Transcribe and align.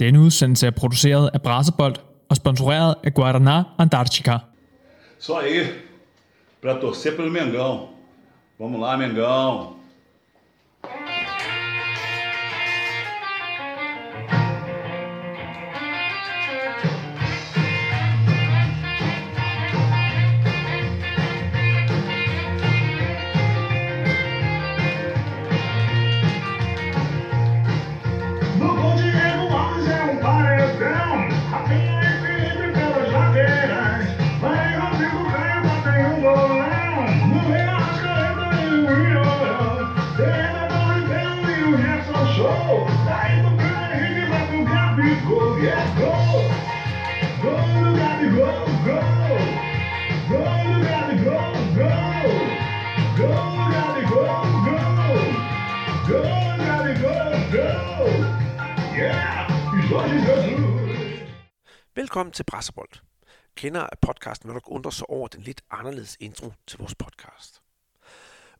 Denne 0.00 0.20
udsendelse 0.20 0.66
er 0.66 0.70
produceret 0.70 1.30
af 1.34 1.42
Brasebold 1.42 1.94
og 2.28 2.36
sponsoreret 2.36 2.94
af 3.04 3.10
Guaraná 3.18 3.62
Antarctica. 3.78 4.38
Só 5.18 5.40
aí, 5.40 5.66
para 6.62 6.80
torcer 6.80 7.16
pelo 7.16 7.30
Mengão. 7.30 7.88
Vamos 8.58 8.80
lá, 8.80 8.96
Mengão. 8.96 9.79
Velkommen 62.10 62.32
til 62.32 62.44
Brasserbold. 62.44 62.90
Kender 63.54 63.80
af 63.80 63.98
podcasten 63.98 64.48
vil 64.48 64.54
nok 64.54 64.70
undre 64.70 64.92
sig 64.92 65.10
over 65.10 65.28
den 65.28 65.42
lidt 65.42 65.62
anderledes 65.70 66.16
intro 66.20 66.52
til 66.66 66.78
vores 66.78 66.94
podcast. 66.94 67.62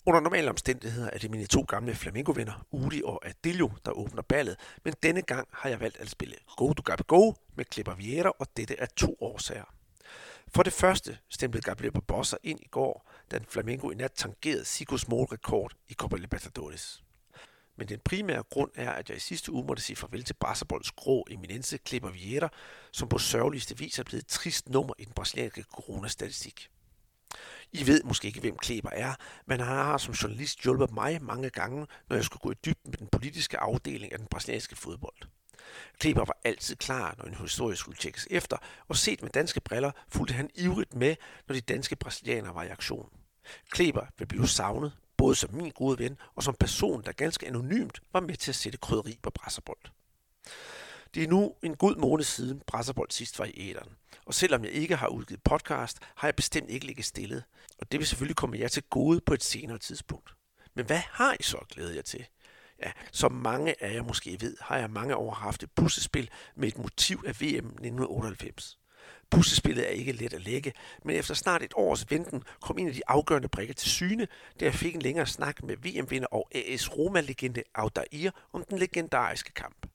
Under 0.07 0.21
normale 0.21 0.51
omstændigheder 0.51 1.11
er 1.13 1.19
det 1.19 1.31
mine 1.31 1.47
to 1.47 1.63
gamle 1.69 1.95
flamingo-venner, 1.95 2.67
Udi 2.71 3.03
og 3.05 3.27
Adilio, 3.27 3.71
der 3.85 3.93
åbner 3.93 4.23
ballet, 4.23 4.57
men 4.85 4.95
denne 5.03 5.23
gang 5.23 5.49
har 5.53 5.69
jeg 5.69 5.81
valgt 5.81 5.97
at 5.97 6.11
spille 6.11 6.37
Go 6.57 6.73
Du 6.73 6.83
Gabi 6.83 7.03
Go 7.07 7.33
med 7.55 7.65
Clipper 7.73 7.95
Vieira, 7.95 8.33
og 8.39 8.47
dette 8.57 8.77
er 8.79 8.87
to 8.97 9.17
årsager. 9.21 9.75
For 10.49 10.63
det 10.63 10.73
første 10.73 11.19
stemplede 11.29 11.63
Gabriel 11.63 11.93
Barbosa 11.93 12.37
ind 12.43 12.61
i 12.61 12.69
går, 12.71 13.11
da 13.31 13.37
en 13.37 13.47
flamingo 13.49 13.91
i 13.91 13.95
nat 13.95 14.13
tangerede 14.13 14.65
Sigos 14.65 15.09
målrekord 15.09 15.73
i 15.89 15.95
Copa 15.95 16.17
Libertadores. 16.17 17.03
Men 17.81 17.89
den 17.89 18.01
primære 18.05 18.43
grund 18.43 18.71
er, 18.75 18.91
at 18.91 19.09
jeg 19.09 19.17
i 19.17 19.21
sidste 19.21 19.53
uge 19.53 19.67
måtte 19.67 19.83
sige 19.83 19.97
farvel 19.97 20.25
til 20.25 20.35
Brasserbolds 20.35 20.91
grå 20.91 21.27
eminence 21.31 21.79
Klipper 21.79 22.11
Vieira, 22.11 22.49
som 22.93 23.09
på 23.09 23.19
sørgeligste 23.19 23.79
vis 23.79 23.99
er 23.99 24.03
blevet 24.03 24.23
et 24.23 24.29
trist 24.29 24.69
nummer 24.69 24.95
i 24.99 25.05
den 25.05 25.13
brasilianske 25.13 25.63
coronastatistik. 25.63 26.71
I 27.73 27.87
ved 27.87 28.03
måske 28.03 28.29
ikke, 28.29 28.41
hvem 28.41 28.57
Kleber 28.57 28.91
er, 28.91 29.15
men 29.47 29.61
han 29.61 29.77
har 29.77 29.99
som 29.99 30.15
journalist 30.15 30.63
hjulpet 30.63 30.91
mig 30.91 31.23
mange 31.23 31.51
gange, 31.51 31.87
når 32.09 32.17
jeg 32.17 32.25
skulle 32.25 32.41
gå 32.41 32.51
i 32.51 32.55
dybden 32.65 32.91
med 32.91 32.99
den 32.99 33.09
politiske 33.09 33.59
afdeling 33.59 34.13
af 34.13 34.19
den 34.19 34.27
brasilianske 34.27 34.77
fodbold. 34.77 35.17
Kleber 35.99 36.25
var 36.25 36.37
altid 36.45 36.77
klar, 36.77 37.15
når 37.19 37.25
en 37.25 37.35
historie 37.35 37.77
skulle 37.77 37.99
tjekkes 37.99 38.29
efter, 38.31 38.57
og 38.89 38.97
set 38.97 39.23
med 39.23 39.31
danske 39.31 39.61
briller 39.61 39.91
fulgte 40.09 40.35
han 40.35 40.51
ivrigt 40.55 40.95
med, 40.95 41.17
når 41.49 41.55
de 41.55 41.61
danske 41.61 41.97
brasilianere 41.97 42.55
var 42.55 42.63
i 42.63 42.69
aktion. 42.69 43.09
Kleber 43.71 44.07
vil 44.19 44.27
blive 44.27 44.49
savnet, 44.49 44.93
både 45.21 45.35
som 45.35 45.55
min 45.55 45.71
gode 45.71 45.99
ven 45.99 46.19
og 46.35 46.43
som 46.43 46.55
person, 46.55 47.03
der 47.03 47.13
ganske 47.13 47.47
anonymt 47.47 48.03
var 48.13 48.21
med 48.21 48.37
til 48.37 48.51
at 48.51 48.55
sætte 48.55 48.79
krydderi 48.79 49.19
på 49.23 49.31
Brasserbold. 49.31 49.79
Det 51.15 51.23
er 51.25 51.29
nu 51.29 51.55
en 51.63 51.77
god 51.77 51.97
måned 51.97 52.25
siden 52.25 52.63
Brasserbold 52.67 53.11
sidst 53.11 53.39
var 53.39 53.45
i 53.45 53.71
æderen. 53.71 53.93
Og 54.25 54.35
selvom 54.35 54.65
jeg 54.65 54.73
ikke 54.73 54.97
har 54.97 55.09
udgivet 55.09 55.43
podcast, 55.43 55.99
har 56.17 56.29
jeg 56.29 56.37
bestemt 56.37 56.71
ikke 56.71 56.87
ligget 56.87 57.05
stillet. 57.05 57.45
Og 57.79 57.93
det 57.93 58.01
vil 58.01 58.07
selvfølgelig 58.07 58.37
komme 58.37 58.59
jer 58.59 58.69
til 58.69 58.83
gode 58.83 59.21
på 59.21 59.35
et 59.35 59.45
senere 59.45 59.79
tidspunkt. 59.79 60.35
Men 60.75 60.87
hvad 60.87 61.01
har 61.11 61.37
I 61.41 61.43
så 61.43 61.59
glædet 61.69 61.97
jer 61.97 62.03
til? 62.03 62.27
Ja, 62.83 62.93
som 63.13 63.33
mange 63.33 63.83
af 63.83 63.95
jer 63.95 64.03
måske 64.03 64.41
ved, 64.41 64.57
har 64.61 64.79
jeg 64.79 64.91
mange 64.91 65.17
år 65.17 65.31
haft 65.31 65.63
et 65.63 65.71
puslespil 65.71 66.31
med 66.57 66.69
et 66.69 66.79
motiv 66.79 67.25
af 67.27 67.41
VM 67.41 67.67
1998. 67.67 68.80
Puslespillet 69.31 69.87
er 69.87 69.91
ikke 69.91 70.13
let 70.13 70.33
at 70.33 70.43
lægge, 70.43 70.73
men 71.05 71.17
efter 71.17 71.35
snart 71.35 71.63
et 71.63 71.73
års 71.77 72.11
venten 72.11 72.43
kom 72.61 72.79
en 72.79 72.89
af 72.89 72.95
de 72.95 73.03
afgørende 73.09 73.49
brikker 73.49 73.75
til 73.75 73.91
syne, 73.91 74.29
da 74.61 74.65
jeg 74.65 74.75
fik 74.75 74.95
en 74.95 75.03
længere 75.03 75.27
snak 75.27 75.63
med 75.63 75.77
VM-vinder 75.77 76.29
og 76.29 76.49
AS 76.55 76.97
Roma-legende 76.97 77.63
Audair 77.75 78.31
om 78.53 78.65
den 78.71 78.79
legendariske 78.79 79.53
kamp. 79.53 79.87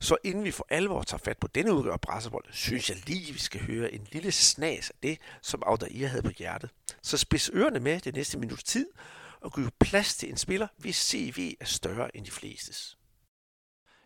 Så 0.00 0.16
inden 0.24 0.44
vi 0.44 0.50
for 0.50 0.66
alvor 0.68 1.02
tager 1.02 1.22
fat 1.24 1.38
på 1.38 1.46
denne 1.46 1.74
udgave 1.74 1.92
af 1.92 2.00
Brasserbold, 2.00 2.44
synes 2.50 2.90
jeg 2.90 2.98
lige, 3.06 3.32
vi 3.32 3.38
skal 3.38 3.60
høre 3.60 3.94
en 3.94 4.08
lille 4.12 4.32
snas 4.32 4.90
af 4.90 4.96
det, 5.02 5.18
som 5.42 5.62
Audair 5.66 6.06
havde 6.06 6.22
på 6.22 6.32
hjertet. 6.38 6.70
Så 7.02 7.16
spids 7.16 7.50
ørerne 7.54 7.80
med 7.80 8.00
det 8.00 8.14
næste 8.14 8.38
minut 8.38 8.62
tid, 8.64 8.86
og 9.40 9.52
giv 9.52 9.70
plads 9.80 10.16
til 10.16 10.30
en 10.30 10.36
spiller, 10.36 10.66
hvis 10.78 10.96
CV 10.96 11.54
er 11.60 11.64
større 11.64 12.16
end 12.16 12.24
de 12.24 12.30
flestes. 12.30 12.98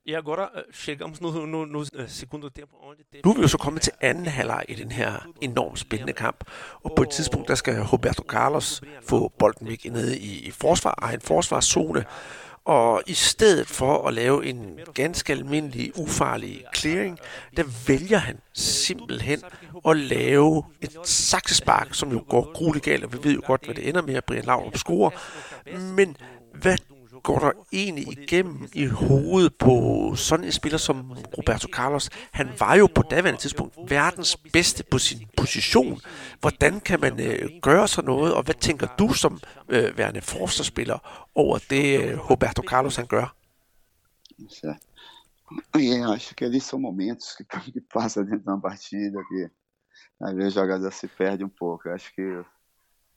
E 0.09 0.15
agora 0.15 0.51
eh, 0.55 0.65
chegamos 0.73 1.21
no, 1.21 1.31
no, 1.47 1.67
no 1.67 1.83
eh, 1.83 2.09
segundo 2.09 2.51
tempo, 2.51 2.77
onde 2.83 3.05
teve... 3.13 3.23
Nu 3.25 3.31
er 3.31 3.35
vi 3.35 3.43
jo 3.43 3.49
så 3.49 3.59
kommet 3.59 3.83
til 3.83 3.93
anden 4.01 4.27
halvleg 4.27 4.65
i 4.69 4.75
den 4.75 4.93
her 4.93 5.29
enormt 5.41 5.79
spændende 5.79 6.13
kamp, 6.13 6.45
og 6.83 6.93
på 6.97 7.03
et 7.03 7.11
tidspunkt 7.11 7.49
der 7.49 7.55
skal 7.55 7.83
Roberto 7.83 8.23
Carlos 8.23 8.83
få 9.03 9.33
bolden 9.39 9.69
væk 9.69 9.85
nede 9.85 10.19
i, 10.19 10.47
i 10.47 10.51
forsvar, 10.51 10.95
egen 10.99 11.21
forsvarszone, 11.21 12.05
og 12.65 13.03
i 13.07 13.15
stedet 13.15 13.67
for 13.67 14.09
at 14.09 14.15
lave 14.15 14.47
en 14.47 14.79
ganske 14.95 15.33
almindelig, 15.33 15.93
ufarlig 15.99 16.65
clearing, 16.77 17.19
der 17.57 17.65
vælger 17.87 18.19
han 18.19 18.39
simpelthen 18.55 19.43
at 19.89 19.97
lave 19.97 20.65
et 20.81 20.97
saksespark, 21.05 21.95
som 21.95 22.13
jo 22.13 22.25
går 22.29 22.53
grueligt 22.53 22.85
galt, 22.85 23.05
og 23.05 23.13
vi 23.13 23.19
ved 23.23 23.35
jo 23.35 23.43
godt, 23.47 23.65
hvad 23.65 23.75
det 23.75 23.89
ender 23.89 24.03
med 24.03 24.15
at 24.15 24.25
Brian 24.25 24.45
Laudrup 24.45 24.77
scorer. 24.77 25.11
Men 25.95 26.17
hvad 26.55 26.77
går 27.23 27.39
der 27.39 27.53
egentlig 27.73 28.19
igennem 28.19 28.69
i 28.75 28.87
hovedet 28.87 29.55
på 29.55 29.73
sådan 30.17 30.45
en 30.45 30.53
spiller 30.53 30.79
som 30.79 31.13
Roberto 31.39 31.69
Carlos? 31.69 32.11
Han 32.33 32.49
var 32.59 32.75
jo 32.75 32.89
på 32.95 33.03
daværende 33.03 33.41
tidspunkt 33.41 33.75
verdens 33.89 34.37
bedste 34.37 34.85
på 34.91 34.99
sin 34.99 35.19
position. 35.37 36.01
Hvordan 36.41 36.81
kan 36.81 37.01
man 37.01 37.21
øh, 37.21 37.51
gøre 37.63 37.89
sådan 37.89 38.07
noget, 38.07 38.35
og 38.35 38.43
hvad 38.43 38.55
tænker 38.55 38.87
du 38.99 39.13
som 39.13 39.41
øh, 39.69 39.99
værende 39.99 40.21
forsvarsspiller 40.21 41.29
over 41.35 41.59
det 41.71 42.05
øh, 42.05 42.31
Roberto 42.31 42.63
Carlos 42.63 42.97
han 42.97 43.07
gør? 43.07 43.35
Ja. 44.65 44.75
E 45.75 46.15
acho 46.15 46.35
que 46.37 46.45
ali 46.45 46.61
são 46.61 46.79
momentos 46.79 47.33
que, 47.37 47.45
que 47.75 47.81
passa 47.95 48.23
dentro 48.23 48.45
de 48.45 48.51
uma 48.51 48.61
partida 48.61 49.19
que 49.31 49.51
às 50.21 50.35
vezes 50.37 50.57
o 50.57 50.61
jogador 50.61 50.91
se 50.91 51.09
perde 51.09 51.45
um 51.45 51.49
pouco. 51.49 51.89
Eu 51.89 51.95
acho 51.95 52.15
que 52.15 52.45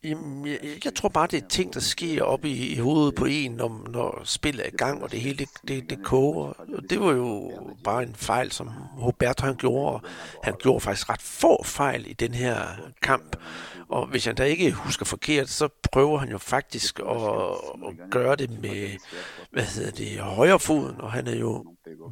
Jamen, 0.04 0.48
jeg, 0.48 0.60
jeg 0.86 0.96
tror 0.96 1.10
bare, 1.10 1.28
det 1.28 1.44
er 1.44 1.48
ting, 1.48 1.74
der 1.74 1.80
sker 1.80 2.24
op 2.24 2.46
i, 2.46 2.68
i 2.74 2.78
hovedet 2.78 3.16
på 3.16 3.26
en, 3.26 3.52
når, 3.52 3.88
når 3.90 4.22
spillet 4.24 4.66
er 4.66 4.70
i 4.74 4.78
gang, 4.78 5.04
og 5.04 5.12
det 5.12 5.20
hele 5.20 5.38
det, 5.38 5.50
det, 5.68 5.90
det 5.90 6.04
koger. 6.04 6.54
Det 6.90 7.00
var 7.00 7.12
jo 7.12 7.52
bare 7.84 8.04
en 8.04 8.16
fejl, 8.16 8.52
som 8.52 8.70
Roberto 9.02 9.46
han 9.46 9.56
gjorde. 9.56 9.96
Og 9.96 10.02
han 10.44 10.54
gjorde 10.60 10.80
faktisk 10.80 11.10
ret 11.10 11.22
få 11.22 11.64
fejl 11.64 12.10
i 12.10 12.14
den 12.14 12.34
her 12.34 12.58
kamp. 13.02 13.36
Og 13.90 14.08
hvis 14.08 14.26
han 14.26 14.36
da 14.36 14.44
ikke 14.44 14.72
husker 14.72 15.06
forkert, 15.06 15.50
så 15.50 15.68
prøver 15.92 16.18
han 16.18 16.30
jo 16.30 16.38
faktisk 16.38 17.00
at, 17.00 17.22
at 17.88 18.12
gøre 18.12 18.36
det 18.36 18.62
med, 18.62 18.90
hvad 19.52 19.64
hedder 19.64 19.92
det, 19.92 20.20
højre 20.20 20.60
foden, 20.60 21.02
og 21.02 21.12
han 21.12 21.28
er 21.28 21.36
jo 21.36 21.66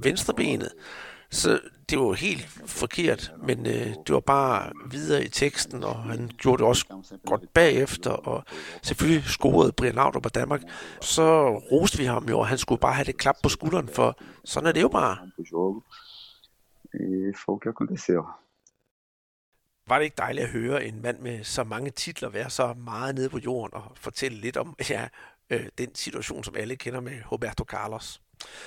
venstrebenet. 0.03 0.71
Så 1.31 1.59
det 1.89 1.99
var 1.99 2.13
helt 2.13 2.45
forkert, 2.65 3.31
men 3.37 3.65
øh, 3.65 3.87
det 4.07 4.09
var 4.09 4.19
bare 4.19 4.71
videre 4.91 5.23
i 5.23 5.27
teksten, 5.27 5.83
og 5.83 6.03
han 6.03 6.31
gjorde 6.37 6.57
det 6.57 6.67
også 6.67 6.85
godt 7.25 7.53
bagefter, 7.53 8.11
og 8.11 8.43
selvfølgelig 8.81 9.23
scorede 9.23 9.71
Brian 9.71 9.95
Laudrup 9.95 10.23
på 10.23 10.29
Danmark. 10.29 10.61
Så 11.01 11.49
roste 11.71 11.97
vi 11.97 12.05
ham 12.05 12.29
jo, 12.29 12.39
og 12.39 12.47
han 12.47 12.57
skulle 12.57 12.79
bare 12.79 12.93
have 12.93 13.05
det 13.05 13.17
klap 13.17 13.35
på 13.43 13.49
skulderen, 13.49 13.87
for 13.87 14.17
sådan 14.45 14.67
er 14.67 14.71
det 14.71 14.81
jo 14.81 14.87
bare. 14.87 15.17
aconteceu. 17.69 18.23
Var 19.87 19.97
det 19.97 20.03
ikke 20.05 20.17
dejligt 20.17 20.45
at 20.45 20.51
høre 20.51 20.85
en 20.85 21.01
mand 21.01 21.19
med 21.19 21.43
så 21.43 21.63
mange 21.63 21.89
titler 21.91 22.29
være 22.29 22.49
så 22.49 22.73
meget 22.73 23.15
nede 23.15 23.29
på 23.29 23.37
jorden 23.37 23.73
og 23.73 23.91
fortælle 23.95 24.37
lidt 24.37 24.57
om 24.57 24.75
ja, 24.89 25.07
øh, 25.49 25.65
den 25.77 25.95
situation, 25.95 26.43
som 26.43 26.55
alle 26.55 26.75
kender 26.75 26.99
med 26.99 27.31
Roberto 27.31 27.63
Carlos? 27.63 28.21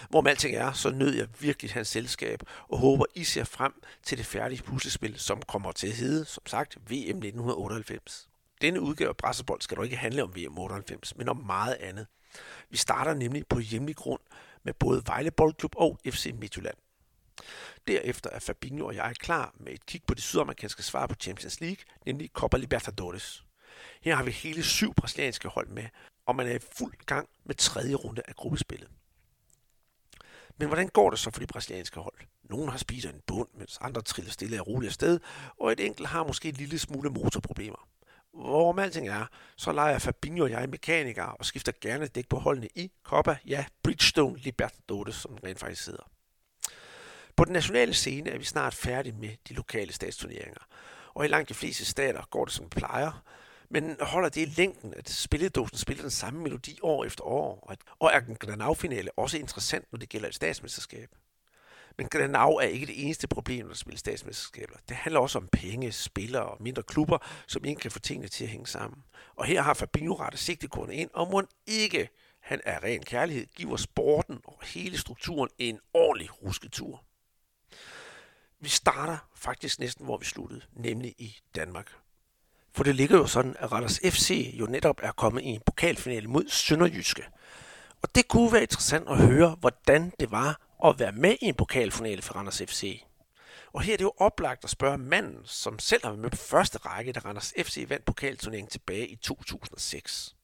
Hvorom 0.09 0.27
alting 0.27 0.57
er, 0.57 0.73
så 0.73 0.91
nød 0.91 1.15
jeg 1.15 1.29
virkelig 1.41 1.71
hans 1.73 1.89
selskab, 1.89 2.43
og 2.69 2.79
håber, 2.79 3.05
I 3.15 3.25
ser 3.25 3.45
frem 3.45 3.83
til 4.03 4.19
det 4.19 4.27
færdige 4.27 4.63
puslespil, 4.63 5.19
som 5.19 5.43
kommer 5.43 5.73
til 5.73 5.87
at 5.87 5.93
hedde, 5.93 6.25
som 6.25 6.47
sagt, 6.47 6.77
VM 6.77 7.17
1998. 7.19 8.29
Denne 8.61 8.81
udgave 8.81 9.09
af 9.09 9.17
Brasserbold 9.17 9.61
skal 9.61 9.77
dog 9.77 9.85
ikke 9.85 9.97
handle 9.97 10.23
om 10.23 10.37
VM 10.37 10.59
98, 10.59 11.17
men 11.17 11.29
om 11.29 11.37
meget 11.37 11.75
andet. 11.75 12.07
Vi 12.71 12.77
starter 12.77 13.15
nemlig 13.15 13.47
på 13.47 13.59
hjemlig 13.59 13.97
grund 13.97 14.21
med 14.63 14.75
både 14.75 15.03
Vejle 15.07 15.31
Boldklub 15.31 15.75
og 15.77 15.99
FC 16.07 16.33
Midtjylland. 16.41 16.77
Derefter 17.87 18.31
er 18.31 18.39
Fabinho 18.39 18.87
og 18.87 18.95
jeg 18.95 19.15
klar 19.19 19.55
med 19.61 19.73
et 19.73 19.87
kig 19.87 20.03
på 20.07 20.15
det 20.15 20.23
sydamerikanske 20.23 20.83
svar 20.83 21.07
på 21.07 21.15
Champions 21.15 21.61
League, 21.61 21.85
nemlig 22.07 22.31
Copa 22.33 22.57
Libertadores. 22.57 23.45
Her 24.03 24.15
har 24.17 24.23
vi 24.23 24.31
hele 24.31 24.63
syv 24.63 24.95
brasilianske 24.95 25.49
hold 25.49 25.69
med, 25.69 25.85
og 26.27 26.37
man 26.37 26.47
er 26.47 26.55
i 26.55 26.59
fuld 26.79 26.95
gang 27.07 27.29
med 27.45 27.55
tredje 27.55 27.95
runde 27.95 28.23
af 28.29 28.35
gruppespillet. 28.35 28.89
Men 30.57 30.69
hvordan 30.69 30.89
går 30.89 31.11
det 31.11 31.19
så 31.19 31.31
for 31.31 31.41
de 31.41 31.47
brasilianske 31.47 32.01
hold? 32.01 32.15
Nogle 32.43 32.71
har 32.71 32.79
speeder 32.79 33.09
en 33.09 33.21
bund, 33.27 33.49
mens 33.55 33.79
andre 33.81 34.03
triller 34.03 34.33
stille 34.33 34.61
og 34.61 34.67
roligt 34.67 34.89
afsted, 34.89 35.21
og 35.61 35.73
et 35.73 35.81
enkelt 35.81 36.09
har 36.09 36.25
måske 36.25 36.49
en 36.49 36.55
lille 36.55 36.79
smule 36.79 37.11
motorproblemer. 37.11 37.89
Hvorom 38.35 38.79
alting 38.79 39.09
er, 39.09 39.27
så 39.57 39.73
leger 39.73 39.99
Fabinho 39.99 40.45
og 40.45 40.51
jeg 40.51 40.69
mekanikere 40.69 41.35
og 41.35 41.45
skifter 41.45 41.73
gerne 41.81 42.07
dæk 42.07 42.29
på 42.29 42.39
holdene 42.39 42.69
i 42.75 42.91
Copa, 43.03 43.37
ja, 43.47 43.65
Bridgestone 43.83 44.39
Libertadores, 44.39 45.15
som 45.15 45.37
den 45.37 45.45
rent 45.45 45.59
faktisk 45.59 45.87
hedder. 45.87 46.11
På 47.37 47.45
den 47.45 47.53
nationale 47.53 47.95
scene 47.95 48.31
er 48.31 48.39
vi 48.39 48.45
snart 48.45 48.75
færdige 48.75 49.17
med 49.19 49.37
de 49.49 49.55
lokale 49.55 49.93
statsturneringer, 49.93 50.67
og 51.15 51.25
i 51.25 51.29
langt 51.29 51.49
de 51.49 51.55
fleste 51.55 51.85
stater 51.85 52.23
går 52.31 52.45
det 52.45 52.55
som 52.55 52.69
plejer, 52.69 53.23
men 53.73 53.97
holder 54.01 54.29
det 54.29 54.41
i 54.41 54.61
længden, 54.61 54.95
at 54.95 55.11
spilledåsen 55.11 55.79
spiller 55.79 56.03
den 56.03 56.11
samme 56.11 56.41
melodi 56.41 56.79
år 56.83 57.05
efter 57.05 57.25
år, 57.25 57.61
og, 57.63 57.73
at, 57.73 57.79
og 57.99 58.11
er 58.13 58.21
den 58.21 58.37
Granau-finale 58.37 59.19
også 59.19 59.39
interessant, 59.39 59.93
når 59.93 59.99
det 59.99 60.09
gælder 60.09 60.29
et 60.29 60.35
statsmesterskab? 60.35 61.09
Men 61.99 62.09
Granau 62.09 62.57
er 62.57 62.67
ikke 62.67 62.87
det 62.87 63.05
eneste 63.05 63.29
problem, 63.29 63.65
når 63.65 63.73
der 63.73 63.77
spiller 63.77 63.99
statsmesterskaber. 63.99 64.77
Det 64.89 64.97
handler 64.97 65.21
også 65.21 65.39
om 65.39 65.49
penge, 65.53 65.93
spillere 65.93 66.43
og 66.43 66.63
mindre 66.63 66.83
klubber, 66.83 67.19
som 67.47 67.65
ikke 67.65 67.81
kan 67.81 67.91
få 67.91 67.99
tingene 67.99 68.29
til 68.29 68.45
at 68.45 68.51
hænge 68.51 68.67
sammen. 68.67 69.05
Og 69.37 69.45
her 69.45 69.63
har 69.63 69.75
Fabinho 69.75 70.15
rettet 70.15 70.41
sigtekornet 70.41 70.95
ind, 70.95 71.11
og 71.15 71.31
må 71.31 71.43
ikke, 71.67 72.09
han 72.41 72.61
er 72.65 72.85
ren 72.85 73.03
kærlighed, 73.03 73.47
giver 73.47 73.77
sporten 73.77 74.41
og 74.45 74.59
hele 74.65 74.99
strukturen 74.99 75.51
en 75.59 75.81
ordentlig 75.95 76.43
rusketur. 76.43 77.05
Vi 78.61 78.69
starter 78.69 79.19
faktisk 79.35 79.81
næsten, 79.81 80.05
hvor 80.05 80.19
vi 80.19 80.25
sluttede, 80.25 80.61
nemlig 80.73 81.15
i 81.19 81.37
Danmark. 81.55 82.02
For 82.75 82.85
det 82.85 82.95
ligger 82.95 83.19
jo 83.19 83.27
sådan, 83.27 83.57
at 83.59 83.73
Randers 83.73 84.01
FC 84.05 84.55
jo 84.59 84.67
netop 84.67 85.01
er 85.03 85.13
kommet 85.13 85.43
i 85.43 85.47
en 85.47 85.61
pokalfinale 85.67 86.29
mod 86.29 86.45
Sønderjyske. 86.49 87.23
Og 88.03 88.15
det 88.15 88.29
kunne 88.29 88.53
være 88.53 88.63
interessant 88.63 89.09
at 89.09 89.19
høre, 89.19 89.57
hvordan 89.61 90.13
det 90.21 90.31
var 90.31 90.61
at 90.85 90.99
være 90.99 91.13
med 91.13 91.37
i 91.41 91.45
en 91.47 91.55
pokalfinale 91.55 92.23
for 92.23 92.35
Randers 92.35 92.63
FC. 92.67 93.03
Og 93.73 93.81
her 93.81 93.93
er 93.93 93.97
det 93.97 94.05
jo 94.05 94.13
oplagt 94.19 94.65
at 94.65 94.71
spørge 94.71 94.99
manden, 94.99 95.39
som 95.45 95.79
selv 95.79 96.03
har 96.05 96.11
været 96.11 96.23
med 96.23 96.31
på 96.31 96.37
første 96.37 96.79
række, 96.79 97.13
da 97.13 97.21
Randers 97.21 97.55
FC 97.59 97.87
vandt 97.89 98.05
pokalturneringen 98.05 98.71
tilbage 98.71 99.09
i 99.09 99.17
2006. 99.17 100.35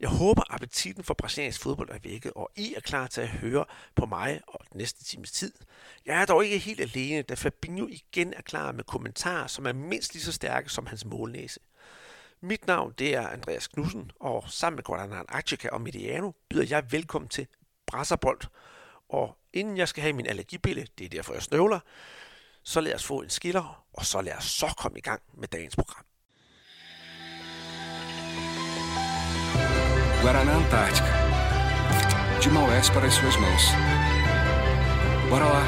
Jeg 0.00 0.08
håber, 0.08 0.54
appetitten 0.54 1.04
for 1.04 1.14
brasiliansk 1.14 1.60
fodbold 1.60 1.90
er 1.90 1.98
vækket, 2.02 2.32
og 2.34 2.50
I 2.56 2.74
er 2.74 2.80
klar 2.80 3.06
til 3.06 3.20
at 3.20 3.28
høre 3.28 3.64
på 3.94 4.06
mig 4.06 4.40
og 4.46 4.60
den 4.72 4.78
næste 4.78 5.04
times 5.04 5.32
tid. 5.32 5.52
Jeg 6.06 6.22
er 6.22 6.26
dog 6.26 6.44
ikke 6.44 6.58
helt 6.58 6.80
alene, 6.80 7.22
da 7.22 7.34
Fabinho 7.34 7.86
igen 7.86 8.34
er 8.34 8.42
klar 8.42 8.72
med 8.72 8.84
kommentarer, 8.84 9.46
som 9.46 9.66
er 9.66 9.72
mindst 9.72 10.14
lige 10.14 10.22
så 10.22 10.32
stærke 10.32 10.68
som 10.68 10.86
hans 10.86 11.04
målnæse. 11.04 11.60
Mit 12.40 12.66
navn 12.66 12.94
det 12.98 13.14
er 13.14 13.28
Andreas 13.28 13.68
Knudsen, 13.68 14.10
og 14.20 14.44
sammen 14.48 14.76
med 14.76 14.84
Guadalajara 14.84 15.24
Archica 15.28 15.68
og 15.68 15.80
Mediano 15.80 16.32
byder 16.48 16.66
jeg 16.68 16.92
velkommen 16.92 17.28
til 17.28 17.46
Brasserbold. 17.86 18.40
Og 19.08 19.38
inden 19.52 19.76
jeg 19.76 19.88
skal 19.88 20.02
have 20.02 20.12
min 20.12 20.26
allergibille, 20.26 20.86
det 20.98 21.04
er 21.04 21.08
derfor 21.08 21.32
jeg 21.32 21.42
snøvler, 21.42 21.80
så 22.62 22.80
lad 22.80 22.94
os 22.94 23.04
få 23.04 23.20
en 23.22 23.30
skiller, 23.30 23.84
og 23.92 24.06
så 24.06 24.20
lad 24.20 24.34
os 24.36 24.44
så 24.44 24.74
komme 24.78 24.98
i 24.98 25.02
gang 25.02 25.22
med 25.34 25.48
dagens 25.48 25.76
program. 25.76 26.05
Guaraná 30.26 30.56
Antártica. 30.56 31.12
De 32.42 32.50
Maués 32.50 32.90
para 32.90 33.06
as 33.06 33.14
suas 33.14 33.36
mãos. 33.36 33.64
Bora 35.30 35.48
lá! 35.54 35.64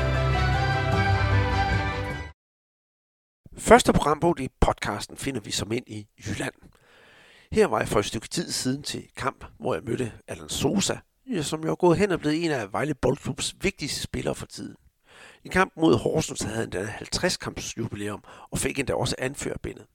Første 3.56 3.92
programbog 3.92 4.40
i 4.40 4.48
podcasten 4.60 5.16
finder 5.16 5.40
vi 5.40 5.50
som 5.50 5.72
ind 5.72 5.84
i 5.86 6.08
Jylland. 6.26 6.54
Her 7.52 7.66
var 7.66 7.78
jeg 7.78 7.88
for 7.88 7.98
et 7.98 8.04
stykke 8.04 8.28
tid 8.28 8.50
siden 8.50 8.82
til 8.82 9.08
kamp, 9.16 9.44
hvor 9.58 9.74
jeg 9.74 9.82
mødte 9.82 10.12
Allan 10.28 10.48
Sosa, 10.48 10.96
som 11.42 11.64
jo 11.64 11.70
er 11.70 11.76
gået 11.76 11.98
hen 11.98 12.12
og 12.12 12.20
blevet 12.20 12.44
en 12.44 12.50
af 12.50 12.72
Vejle 12.72 12.94
Boldklubs 12.94 13.54
vigtigste 13.60 14.00
spillere 14.00 14.34
for 14.34 14.46
tiden. 14.46 14.76
I 15.44 15.48
kamp 15.48 15.72
mod 15.76 15.98
Horsens 15.98 16.42
havde 16.42 16.56
han 16.56 16.70
da 16.70 16.84
50 16.84 17.36
kampsjubilæum 17.36 18.24
og 18.50 18.58
fik 18.58 18.78
endda 18.78 18.94
også 18.94 19.14
anførerbindet. 19.18 19.86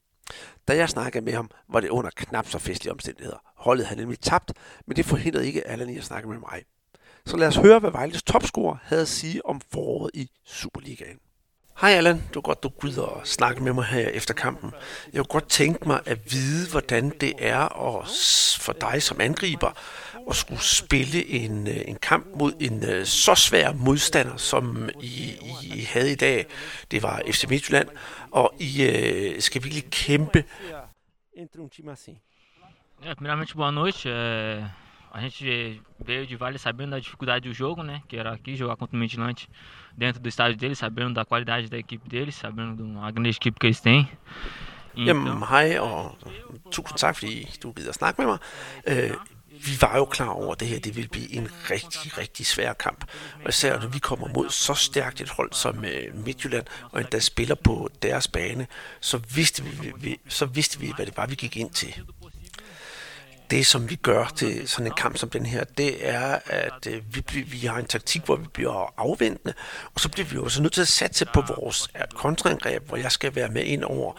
Da 0.68 0.76
jeg 0.76 0.88
snakkede 0.88 1.24
med 1.24 1.32
ham, 1.32 1.50
var 1.68 1.80
det 1.80 1.88
under 1.88 2.10
knap 2.16 2.48
så 2.48 2.58
festlige 2.58 2.92
omstændigheder. 2.92 3.38
Holdet 3.56 3.86
havde 3.86 4.00
nemlig 4.00 4.20
tabt, 4.20 4.52
men 4.86 4.96
det 4.96 5.04
forhindrede 5.04 5.46
ikke 5.46 5.66
Allan 5.66 5.90
i 5.90 5.98
at 5.98 6.04
snakke 6.04 6.28
med 6.28 6.38
mig. 6.38 6.62
Så 7.26 7.36
lad 7.36 7.48
os 7.48 7.56
høre, 7.56 7.78
hvad 7.78 7.90
Vejles 7.90 8.22
topscorer 8.22 8.76
havde 8.82 9.02
at 9.02 9.08
sige 9.08 9.46
om 9.46 9.60
foråret 9.72 10.10
i 10.14 10.30
Superligaen. 10.44 11.18
Hej 11.80 11.90
Allan, 11.90 12.16
det 12.16 12.34
var 12.34 12.40
godt, 12.40 12.62
du 12.62 12.68
gider 12.68 13.02
og 13.02 13.26
snakke 13.26 13.62
med 13.62 13.72
mig 13.72 13.84
her 13.84 14.08
efter 14.08 14.34
kampen. 14.34 14.70
Jeg 15.12 15.18
kunne 15.18 15.40
godt 15.40 15.48
tænke 15.48 15.88
mig 15.88 16.00
at 16.06 16.32
vide, 16.32 16.70
hvordan 16.70 17.10
det 17.20 17.34
er 17.38 17.58
at, 17.98 18.08
for 18.60 18.72
dig 18.72 19.02
som 19.02 19.20
angriber 19.20 19.70
at 20.30 20.36
skulle 20.36 20.60
spille 20.60 21.26
en, 21.26 21.66
øh, 21.68 21.76
en 21.88 21.96
kamp 21.96 22.26
mod 22.36 22.52
en 22.60 22.84
øh, 22.90 23.06
så 23.06 23.34
svær 23.34 23.72
modstander, 23.72 24.36
som 24.36 24.88
I, 25.00 25.32
I 25.62 25.80
havde 25.92 26.12
i 26.12 26.14
dag. 26.14 26.46
Det 26.90 27.02
var 27.02 27.22
FC 27.30 27.44
Midtjylland, 27.48 27.88
og 28.30 28.54
I 28.60 28.82
øh, 28.82 29.40
skal 29.40 29.62
virkelig 29.64 29.84
kæmpe. 29.90 30.44
É, 33.06 33.14
primeiramente, 33.14 33.54
boa 33.54 33.70
noite. 33.70 34.08
É, 34.08 34.64
a 35.12 35.20
gente 35.20 35.80
veio 35.98 36.26
de 36.26 36.36
Vale 36.36 36.58
sabendo 36.58 36.90
da 36.90 36.98
dificuldade 36.98 37.48
do 37.48 37.54
jogo, 37.54 37.82
né? 37.82 38.02
Que 38.08 38.16
era 38.16 38.32
aqui 38.32 38.56
jogar 38.56 38.76
contra 38.76 38.96
o 38.96 38.98
Midland 38.98 39.46
dentro 39.96 40.20
do 40.20 40.28
estádio 40.28 40.56
deles, 40.56 40.78
sabendo 40.78 41.14
da 41.14 41.24
qualidade 41.24 41.68
da 41.68 41.78
equipe 41.78 42.08
deles, 42.08 42.34
sabendo 42.34 42.82
da 42.94 43.10
grande 43.10 43.28
equipe 43.28 43.60
que 43.60 43.66
eles 43.66 43.80
têm. 43.80 44.08
Jamen, 44.96 45.42
hej, 45.42 45.78
og 45.78 46.16
tusind 46.70 46.98
tak, 46.98 47.16
fordi 47.16 47.50
du 47.62 47.72
gider 47.72 47.88
at 47.88 47.94
snakke 47.94 48.20
med 48.20 48.26
mig. 48.26 48.38
Øh, 48.86 49.10
vi 49.60 49.78
var 49.80 49.96
jo 49.96 50.04
klar 50.04 50.28
over, 50.28 50.52
at 50.52 50.60
det 50.60 50.68
her 50.68 50.78
det 50.78 50.96
ville 50.96 51.08
blive 51.08 51.32
en 51.32 51.48
rigtig, 51.70 52.18
rigtig 52.18 52.46
svær 52.46 52.72
kamp. 52.72 53.04
Og 53.42 53.48
især 53.48 53.80
når 53.80 53.88
vi 53.88 53.98
kommer 53.98 54.28
mod 54.28 54.50
så 54.50 54.74
stærkt 54.74 55.20
et 55.20 55.28
hold 55.28 55.52
som 55.52 55.84
øh, 55.84 56.24
Midtjylland, 56.24 56.64
og 56.90 57.00
endda 57.00 57.20
spiller 57.20 57.54
på 57.54 57.88
deres 58.02 58.28
bane, 58.28 58.66
så 59.00 59.20
vidste 59.34 59.64
vi, 59.64 59.92
vi, 59.96 60.20
så 60.28 60.46
vidste 60.46 60.80
vi, 60.80 60.92
hvad 60.96 61.06
det 61.06 61.16
var, 61.16 61.26
vi 61.26 61.34
gik 61.34 61.56
ind 61.56 61.70
til. 61.70 62.00
Det, 63.50 63.66
som 63.66 63.90
vi 63.90 63.94
gør 63.94 64.32
til 64.36 64.68
sådan 64.68 64.86
en 64.86 64.92
kamp 64.96 65.16
som 65.16 65.30
den 65.30 65.46
her, 65.46 65.64
det 65.64 66.08
er, 66.08 66.38
at 66.46 66.86
øh, 66.86 67.02
vi, 67.14 67.42
vi 67.42 67.58
har 67.58 67.78
en 67.78 67.86
taktik, 67.86 68.24
hvor 68.24 68.36
vi 68.36 68.46
bliver 68.52 68.94
afventende, 68.96 69.54
og 69.94 70.00
så 70.00 70.08
bliver 70.08 70.26
vi 70.26 70.34
jo 70.34 70.48
så 70.48 70.62
nødt 70.62 70.72
til 70.72 70.80
at 70.80 70.88
satse 70.88 71.26
på 71.34 71.40
vores 71.56 71.88
øh, 71.96 72.02
kontraangreb, 72.14 72.88
hvor 72.88 72.96
jeg 72.96 73.12
skal 73.12 73.34
være 73.34 73.48
med 73.48 73.64
ind 73.64 73.84
over. 73.84 74.12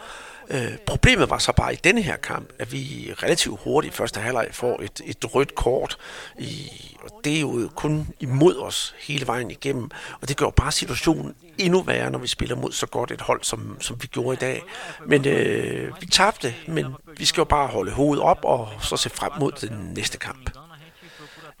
Øh, 0.50 0.78
problemet 0.86 1.30
var 1.30 1.38
så 1.38 1.52
bare 1.52 1.72
i 1.72 1.76
denne 1.76 2.02
her 2.02 2.16
kamp, 2.16 2.50
at 2.58 2.72
vi 2.72 3.12
relativt 3.22 3.60
hurtigt 3.64 3.94
i 3.94 3.96
første 3.96 4.20
halvleg 4.20 4.48
får 4.52 4.82
et, 4.82 5.00
et 5.04 5.34
rødt 5.34 5.54
kort, 5.54 5.98
i, 6.38 6.70
og 7.02 7.10
det 7.24 7.36
er 7.36 7.40
jo 7.40 7.70
kun 7.74 8.08
imod 8.20 8.56
os 8.58 8.94
hele 8.98 9.26
vejen 9.26 9.50
igennem, 9.50 9.90
og 10.20 10.28
det 10.28 10.36
gør 10.36 10.50
bare 10.50 10.72
situationen 10.72 11.34
endnu 11.58 11.82
værre, 11.82 12.10
når 12.10 12.18
vi 12.18 12.26
spiller 12.26 12.56
mod 12.56 12.72
så 12.72 12.86
godt 12.86 13.10
et 13.10 13.20
hold, 13.20 13.42
som, 13.42 13.76
som 13.80 13.96
vi 14.02 14.06
gjorde 14.06 14.34
i 14.34 14.38
dag. 14.40 14.62
Men 15.06 15.26
øh, 15.26 15.92
vi 16.00 16.06
tabte, 16.06 16.54
men 16.68 16.86
vi 17.16 17.24
skal 17.24 17.40
jo 17.40 17.44
bare 17.44 17.66
holde 17.66 17.92
hovedet 17.92 18.24
op 18.24 18.38
og 18.42 18.68
så 18.80 18.96
se 18.96 19.10
frem 19.10 19.32
mod 19.40 19.52
den 19.52 19.92
næste 19.94 20.18
kamp. 20.18 20.65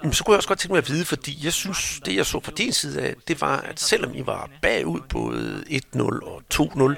Jamen, 0.06 0.14
så 0.14 0.24
kunne 0.24 0.32
jeg 0.32 0.36
også 0.36 0.48
godt 0.48 0.58
tænke 0.58 0.72
mig 0.72 0.78
at 0.78 0.88
vide, 0.88 1.04
fordi 1.04 1.44
jeg 1.44 1.52
synes, 1.52 2.00
det 2.04 2.16
jeg 2.16 2.26
så 2.26 2.40
fra 2.40 2.52
din 2.52 2.72
side 2.72 3.02
af, 3.02 3.14
det 3.28 3.40
var, 3.40 3.60
at 3.60 3.80
selvom 3.80 4.14
I 4.14 4.26
var 4.26 4.50
bagud 4.62 5.00
både 5.08 5.64
1-0 5.68 6.02
og 6.02 6.42
2-0, 6.54 6.94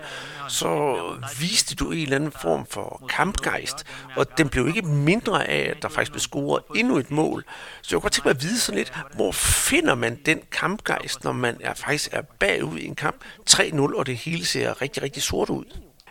så 0.48 0.96
viste 1.40 1.74
du 1.74 1.90
en 1.90 1.98
eller 1.98 2.16
anden 2.16 2.32
form 2.42 2.66
for 2.66 3.06
kampgejst, 3.08 3.84
og 4.16 4.38
den 4.38 4.48
blev 4.48 4.68
ikke 4.68 4.82
mindre 4.82 5.48
af, 5.48 5.70
at 5.70 5.82
der 5.82 5.88
faktisk 5.88 6.12
blev 6.12 6.20
scoret 6.20 6.62
endnu 6.76 6.96
et 6.96 7.10
mål. 7.10 7.44
Så 7.82 7.88
jeg 7.90 7.96
kunne 7.96 8.02
godt 8.02 8.12
tænke 8.12 8.28
mig 8.28 8.34
at 8.34 8.42
vide 8.42 8.60
sådan 8.60 8.78
lidt, 8.78 8.92
hvor 9.14 9.32
finder 9.32 9.94
man 9.94 10.18
den 10.26 10.40
kampgejst, 10.52 11.24
når 11.24 11.32
man 11.32 11.56
er, 11.60 11.74
faktisk 11.74 12.08
er 12.12 12.22
bagud 12.22 12.78
i 12.78 12.86
en 12.86 12.94
kamp 12.94 13.16
3-0, 13.50 13.98
og 13.98 14.06
det 14.06 14.16
hele 14.16 14.46
ser 14.46 14.82
rigtig, 14.82 15.02
rigtig 15.02 15.22
sort 15.22 15.50
ud? 15.50 15.64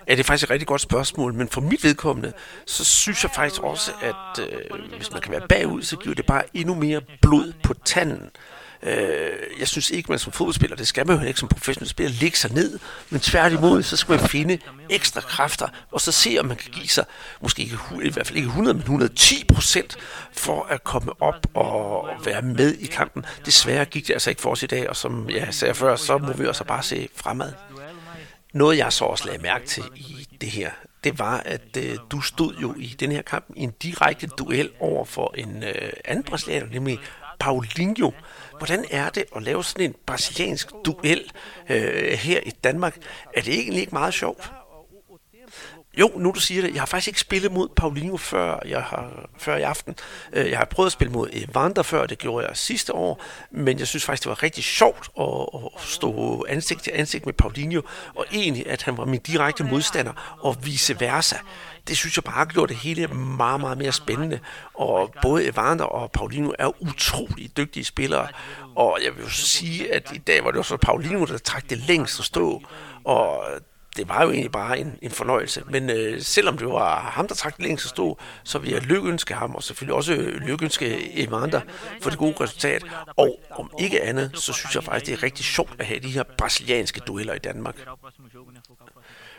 Ja, 0.08 0.12
det 0.12 0.20
er 0.20 0.24
faktisk 0.24 0.44
et 0.44 0.50
rigtig 0.50 0.68
godt 0.68 0.82
spørgsmål, 0.82 1.34
men 1.34 1.50
for 1.50 1.62
mit 1.62 1.84
vedkommende, 1.84 2.34
så 2.66 2.86
synes 2.86 3.24
jeg 3.24 3.32
faktisk 3.36 3.64
også, 3.64 3.92
at 4.02 4.44
øh, 4.44 4.96
hvis 4.98 5.12
man 5.12 5.22
kan 5.22 5.32
være 5.32 5.48
bagud, 5.50 5.82
så 5.82 5.96
giver 5.96 6.16
det 6.16 6.26
bare 6.26 6.44
endnu 6.54 6.76
mere 6.76 7.02
blod 7.22 7.54
på 7.64 7.74
tanden. 7.86 8.30
Øh, 8.84 9.30
jeg 9.60 9.68
synes 9.68 9.90
ikke, 9.90 10.12
man 10.12 10.20
som 10.20 10.32
fodboldspiller, 10.32 10.76
det 10.76 10.88
skal 10.88 11.08
man 11.08 11.20
jo 11.20 11.28
ikke 11.28 11.40
som 11.40 11.50
professionel 11.50 11.90
spiller, 11.90 12.20
lægge 12.22 12.38
sig 12.38 12.54
ned, 12.54 12.80
men 13.10 13.20
tværtimod, 13.20 13.84
så 13.84 13.98
skal 13.98 14.20
man 14.20 14.30
finde 14.30 14.60
ekstra 14.90 15.22
kræfter, 15.22 15.68
og 15.92 16.02
så 16.02 16.12
se, 16.12 16.38
om 16.40 16.46
man 16.46 16.58
kan 16.58 16.72
give 16.72 16.88
sig, 16.88 17.06
måske 17.42 17.62
ikke, 17.62 17.78
i 18.04 18.10
hvert 18.10 18.28
fald 18.28 18.38
ikke 18.38 18.48
100, 18.48 18.74
men 18.74 18.82
110 18.82 19.46
procent, 19.54 19.98
for 20.32 20.64
at 20.70 20.84
komme 20.84 21.22
op 21.22 21.48
og 21.54 22.10
være 22.26 22.42
med 22.42 22.74
i 22.74 22.86
kampen. 22.86 23.26
Desværre 23.46 23.86
gik 23.86 24.08
det 24.08 24.14
altså 24.14 24.30
ikke 24.30 24.42
for 24.42 24.52
os 24.52 24.64
i 24.64 24.68
dag, 24.68 24.90
og 24.90 24.96
som 24.96 25.30
jeg 25.30 25.48
sagde 25.52 25.74
før, 25.74 25.96
så 25.96 26.18
må 26.18 26.34
vi 26.34 26.46
også 26.46 26.64
bare 26.64 26.84
se 26.84 27.10
fremad. 27.16 27.54
Noget, 28.54 28.78
jeg 28.78 28.94
så 28.94 29.06
også 29.06 29.26
lagde 29.26 29.42
mærke 29.42 29.66
til 29.66 29.84
i 29.96 30.28
det 30.42 30.50
her, 30.50 30.72
det 31.04 31.20
var, 31.20 31.38
at 31.46 31.78
øh, 31.78 31.98
du 32.12 32.22
stod 32.22 32.56
jo 32.56 32.76
i 32.78 32.88
den 33.00 33.12
her 33.12 33.22
kamp 33.22 33.46
i 33.56 33.62
en 33.62 33.72
direkte 33.72 34.28
duel 34.28 34.70
over 34.80 35.06
for 35.06 35.34
en 35.38 35.64
øh, 35.64 35.94
anden 36.06 36.24
brasilianer, 36.24 36.68
nemlig 36.68 37.00
Paulinho. 37.40 38.12
Hvordan 38.58 38.86
er 38.92 39.10
det 39.10 39.24
at 39.36 39.44
lave 39.44 39.64
sådan 39.64 39.86
en 39.86 39.96
brasiliansk 40.06 40.72
duel 40.86 41.32
øh, 41.70 42.14
her 42.14 42.40
i 42.46 42.50
Danmark? 42.50 42.98
Er 43.36 43.42
det 43.42 43.54
egentlig 43.54 43.80
ikke 43.82 43.96
meget 43.96 44.14
sjovt? 44.14 44.52
Jo, 46.00 46.12
nu 46.16 46.32
du 46.32 46.40
siger 46.40 46.62
det, 46.62 46.74
jeg 46.74 46.82
har 46.82 46.86
faktisk 46.86 47.08
ikke 47.08 47.20
spillet 47.20 47.52
mod 47.52 47.70
Paulinho 47.76 48.18
før, 48.18 48.60
jeg 48.66 48.84
har, 48.84 49.30
før 49.38 49.58
i 49.58 49.62
aften. 49.62 49.96
Øh, 50.34 50.50
jeg 50.50 50.58
har 50.58 50.66
prøvet 50.66 50.86
at 50.88 50.92
spille 50.92 51.14
mod 51.14 51.30
Evander 51.32 51.84
før, 51.84 52.06
det 52.06 52.18
gjorde 52.18 52.48
jeg 52.48 52.58
sidste 52.58 52.94
år, 52.94 53.24
men 53.52 53.80
jeg 53.80 53.88
synes 53.88 54.06
faktisk, 54.06 54.24
det 54.24 54.30
var 54.30 54.44
rigtig 54.44 54.64
sjovt 54.64 55.10
at, 55.20 55.26
at 55.66 55.82
stå 55.82 56.46
ansigt 56.50 56.84
til 56.84 56.92
ansigt 56.96 57.26
med 57.26 57.34
Paulinho, 57.34 57.82
og 58.16 58.26
egentlig, 58.32 58.70
at 58.70 58.84
han 58.84 58.98
var 58.98 59.06
min 59.06 59.20
direkte 59.20 59.64
modstander, 59.64 60.38
og 60.42 60.56
vice 60.66 61.00
versa. 61.00 61.36
Det 61.88 61.98
synes 61.98 62.18
jeg 62.18 62.24
bare 62.24 62.46
gjorde 62.46 62.74
det 62.74 62.82
hele 62.82 63.08
meget, 63.08 63.60
meget 63.62 63.78
mere 63.78 63.92
spændende. 63.92 64.40
Og 64.74 65.14
både 65.22 65.46
Evander 65.46 65.86
og 65.86 66.12
Paulinho 66.12 66.54
er 66.60 66.82
utrolig 66.82 67.58
dygtige 67.58 67.84
spillere, 67.84 68.28
og 68.76 69.00
jeg 69.06 69.16
vil 69.16 69.24
jo 69.24 69.30
sige, 69.30 69.94
at 69.94 70.12
i 70.14 70.18
dag 70.18 70.44
var 70.44 70.52
det 70.52 70.60
også 70.60 70.78
Paulinho, 70.78 71.26
der 71.26 71.38
trak 71.38 71.70
det 71.70 71.78
længst 71.78 72.20
at 72.20 72.26
stå, 72.26 72.62
og 73.04 73.44
det 73.98 74.10
var 74.10 74.24
jo 74.24 74.32
egentlig 74.32 74.52
bare 74.52 74.80
en, 74.80 75.00
en 75.02 75.12
fornøjelse. 75.12 75.64
Men 75.70 75.90
øh, 75.90 76.22
selvom 76.22 76.58
det 76.58 76.68
var 76.68 77.00
ham, 77.00 77.28
der 77.28 77.36
trak 77.36 77.58
det 77.58 77.66
længst 77.66 77.86
at 77.86 77.90
stå, 77.90 78.18
så 78.44 78.60
vil 78.60 78.72
jeg 78.72 78.82
lykønske 78.82 79.34
ham, 79.34 79.56
og 79.56 79.64
selvfølgelig 79.64 79.96
også 79.96 80.14
øh, 80.14 80.42
lykønske 80.42 81.18
Evander 81.20 81.62
for 82.02 82.10
det 82.10 82.20
gode 82.20 82.36
resultat. 82.40 82.84
Og 83.16 83.40
om 83.52 83.72
ikke 83.80 84.04
andet, 84.04 84.32
så 84.34 84.54
synes 84.54 84.76
jeg 84.76 84.84
faktisk, 84.84 85.06
det 85.06 85.14
er 85.20 85.24
rigtig 85.24 85.46
sjovt 85.46 85.76
at 85.80 85.86
have 85.86 86.00
de 86.00 86.10
her 86.10 86.24
brasilianske 86.38 87.00
dueller 87.00 87.34
i 87.34 87.40
Danmark. 87.40 87.76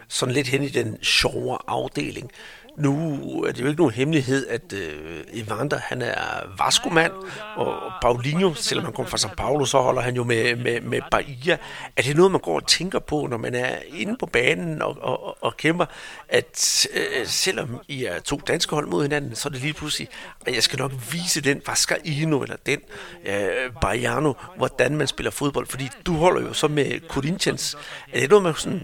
Sådan 0.09 0.35
lidt 0.35 0.49
hen 0.49 0.63
i 0.63 0.69
den 0.69 1.03
sjove 1.03 1.59
afdeling. 1.69 2.31
Nu 2.79 3.43
er 3.43 3.53
det 3.53 3.61
jo 3.61 3.67
ikke 3.67 3.81
nogen 3.81 3.95
hemmelighed, 3.95 4.47
at 4.47 4.73
øh, 4.73 5.21
Evander 5.33 5.79
han 5.79 6.03
er 6.03 6.17
Vasco-mand, 6.59 7.13
og 7.57 7.93
Paulinho, 8.03 8.55
selvom 8.55 8.85
han 8.85 8.95
kommer 8.95 9.11
fra 9.11 9.17
São 9.17 9.35
Paulo, 9.35 9.65
så 9.65 9.81
holder 9.81 10.03
han 10.03 10.17
jo 10.17 10.25
med, 10.25 10.57
med, 10.57 10.81
med 10.81 11.01
Bahia. 11.11 11.59
Er 11.97 12.03
det 12.03 12.17
noget, 12.17 12.33
man 12.33 12.41
går 12.41 12.55
og 12.55 12.67
tænker 12.67 12.99
på, 12.99 13.27
når 13.31 13.37
man 13.37 13.55
er 13.55 13.77
inde 13.89 14.17
på 14.17 14.27
banen 14.27 14.83
og, 14.83 14.97
og, 15.01 15.45
og 15.45 15.57
kæmper, 15.57 15.85
at 16.29 16.87
øh, 16.95 17.27
selvom 17.27 17.81
I 17.89 18.05
er 18.05 18.19
to 18.19 18.41
danske 18.47 18.75
hold 18.75 18.87
mod 18.87 19.03
hinanden, 19.03 19.35
så 19.35 19.49
er 19.49 19.51
det 19.51 19.61
lige 19.61 19.75
pludselig, 19.75 20.09
at 20.47 20.55
jeg 20.55 20.63
skal 20.63 20.79
nok 20.79 20.93
vise 21.13 21.41
den 21.41 21.63
Vascaíno 21.69 22.43
eller 22.43 22.57
den 22.67 22.79
øh, 23.27 23.73
Baiano, 23.81 24.33
hvordan 24.57 24.97
man 24.97 25.07
spiller 25.07 25.31
fodbold, 25.31 25.67
fordi 25.67 25.89
du 26.07 26.15
holder 26.15 26.43
jo 26.43 26.53
så 26.53 26.69
med 26.69 27.09
Corinthians. 27.09 27.77
Er 28.13 28.21
det 28.21 28.31
noget, 28.31 28.43
man 28.43 28.55
sådan 28.55 28.83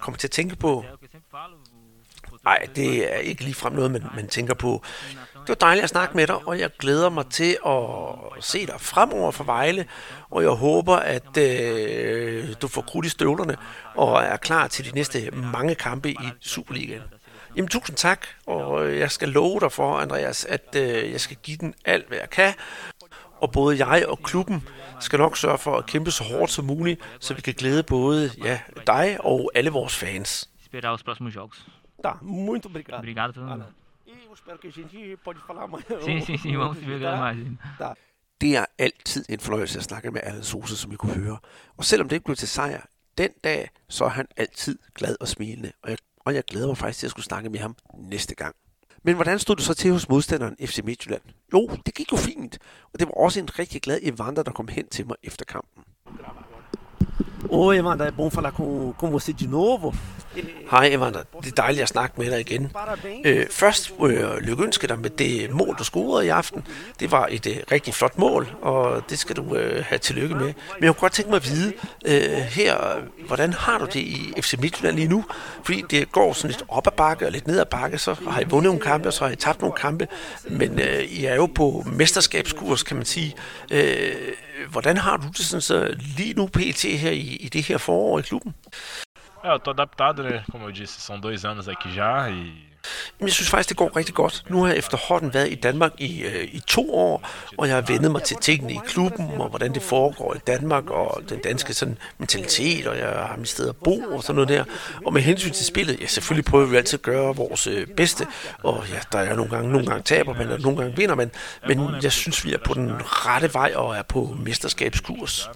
kommer 0.00 0.18
til 0.18 0.26
at 0.26 0.32
tænke 0.32 0.56
på? 0.56 0.84
Nej, 2.48 2.66
det 2.76 3.14
er 3.14 3.16
ikke 3.16 3.44
ligefrem 3.44 3.72
noget, 3.72 3.90
man, 3.90 4.02
man 4.14 4.28
tænker 4.28 4.54
på. 4.54 4.82
Det 5.32 5.48
var 5.48 5.54
dejligt 5.54 5.84
at 5.84 5.90
snakke 5.90 6.16
med 6.16 6.26
dig, 6.26 6.48
og 6.48 6.58
jeg 6.58 6.70
glæder 6.78 7.10
mig 7.10 7.26
til 7.26 7.56
at 7.66 8.44
se 8.44 8.66
dig 8.66 8.80
fremover 8.80 9.30
for 9.30 9.44
Vejle, 9.44 9.86
og 10.30 10.42
jeg 10.42 10.50
håber, 10.50 10.96
at 10.96 11.36
øh, 11.36 12.54
du 12.62 12.68
får 12.68 12.82
krudt 12.82 13.06
i 13.06 13.08
støvlerne 13.08 13.56
og 13.94 14.22
er 14.22 14.36
klar 14.36 14.66
til 14.66 14.84
de 14.84 14.90
næste 14.94 15.30
mange 15.30 15.74
kampe 15.74 16.10
i 16.10 16.18
Superligaen. 16.40 17.02
Jamen 17.56 17.68
tusind 17.68 17.96
tak, 17.96 18.26
og 18.46 18.98
jeg 18.98 19.10
skal 19.10 19.28
love 19.28 19.60
dig 19.60 19.72
for, 19.72 19.98
Andreas, 19.98 20.44
at 20.44 20.76
øh, 20.76 21.12
jeg 21.12 21.20
skal 21.20 21.36
give 21.42 21.56
den 21.56 21.74
alt, 21.84 22.08
hvad 22.08 22.18
jeg 22.18 22.30
kan. 22.30 22.54
Og 23.40 23.52
både 23.52 23.86
jeg 23.86 24.06
og 24.06 24.18
klubben 24.22 24.68
skal 25.00 25.18
nok 25.18 25.36
sørge 25.36 25.58
for 25.58 25.76
at 25.76 25.86
kæmpe 25.86 26.10
så 26.10 26.24
hårdt 26.24 26.50
som 26.50 26.64
muligt, 26.64 27.00
så 27.20 27.34
vi 27.34 27.40
kan 27.40 27.54
glæde 27.54 27.82
både 27.82 28.30
ja, 28.44 28.60
dig 28.86 29.16
og 29.20 29.50
alle 29.54 29.70
vores 29.70 29.96
fans. 29.96 30.48
Esperar 30.62 30.92
os 30.92 31.02
próximos 31.02 31.36
jogos. 31.36 31.66
Tá, 32.02 32.18
muito 32.22 32.66
obrigado. 32.68 32.98
Obrigado 32.98 33.32
pelo 33.32 33.46
Alan. 33.46 33.66
E 34.06 34.10
eu 34.26 34.32
espero 34.34 34.58
que 34.58 34.68
a 34.68 34.72
gente 34.72 35.16
pode 35.24 35.40
falar 35.46 35.62
amanhã. 35.64 36.00
Sim, 36.04 36.20
sim, 36.20 36.36
sim, 36.38 36.56
vamos 36.56 36.78
se 36.80 36.84
ver 36.84 37.00
Tá? 37.00 37.16
mais. 37.16 37.38
Tá. 37.78 37.94
Det 38.40 38.56
er 38.56 38.66
altid 38.78 39.24
en 39.28 39.40
fornøjelse 39.40 39.78
at 39.78 39.84
snakke 39.84 40.10
med 40.10 40.20
Allan 40.24 40.42
Sosa, 40.44 40.76
som 40.76 40.92
I 40.92 40.96
kunne 40.96 41.14
høre. 41.14 41.38
Og 41.76 41.84
selvom 41.84 42.08
det 42.08 42.16
ikke 42.16 42.24
blev 42.24 42.36
til 42.36 42.48
sejr 42.48 42.80
den 43.18 43.30
dag, 43.44 43.70
så 43.88 44.04
er 44.04 44.08
han 44.08 44.26
altid 44.36 44.78
glad 44.94 45.16
og 45.20 45.28
smilende. 45.28 45.72
Og 45.82 45.90
jeg, 45.90 45.98
og 46.24 46.34
jeg 46.34 46.44
glæder 46.44 46.66
mig 46.66 46.76
faktisk 46.76 46.98
til 46.98 47.06
at 47.06 47.10
skulle 47.10 47.24
snakke 47.24 47.50
med 47.50 47.58
ham 47.60 47.76
næste 47.94 48.34
gang. 48.34 48.54
Men 49.02 49.14
hvordan 49.14 49.38
stod 49.38 49.56
det 49.56 49.64
så 49.64 49.74
til 49.74 49.92
hos 49.92 50.08
modstanderen 50.08 50.56
FC 50.64 50.80
Midtjylland? 50.84 51.22
Jo, 51.52 51.68
det 51.86 51.94
gik 51.94 52.12
jo 52.12 52.16
fint. 52.16 52.58
Og 52.92 52.98
det 52.98 53.06
var 53.08 53.14
også 53.14 53.40
en 53.40 53.58
rigtig 53.58 53.82
glad 53.82 53.98
Evander, 54.02 54.42
der 54.42 54.52
kom 54.52 54.68
hen 54.68 54.88
til 54.88 55.06
mig 55.06 55.16
efter 55.22 55.44
kampen. 55.44 55.84
Oi, 57.50 57.78
Amanda, 57.78 58.08
é 58.08 58.10
bom 58.10 58.30
falar 58.30 58.50
com, 58.50 58.92
com 58.98 59.10
você 59.10 59.32
de 59.32 59.46
novo. 59.46 59.92
Hej 60.70 60.86
Evander, 60.86 61.22
det 61.42 61.50
er 61.50 61.54
dejligt 61.62 61.82
at 61.82 61.88
snakke 61.88 62.20
med 62.20 62.30
dig 62.30 62.40
igen. 62.40 62.72
Øh, 63.24 63.46
først 63.50 63.92
vil 64.00 64.14
jeg 64.14 64.36
lykønske 64.40 64.86
dig 64.86 64.98
med 64.98 65.10
det 65.10 65.50
mål, 65.50 65.76
du 65.78 65.84
scorede 65.84 66.26
i 66.26 66.28
aften. 66.28 66.66
Det 67.00 67.10
var 67.10 67.28
et 67.30 67.46
øh, 67.46 67.56
rigtig 67.72 67.94
flot 67.94 68.18
mål, 68.18 68.48
og 68.62 69.02
det 69.10 69.18
skal 69.18 69.36
du 69.36 69.54
øh, 69.54 69.84
have 69.84 69.98
tillykke 69.98 70.34
med. 70.34 70.44
Men 70.44 70.54
jeg 70.84 70.94
kunne 70.94 71.00
godt 71.00 71.12
tænke 71.12 71.30
mig 71.30 71.36
at 71.36 71.44
vide 71.50 71.72
øh, 72.06 72.38
her, 72.38 72.76
hvordan 73.26 73.52
har 73.52 73.78
du 73.78 73.84
det 73.84 73.96
i 73.96 74.32
FC 74.40 74.54
Midtjylland 74.58 74.96
lige 74.96 75.08
nu? 75.08 75.24
Fordi 75.62 75.84
det 75.90 76.12
går 76.12 76.32
sådan 76.32 76.50
lidt 76.50 76.64
op 76.68 76.86
ad 76.86 76.92
bakke 76.92 77.26
og 77.26 77.32
lidt 77.32 77.46
ned 77.46 77.60
ad 77.60 77.66
bakke, 77.66 77.98
så 77.98 78.16
har 78.28 78.40
I 78.40 78.44
vundet 78.44 78.64
nogle 78.64 78.80
kampe, 78.80 79.08
og 79.08 79.12
så 79.12 79.24
har 79.24 79.32
I 79.32 79.36
tabt 79.36 79.60
nogle 79.60 79.74
kampe. 79.76 80.08
Men 80.48 80.80
øh, 80.80 81.00
I 81.00 81.24
er 81.24 81.34
jo 81.34 81.46
på 81.46 81.84
mesterskabskurs, 81.92 82.82
kan 82.82 82.96
man 82.96 83.06
sige. 83.06 83.34
Øh, 83.70 84.14
hvordan 84.70 84.96
har 84.96 85.16
du 85.16 85.26
det 85.28 85.46
sådan, 85.46 85.60
så 85.60 85.94
lige 86.16 86.34
nu 86.34 86.46
pt. 86.46 86.82
her 86.82 87.10
i, 87.10 87.36
i 87.40 87.48
det 87.48 87.62
her 87.62 87.78
forår 87.78 88.18
i 88.18 88.22
klubben? 88.22 88.54
Ja, 89.44 89.52
eu 89.52 89.58
tô 89.58 89.70
adaptado, 89.70 90.22
né? 90.22 90.44
Como 90.50 90.64
eu 90.64 90.72
disse, 90.72 91.00
são 91.00 91.20
dois 91.20 91.44
anos 91.44 91.68
aqui 91.68 91.92
já 91.92 92.30
e 92.30 92.68
Men 93.18 93.26
jeg 93.28 93.32
synes 93.32 93.50
faktisk, 93.50 93.68
det 93.68 93.76
går 93.76 93.96
rigtig 93.96 94.14
godt. 94.14 94.44
Nu 94.48 94.62
har 94.62 94.68
jeg 94.68 94.78
efterhånden 94.78 95.34
været 95.34 95.52
i 95.52 95.54
Danmark 95.54 95.92
i, 95.98 96.22
øh, 96.22 96.44
i 96.52 96.60
to 96.66 96.94
år, 96.94 97.28
og 97.58 97.68
jeg 97.68 97.74
har 97.74 97.82
vendet 97.82 98.12
mig 98.12 98.22
til 98.22 98.36
tingene 98.36 98.72
i 98.72 98.80
klubben, 98.86 99.30
og 99.40 99.48
hvordan 99.48 99.74
det 99.74 99.82
foregår 99.82 100.34
i 100.34 100.38
Danmark, 100.38 100.90
og 100.90 101.22
den 101.28 101.38
danske 101.38 101.74
sådan, 101.74 101.98
mentalitet, 102.18 102.86
og 102.86 102.98
jeg 102.98 103.08
har 103.08 103.36
mit 103.38 103.48
sted 103.48 103.68
at 103.68 103.76
bo, 103.76 104.00
og 104.00 104.22
sådan 104.22 104.34
noget 104.34 104.48
der. 104.48 104.64
Og 105.06 105.12
med 105.12 105.22
hensyn 105.22 105.52
til 105.52 105.66
spillet, 105.66 106.00
ja, 106.00 106.06
selvfølgelig 106.06 106.44
prøver 106.44 106.66
vi 106.66 106.76
altid 106.76 106.98
at 106.98 107.02
gøre 107.02 107.36
vores 107.36 107.66
øh, 107.66 107.86
bedste, 107.86 108.26
og 108.62 108.84
ja, 108.88 108.98
der 109.12 109.18
er 109.18 109.36
nogle 109.36 109.50
gange, 109.50 109.72
nogle 109.72 109.86
gange 109.86 110.02
taber 110.02 110.34
man, 110.34 110.50
og 110.50 110.60
nogle 110.60 110.78
gange 110.78 110.96
vinder 110.96 111.14
man, 111.14 111.30
men 111.66 111.90
jeg 112.02 112.12
synes, 112.12 112.44
vi 112.44 112.52
er 112.52 112.58
på 112.58 112.74
den 112.74 112.92
rette 113.00 113.54
vej, 113.54 113.72
og 113.76 113.96
er 113.96 114.02
på 114.02 114.36
mesterskabskurs. 114.44 115.48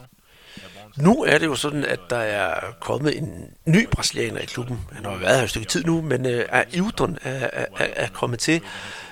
Nu 0.96 1.22
er 1.22 1.38
det 1.38 1.46
jo 1.46 1.54
sådan, 1.54 1.84
at 1.84 2.00
der 2.10 2.16
er 2.16 2.60
kommet 2.80 3.18
en 3.18 3.44
ny 3.66 3.88
brasilianer 3.90 4.40
i 4.40 4.44
klubben. 4.44 4.80
Han 4.92 5.04
har 5.04 5.16
været 5.16 5.36
her 5.36 5.42
et 5.42 5.50
stykke 5.50 5.68
tid 5.68 5.84
nu, 5.84 6.00
men 6.00 6.26
øh, 6.26 6.44
er 6.48 6.64
Ildon 6.72 7.18
er, 7.22 7.50
er, 7.52 7.66
er, 7.76 8.08
kommet 8.08 8.38
til. 8.38 8.60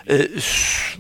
Øh, 0.06 0.42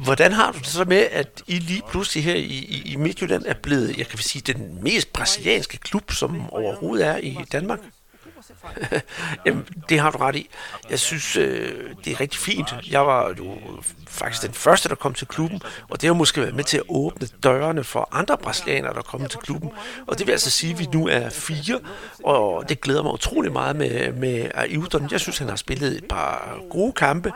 hvordan 0.04 0.32
har 0.32 0.52
du 0.52 0.58
det 0.58 0.66
så 0.66 0.84
med, 0.84 1.06
at 1.10 1.42
I 1.46 1.58
lige 1.58 1.82
pludselig 1.88 2.24
her 2.24 2.34
i, 2.34 2.44
i, 2.44 2.82
i 2.92 2.96
Midtjylland 2.96 3.42
er 3.46 3.54
blevet, 3.54 3.98
jeg 3.98 4.06
kan 4.06 4.18
vel 4.18 4.24
sige, 4.24 4.52
den 4.52 4.82
mest 4.82 5.12
brasilianske 5.12 5.78
klub, 5.78 6.12
som 6.12 6.50
overhovedet 6.50 7.06
er 7.06 7.16
i 7.16 7.38
Danmark? 7.52 7.78
Jamen, 9.46 9.64
det 9.88 10.00
har 10.00 10.10
du 10.10 10.18
ret 10.18 10.36
i. 10.36 10.50
Jeg 10.90 10.98
synes, 10.98 11.36
øh, 11.36 11.94
det 12.04 12.12
er 12.12 12.20
rigtig 12.20 12.40
fint. 12.40 12.74
Jeg 12.90 13.06
var 13.06 13.34
jo 13.38 13.56
faktisk 14.08 14.42
den 14.42 14.54
første, 14.54 14.88
der 14.88 14.94
kom 14.94 15.14
til 15.14 15.26
klubben, 15.26 15.62
og 15.90 16.00
det 16.00 16.06
har 16.06 16.14
måske 16.14 16.40
været 16.40 16.54
med 16.54 16.64
til 16.64 16.76
at 16.76 16.82
åbne 16.88 17.28
dørene 17.42 17.84
for 17.84 18.08
andre 18.12 18.38
brasilianere, 18.38 18.92
der 18.92 18.98
er 18.98 19.02
kommet 19.02 19.30
til 19.30 19.40
klubben. 19.40 19.70
Og 20.06 20.18
det 20.18 20.26
vil 20.26 20.32
altså 20.32 20.50
sige, 20.50 20.72
at 20.72 20.78
vi 20.78 20.88
nu 20.92 21.08
er 21.08 21.28
fire, 21.30 21.80
og 22.24 22.68
det 22.68 22.80
glæder 22.80 23.02
mig 23.02 23.12
utrolig 23.12 23.52
meget 23.52 23.76
med, 23.76 24.12
med 24.12 24.50
Ailton. 24.54 25.08
Jeg 25.10 25.20
synes, 25.20 25.38
han 25.38 25.48
har 25.48 25.56
spillet 25.56 25.96
et 25.96 26.04
par 26.04 26.58
gode 26.70 26.92
kampe, 26.92 27.32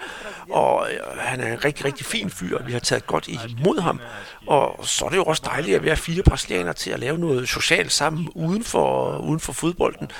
og 0.50 0.88
øh, 0.92 1.18
han 1.18 1.40
er 1.40 1.52
en 1.52 1.64
rigtig, 1.64 1.84
rigtig 1.84 2.06
fin 2.06 2.30
fyr, 2.30 2.58
og 2.58 2.66
vi 2.66 2.72
har 2.72 2.80
taget 2.80 3.06
godt 3.06 3.28
imod 3.28 3.80
ham. 3.80 4.00
Og 4.46 4.86
så 4.86 5.04
er 5.04 5.08
det 5.08 5.16
jo 5.16 5.24
også 5.24 5.42
dejligt 5.44 5.76
at 5.76 5.84
være 5.84 5.96
fire 5.96 6.22
brasilianere 6.22 6.74
til 6.74 6.90
at 6.90 7.00
lave 7.00 7.18
noget 7.18 7.48
socialt 7.48 7.92
sammen 7.92 8.28
uden 8.34 8.64
for, 8.64 9.18
uden 9.18 9.40
for 9.40 9.52
fodbolden. 9.52 10.10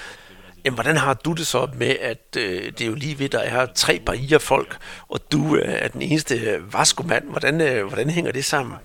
Jamen, 0.64 0.74
hvordan 0.74 0.96
har 0.96 1.14
du 1.14 1.32
det 1.32 1.46
så 1.46 1.68
med, 1.74 1.96
at 2.00 2.36
øh, 2.36 2.72
det 2.72 2.80
er 2.80 2.86
jo 2.86 2.94
lige 2.94 3.18
ved, 3.18 3.28
der 3.28 3.38
er 3.38 3.66
tre 3.74 4.00
barrierfolk, 4.06 4.76
og 5.08 5.20
du 5.32 5.56
øh, 5.56 5.62
er 5.68 5.88
den 5.88 6.02
eneste 6.02 6.34
øh, 6.34 6.74
Vasco-mand. 6.74 7.30
Hvordan, 7.30 7.60
øh, 7.60 7.86
hvordan 7.86 8.10
hænger 8.10 8.32
det 8.32 8.44
sammen? 8.44 8.76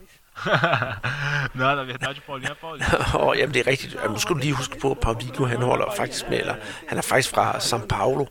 Não, 1.55 1.75
na 1.75 1.83
verdade, 1.83 2.21
Paulinho 2.21 2.53
é 2.53 2.55
Paulinho. 2.55 2.98
og 3.13 3.38
jamen, 3.38 3.53
det 3.53 3.59
er 3.59 3.67
rigtigt. 3.67 3.98
Nu 4.09 4.19
skal 4.19 4.36
du 4.36 4.39
lige 4.39 4.53
huske 4.53 4.79
på, 4.79 4.91
at 4.91 5.00
Paulinho, 5.00 5.45
han 5.45 5.62
holder 5.62 5.93
faktisk 5.98 6.29
med, 6.29 6.39
eller 6.39 6.55
han 6.88 6.98
er 6.98 7.01
faktisk 7.01 7.29
fra 7.36 7.57
São 7.57 7.88
Paulo. 7.88 8.25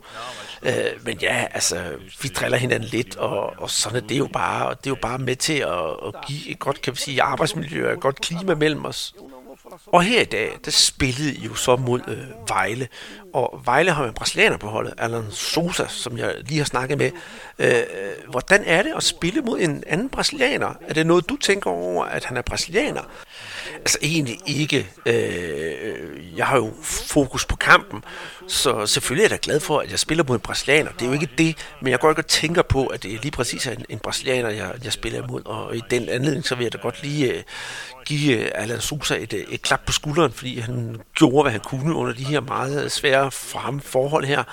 Øh, 0.63 0.73
men 1.05 1.17
ja, 1.21 1.45
altså, 1.51 1.95
vi 2.21 2.29
driller 2.29 2.57
hinanden 2.57 2.89
lidt, 2.89 3.15
og, 3.15 3.53
og 3.57 3.69
sådan 3.69 4.03
er 4.03 4.07
det 4.07 4.17
jo 4.17 4.29
bare, 4.33 4.69
det 4.69 4.85
er 4.85 4.91
jo 4.91 4.97
bare 5.01 5.17
med 5.17 5.35
til 5.35 5.53
at, 5.59 5.89
at 6.07 6.25
give 6.27 6.49
et 6.49 6.59
godt, 6.59 6.81
kan 6.81 6.93
vi 6.93 6.97
sige, 6.97 7.21
arbejdsmiljø 7.21 7.87
og 7.87 7.93
et 7.93 7.99
godt 7.99 8.21
klima 8.21 8.55
mellem 8.55 8.85
os. 8.85 9.13
Og 9.85 10.03
her 10.03 10.21
i 10.21 10.25
dag, 10.25 10.57
der 10.65 10.71
spillede 10.71 11.33
I 11.33 11.45
jo 11.45 11.55
så 11.55 11.75
mod 11.75 12.01
øh, 12.07 12.17
Vejle. 12.47 12.87
Og 13.33 13.61
Vejle 13.65 13.91
har 13.91 14.03
jo 14.03 14.07
en 14.07 14.13
brasilianer 14.13 14.57
på 14.57 14.67
holdet, 14.67 14.93
Alan 14.97 15.31
Sosa, 15.31 15.87
som 15.87 16.17
jeg 16.17 16.35
lige 16.45 16.57
har 16.57 16.65
snakket 16.65 16.97
med. 16.97 17.11
Øh, 17.59 17.83
hvordan 18.29 18.63
er 18.65 18.83
det 18.83 18.93
at 18.95 19.03
spille 19.03 19.41
mod 19.41 19.59
en 19.59 19.83
anden 19.87 20.09
brasilianer? 20.09 20.73
Er 20.87 20.93
det 20.93 21.07
noget, 21.07 21.29
du 21.29 21.37
tænker 21.37 21.69
over, 21.69 22.05
at 22.05 22.25
han 22.25 22.37
er 22.37 22.41
brasilianer? 22.41 23.01
Altså 23.75 23.97
egentlig 24.01 24.37
ikke. 24.45 24.91
Øh, 25.05 26.37
jeg 26.37 26.47
har 26.47 26.57
jo 26.57 26.73
fokus 26.83 27.45
på 27.45 27.55
kampen, 27.55 28.03
så 28.49 28.85
selvfølgelig 28.85 29.23
er 29.23 29.29
jeg 29.29 29.31
da 29.31 29.37
glad 29.41 29.59
for, 29.59 29.79
at 29.79 29.91
jeg 29.91 29.99
spiller 29.99 30.23
mod 30.27 30.35
en 30.35 30.41
brasilianer. 30.41 30.91
Det 30.91 31.01
er 31.01 31.05
jo 31.05 31.13
ikke 31.13 31.29
det, 31.37 31.57
men 31.81 31.91
jeg 31.91 31.99
går 31.99 32.09
ikke 32.09 32.21
og 32.21 32.27
tænker 32.27 32.61
på, 32.61 32.85
at 32.85 33.03
det 33.03 33.13
er 33.13 33.17
lige 33.21 33.31
præcis 33.31 33.67
en, 33.67 33.85
en 33.89 33.99
brasilianer, 33.99 34.49
jeg, 34.49 34.73
jeg 34.83 34.93
spiller 34.93 35.23
imod. 35.23 35.41
Og 35.45 35.75
i 35.75 35.81
den 35.89 36.09
anledning, 36.09 36.45
så 36.45 36.55
vil 36.55 36.63
jeg 36.63 36.73
da 36.73 36.77
godt 36.77 37.03
lige 37.03 37.33
øh, 37.33 37.43
give 38.05 38.37
øh, 38.37 38.51
Alan 38.55 38.81
Sousa 38.81 39.15
et, 39.15 39.33
øh, 39.33 39.39
et 39.39 39.61
klap 39.61 39.81
på 39.85 39.91
skulderen, 39.91 40.31
fordi 40.31 40.59
han 40.59 41.01
gjorde, 41.13 41.41
hvad 41.41 41.51
han 41.51 41.61
kunne 41.61 41.95
under 41.95 42.13
de 42.13 42.23
her 42.23 42.39
meget 42.39 42.83
øh, 42.83 42.89
svære 42.89 43.31
for 43.31 43.59
ham 43.59 43.79
forhold 43.79 44.25
her. 44.25 44.43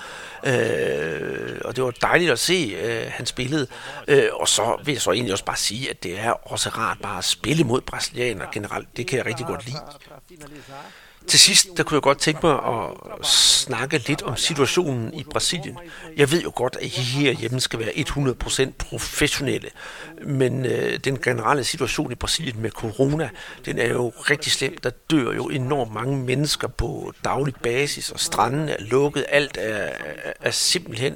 Øh, 0.47 1.61
og 1.65 1.76
det 1.76 1.85
var 1.85 1.91
dejligt 1.91 2.31
at 2.31 2.38
se, 2.38 2.76
øh, 2.83 3.07
han 3.11 3.26
spillede. 3.26 3.67
Øh, 4.09 4.29
og 4.33 4.49
så 4.49 4.76
vil 4.85 4.93
jeg 4.93 5.03
så 5.03 5.12
egentlig 5.12 5.33
også 5.33 5.45
bare 5.45 5.57
sige, 5.57 5.91
at 5.91 6.03
det 6.03 6.19
er 6.19 6.31
også 6.31 6.69
rart 6.69 6.99
bare 7.03 7.19
at 7.19 7.25
spille 7.25 7.65
mod 7.65 7.81
brasilianer 7.81 8.45
generelt. 8.53 8.97
Det 8.97 9.07
kan 9.07 9.19
jeg 9.19 9.26
rigtig 9.26 9.47
godt 9.47 9.67
lide. 9.67 9.79
Til 11.26 11.38
sidst, 11.38 11.68
der 11.76 11.83
kunne 11.83 11.95
jeg 11.95 12.02
godt 12.02 12.18
tænke 12.18 12.47
mig 12.47 12.54
at 12.54 13.26
snakke 13.26 13.99
lidt 13.99 14.23
om 14.23 14.37
situationen 14.37 15.14
i 15.14 15.25
Brasilien. 15.25 15.78
Jeg 16.16 16.30
ved 16.30 16.42
jo 16.42 16.52
godt, 16.54 16.76
at 16.80 16.83
I 16.83 17.00
herhjemme 17.00 17.61
skal 17.61 17.78
være 17.78 17.88
100% 17.88 18.73
professionelle, 18.78 19.71
men 20.23 20.66
øh, 20.66 20.99
den 20.99 21.18
generelle 21.21 21.64
situation 21.64 22.12
i 22.12 22.14
Brasilien 22.14 22.62
med 22.62 22.71
corona, 22.71 23.28
den 23.64 23.78
er 23.78 23.88
jo 23.88 24.09
rigtig 24.09 24.52
slem. 24.52 24.76
Der 24.78 24.90
dør 25.11 25.33
jo 25.33 25.49
enormt 25.49 25.92
mange 25.92 26.16
mennesker 26.16 26.68
på 26.68 27.12
daglig 27.25 27.54
basis, 27.54 28.11
og 28.11 28.21
stranden 28.21 28.68
er 28.68 28.76
lukket. 28.78 29.25
Alt 29.28 29.59
er, 29.61 29.90
er 30.40 30.50
simpelthen 30.50 31.14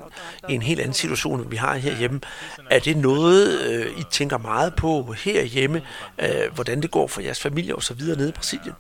i 0.49 0.55
en 0.55 0.63
helt 0.63 0.81
anden 0.81 0.95
situation, 0.95 1.41
end 1.41 1.51
vi 1.51 1.57
har 1.57 1.77
herhjemme. 1.77 2.21
Er 2.71 2.79
det 2.79 2.97
noget, 2.97 3.61
øh, 3.61 3.99
I 3.99 4.03
tænker 4.11 4.39
meget 4.39 4.75
på 4.75 5.13
herhjemme, 5.13 5.83
øh, 6.19 6.55
hvordan 6.55 6.83
det 6.83 6.91
går 6.91 7.07
for 7.07 7.21
jeres 7.21 7.41
familie 7.41 7.77
og 7.77 7.83
så 7.83 7.95
videre 7.95 8.17
nede 8.19 8.29
i 8.29 8.33
Brasilien? 8.33 8.75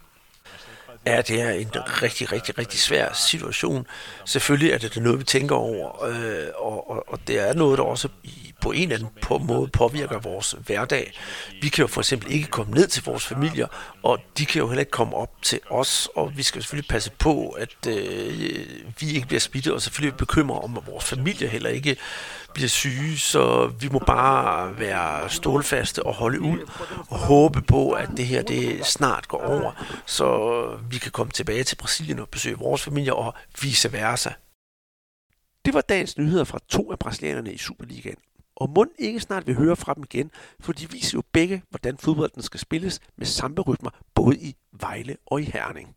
Ja, 1.06 1.22
det 1.22 1.40
er 1.40 1.50
en 1.50 1.70
rigtig, 1.76 2.32
rigtig, 2.32 2.58
rigtig 2.58 2.80
svær 2.80 3.12
situation. 3.12 3.86
Selvfølgelig 4.24 4.72
er 4.72 4.78
det 4.78 5.02
noget, 5.02 5.18
vi 5.18 5.24
tænker 5.24 5.56
over, 5.56 6.04
øh, 6.04 6.46
og, 6.56 6.90
og, 6.90 7.04
og 7.08 7.18
det 7.26 7.38
er 7.38 7.54
noget, 7.54 7.78
der 7.78 7.84
også 7.84 8.08
i, 8.24 8.54
på 8.60 8.72
en 8.72 8.82
eller 8.82 8.96
anden 8.96 9.10
på 9.22 9.38
måde 9.38 9.68
påvirker 9.68 10.18
vores 10.18 10.56
hverdag. 10.66 11.12
Vi 11.62 11.68
kan 11.68 11.82
jo 11.82 11.86
for 11.86 12.00
eksempel 12.00 12.32
ikke 12.32 12.48
komme 12.48 12.74
ned 12.74 12.86
til 12.86 13.04
vores 13.04 13.26
familier, 13.26 13.66
og 14.02 14.18
de 14.38 14.46
kan 14.46 14.58
jo 14.58 14.68
heller 14.68 14.80
ikke 14.80 14.90
komme 14.90 15.16
op 15.16 15.32
til 15.42 15.60
os, 15.70 16.08
og 16.16 16.32
vi 16.36 16.42
skal 16.42 16.62
selvfølgelig 16.62 16.88
passe 16.88 17.10
på, 17.10 17.48
at 17.48 17.86
øh, 17.88 18.58
vi 19.00 19.10
ikke 19.14 19.26
bliver 19.26 19.40
smittet, 19.40 19.72
og 19.72 19.82
selvfølgelig 19.82 20.16
bekymre 20.16 20.60
om, 20.60 20.76
at 20.76 20.86
vores 20.86 21.04
familie 21.04 21.48
heller 21.48 21.70
ikke 21.70 21.96
bliver 22.54 22.68
syge, 22.68 23.18
så 23.18 23.72
vi 23.80 23.88
må 23.88 23.98
bare 23.98 24.78
være 24.78 25.30
stålfaste 25.30 26.06
og 26.06 26.14
holde 26.14 26.40
ud 26.40 26.58
og 27.10 27.18
håbe 27.18 27.62
på, 27.62 27.90
at 27.90 28.08
det 28.16 28.26
her 28.26 28.42
det 28.42 28.86
snart 28.86 29.28
går 29.28 29.42
over, 29.42 29.72
så 30.06 30.78
vi 30.90 30.98
kan 30.98 31.12
komme 31.12 31.30
tilbage 31.30 31.64
til 31.64 31.76
Brasilien 31.76 32.18
og 32.18 32.28
besøge 32.28 32.58
vores 32.58 32.82
familie 32.82 33.14
og 33.14 33.34
vice 33.62 33.92
versa. 33.92 34.30
Det 35.64 35.74
var 35.74 35.80
dagens 35.80 36.18
nyheder 36.18 36.44
fra 36.44 36.58
to 36.68 36.92
af 36.92 36.98
brasilianerne 36.98 37.52
i 37.52 37.58
Superligaen. 37.58 38.16
Og 38.56 38.70
mund 38.70 38.90
ikke 38.98 39.20
snart 39.20 39.46
vil 39.46 39.54
høre 39.54 39.76
fra 39.76 39.94
dem 39.94 40.02
igen, 40.02 40.30
for 40.60 40.72
de 40.72 40.90
viser 40.90 41.18
jo 41.18 41.22
begge, 41.32 41.62
hvordan 41.70 41.98
fodbolden 41.98 42.42
skal 42.42 42.60
spilles 42.60 43.00
med 43.16 43.26
samme 43.26 43.60
rytmer 43.60 43.90
både 44.14 44.36
i 44.36 44.56
Vejle 44.72 45.16
og 45.26 45.40
i 45.40 45.44
Herning. 45.44 45.96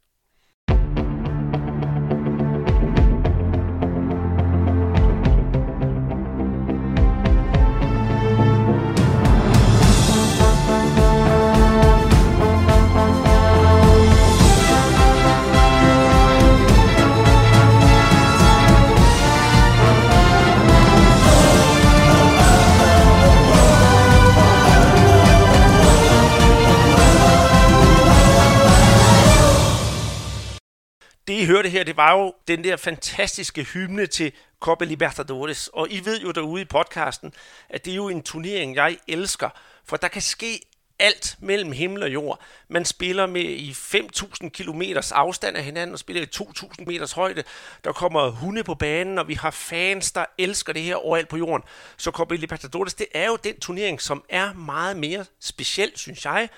Det 31.28 31.34
I 31.34 31.46
hørte 31.46 31.70
her, 31.70 31.84
det 31.84 31.98
var 31.98 32.18
jo 32.18 32.34
den 32.48 32.64
der 32.64 32.78
fantastiske 32.78 33.64
hymne 33.64 34.06
til 34.06 34.32
Copa 34.60 34.86
Libertadores. 34.86 35.68
Og 35.68 35.88
I 35.92 36.06
ved 36.06 36.22
jo 36.22 36.32
derude 36.32 36.62
i 36.62 36.66
podcasten, 36.66 37.34
at 37.70 37.86
det 37.86 37.92
er 37.92 37.96
jo 37.96 38.10
en 38.10 38.24
turnering, 38.24 38.76
jeg 38.76 38.98
elsker. 39.08 39.50
For 39.86 39.98
der 39.98 40.08
kan 40.08 40.22
ske 40.22 40.60
alt 41.00 41.36
mellem 41.40 41.72
himmel 41.72 42.04
og 42.04 42.14
jord. 42.14 42.42
Man 42.68 42.86
spiller 42.86 43.26
med 43.26 43.42
i 43.42 43.72
5.000 43.72 44.50
km 44.50 44.82
afstand 45.12 45.58
af 45.58 45.64
hinanden 45.64 45.94
og 45.94 46.00
spiller 46.00 46.22
i 46.22 46.28
2.000 46.36 46.86
meters 46.86 47.12
højde. 47.12 47.44
Der 47.84 47.92
kommer 47.92 48.30
hunde 48.30 48.64
på 48.64 48.76
banen, 48.76 49.18
og 49.18 49.28
vi 49.28 49.34
har 49.34 49.52
fans, 49.52 50.12
der 50.12 50.26
elsker 50.38 50.74
det 50.74 50.82
her 50.82 50.96
overalt 50.96 51.28
på 51.30 51.38
jorden. 51.38 51.64
Så 51.98 52.12
Copa 52.12 52.36
Libertadores, 52.36 52.94
det 52.94 53.08
er 53.14 53.26
jo 53.26 53.38
den 53.44 53.60
turnering, 53.60 54.02
som 54.02 54.24
er 54.30 54.54
meget 54.54 54.98
mere 54.98 55.26
speciel, 55.40 55.92
synes 55.96 56.26
jeg, 56.26 56.50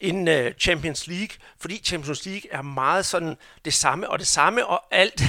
inden 0.00 0.28
øh, 0.28 0.54
Champions 0.54 1.06
League, 1.06 1.36
fordi 1.60 1.80
Champions 1.84 2.26
League 2.26 2.50
er 2.50 2.62
meget 2.62 3.06
sådan 3.06 3.36
det 3.64 3.74
samme 3.74 4.10
og 4.10 4.18
det 4.18 4.26
samme, 4.26 4.66
og 4.66 4.82
alt, 4.90 5.22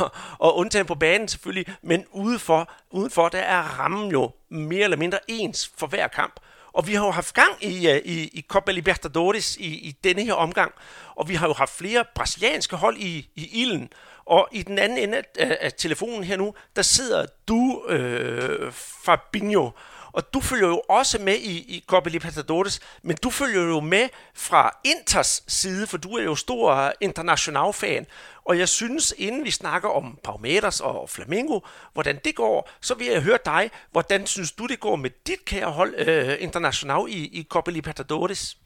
og, 0.00 0.10
og 0.46 0.56
undtagen 0.56 0.86
på 0.86 0.94
banen 0.94 1.28
selvfølgelig, 1.28 1.74
men 1.82 2.04
udenfor, 2.10 2.72
udenfor 2.90 3.28
der 3.28 3.38
er 3.38 3.62
rammen 3.62 4.10
jo 4.10 4.30
mere 4.48 4.84
eller 4.84 4.96
mindre 4.96 5.18
ens 5.28 5.72
for 5.78 5.86
hver 5.86 6.08
kamp. 6.08 6.40
Og 6.72 6.86
vi 6.86 6.94
har 6.94 7.06
jo 7.06 7.10
haft 7.10 7.34
gang 7.34 7.64
i, 7.64 7.88
øh, 7.88 7.96
i, 8.04 8.24
i 8.24 8.44
Copa 8.48 8.72
Libertadores 8.72 9.56
i, 9.56 9.66
i 9.66 9.96
denne 10.04 10.22
her 10.22 10.34
omgang, 10.34 10.72
og 11.14 11.28
vi 11.28 11.34
har 11.34 11.46
jo 11.46 11.52
haft 11.52 11.76
flere 11.76 12.04
brasilianske 12.14 12.76
hold 12.76 12.96
i, 12.96 13.30
i 13.34 13.62
ilden, 13.62 13.92
og 14.24 14.48
i 14.52 14.62
den 14.62 14.78
anden 14.78 14.98
ende 14.98 15.22
af, 15.38 15.58
af 15.60 15.72
telefonen 15.72 16.24
her 16.24 16.36
nu, 16.36 16.54
der 16.76 16.82
sidder 16.82 17.26
du, 17.48 17.84
øh, 17.88 18.72
Fabinho, 19.04 19.70
og 20.16 20.34
du 20.34 20.40
følger 20.40 20.68
jo 20.68 20.82
også 20.88 21.18
med 21.22 21.34
i, 21.34 21.76
i 21.76 21.84
Copa 21.86 22.08
Libertadores, 22.08 22.80
men 23.02 23.16
du 23.24 23.30
følger 23.30 23.62
jo 23.62 23.80
med 23.80 24.08
fra 24.34 24.80
Inters 24.84 25.44
side, 25.46 25.86
for 25.86 25.96
du 25.96 26.08
er 26.08 26.22
jo 26.22 26.34
stor 26.34 26.92
international-fan. 27.00 28.06
Og 28.44 28.58
jeg 28.58 28.68
synes, 28.68 29.14
inden 29.18 29.44
vi 29.44 29.50
snakker 29.50 29.88
om 29.88 30.18
Palmeiras 30.24 30.80
og 30.80 31.10
Flamengo, 31.10 31.60
hvordan 31.92 32.20
det 32.24 32.34
går, 32.36 32.70
så 32.80 32.94
vil 32.94 33.06
jeg 33.06 33.22
høre 33.22 33.38
dig, 33.44 33.70
hvordan 33.92 34.26
synes 34.26 34.52
du, 34.52 34.66
det 34.66 34.80
går 34.80 34.96
med 34.96 35.10
dit 35.26 35.44
kære 35.44 35.70
hold 35.70 35.94
uh, 36.08 36.42
International 36.42 37.00
i, 37.08 37.40
i 37.40 37.46
Copa 37.50 37.70
Libertadores? 37.70 38.58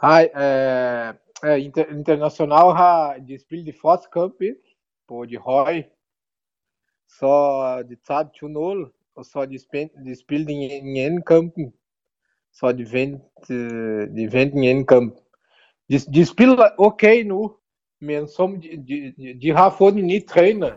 Hej, 0.00 0.28
uh, 0.34 0.42
øh, 0.42 1.14
uh, 1.44 1.50
øh, 1.50 1.64
Inter 1.64 1.84
International 1.84 2.76
har 2.76 3.14
de 3.28 3.38
spillet 3.46 3.74
de 3.74 3.78
første 3.82 4.06
kampe 4.12 4.54
på 5.08 5.24
de 5.24 5.38
høje, 5.38 5.84
så 7.18 7.32
de 7.90 7.96
tabte 8.06 8.46
2-0 8.46 8.97
så 9.22 9.46
de, 9.46 9.58
spil, 9.58 9.90
de 10.06 10.20
spillede 10.20 10.52
i 10.52 10.56
en 10.56 10.96
anden 10.96 11.22
kampen, 11.22 11.72
så 12.52 12.72
de 12.72 12.86
vandt, 12.92 13.22
de 14.16 14.32
vandt 14.32 14.54
en 14.54 14.64
anden 14.64 14.86
kamp. 14.86 15.14
De, 15.90 15.98
de 15.98 16.26
spiller 16.26 16.68
okay 16.78 17.22
nu, 17.22 17.56
men 18.00 18.28
som 18.28 18.60
de, 18.60 18.68
de, 18.88 19.40
de 19.42 19.50
har 19.50 19.74
fået 19.78 19.94
en 19.94 20.06
ny 20.06 20.26
træner. 20.26 20.72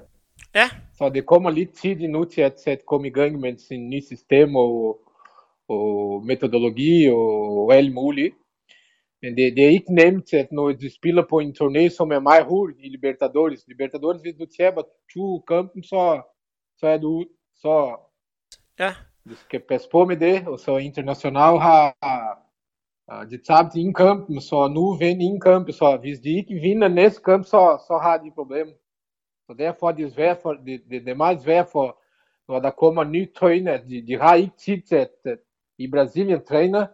Ja. 0.56 0.68
Så 0.98 1.10
det 1.10 1.26
kommer 1.26 1.50
lidt 1.50 1.74
tid 1.74 1.96
nu 1.96 2.24
til 2.26 2.42
at, 2.42 2.68
at 2.68 2.86
komme 2.86 3.08
i 3.08 3.12
gang 3.12 3.40
med 3.40 3.58
sin 3.58 3.90
nye 3.90 4.02
system 4.02 4.56
og, 4.56 5.00
og 5.68 6.26
metodologi 6.26 7.10
og 7.10 7.76
alt 7.76 7.94
muligt. 7.94 8.36
Men 9.22 9.38
det, 9.38 9.56
det 9.56 9.66
er 9.66 9.70
ikke 9.70 9.96
nemt, 9.96 10.34
at 10.34 10.52
når 10.52 10.72
de 10.72 10.96
spiller 10.96 11.24
på 11.30 11.40
en 11.40 11.56
turné, 11.62 11.90
som 11.90 12.12
er 12.12 12.22
i 12.84 12.90
Libertadores. 12.90 13.68
Libertadores, 13.68 14.22
hvis 14.22 14.36
du 14.36 14.46
taber 14.46 14.82
to 15.14 15.40
kampen, 15.40 15.84
så, 15.84 16.22
så 16.80 16.88
er 16.88 16.98
du 16.98 17.26
så 17.56 17.76
Ja. 18.80 18.94
Du 19.30 19.36
skal 19.36 19.62
passe 19.70 19.90
på 19.92 20.06
med 20.06 20.18
det, 20.18 20.48
og 20.48 20.60
så 20.60 20.78
International 20.78 21.60
har 21.60 21.96
de 23.30 23.38
tabte 23.38 23.80
en 23.80 23.94
kamp, 23.94 24.30
så 24.42 24.68
nu 24.68 24.96
vinder 24.98 25.26
en 25.26 25.40
kamp, 25.42 25.72
så 25.72 25.98
hvis 26.02 26.20
de 26.20 26.30
ikke 26.38 26.54
vinder 26.54 26.88
næste 26.88 27.22
kamp, 27.24 27.46
så, 27.46 27.84
så 27.88 28.00
har 28.02 28.18
de 28.18 28.32
problemer. 28.36 28.74
Så 29.48 29.54
derfor 29.54 29.92
det 29.92 30.06
er 30.06 30.10
svært 30.10 30.38
for, 30.42 30.54
det, 30.54 30.82
det, 30.90 31.06
det 31.06 31.12
er 31.12 31.16
meget 31.16 31.42
svært 31.42 31.68
for, 31.72 32.02
når 32.48 32.60
der 32.60 32.72
kommer 32.72 33.04
ny 33.04 33.34
træner, 33.34 33.78
de, 33.78 34.08
de 34.08 34.18
har 34.22 34.36
ikke 34.36 34.58
tid 34.58 34.82
til 34.82 34.96
at, 34.96 35.12
at 35.26 35.38
i 35.78 35.92
Brasilien 35.92 36.46
træner, 36.46 36.86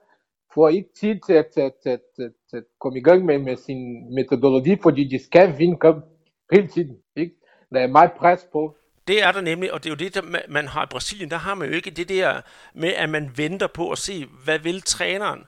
får 0.54 0.70
ikke 0.70 0.90
tid 1.00 1.20
til 1.26 1.34
at, 1.34 1.58
at, 1.58 1.74
at, 1.86 2.02
at, 2.20 2.63
at 2.94 3.04
gang 3.04 3.26
med, 3.26 3.40
med 3.40 3.56
sin 3.56 4.13
metodologi, 4.16 4.76
fordi 4.82 5.04
de 5.04 5.24
skal 5.24 5.58
vinde 5.58 5.78
kamp 5.78 6.06
hele 6.52 6.68
tiden. 6.68 6.98
Ikke? 7.16 7.36
Der 7.72 7.80
er 7.80 7.88
meget 7.88 8.12
pres. 8.12 8.48
Det 9.08 9.24
er 9.24 9.32
der 9.32 9.41
nemlig, 9.41 9.74
og 9.74 9.84
det 9.84 9.89
er 9.89 9.91
jo 9.91 9.96
det, 9.96 10.13
der 10.15 10.22
ma- 10.22 10.52
man 10.52 10.67
har 10.67 10.84
i 10.84 10.88
Brasilien, 10.89 11.32
der 11.32 11.38
har 11.38 11.56
man 11.56 11.70
jo 11.70 11.76
ikke 11.76 11.91
det 11.91 12.10
der 12.10 12.41
med, 12.74 12.89
at 12.89 13.10
man 13.10 13.32
venter 13.36 13.67
på 13.67 13.91
at 13.91 13.98
se, 13.98 14.26
hvad 14.43 14.60
vil 14.60 14.82
træneren, 14.82 15.46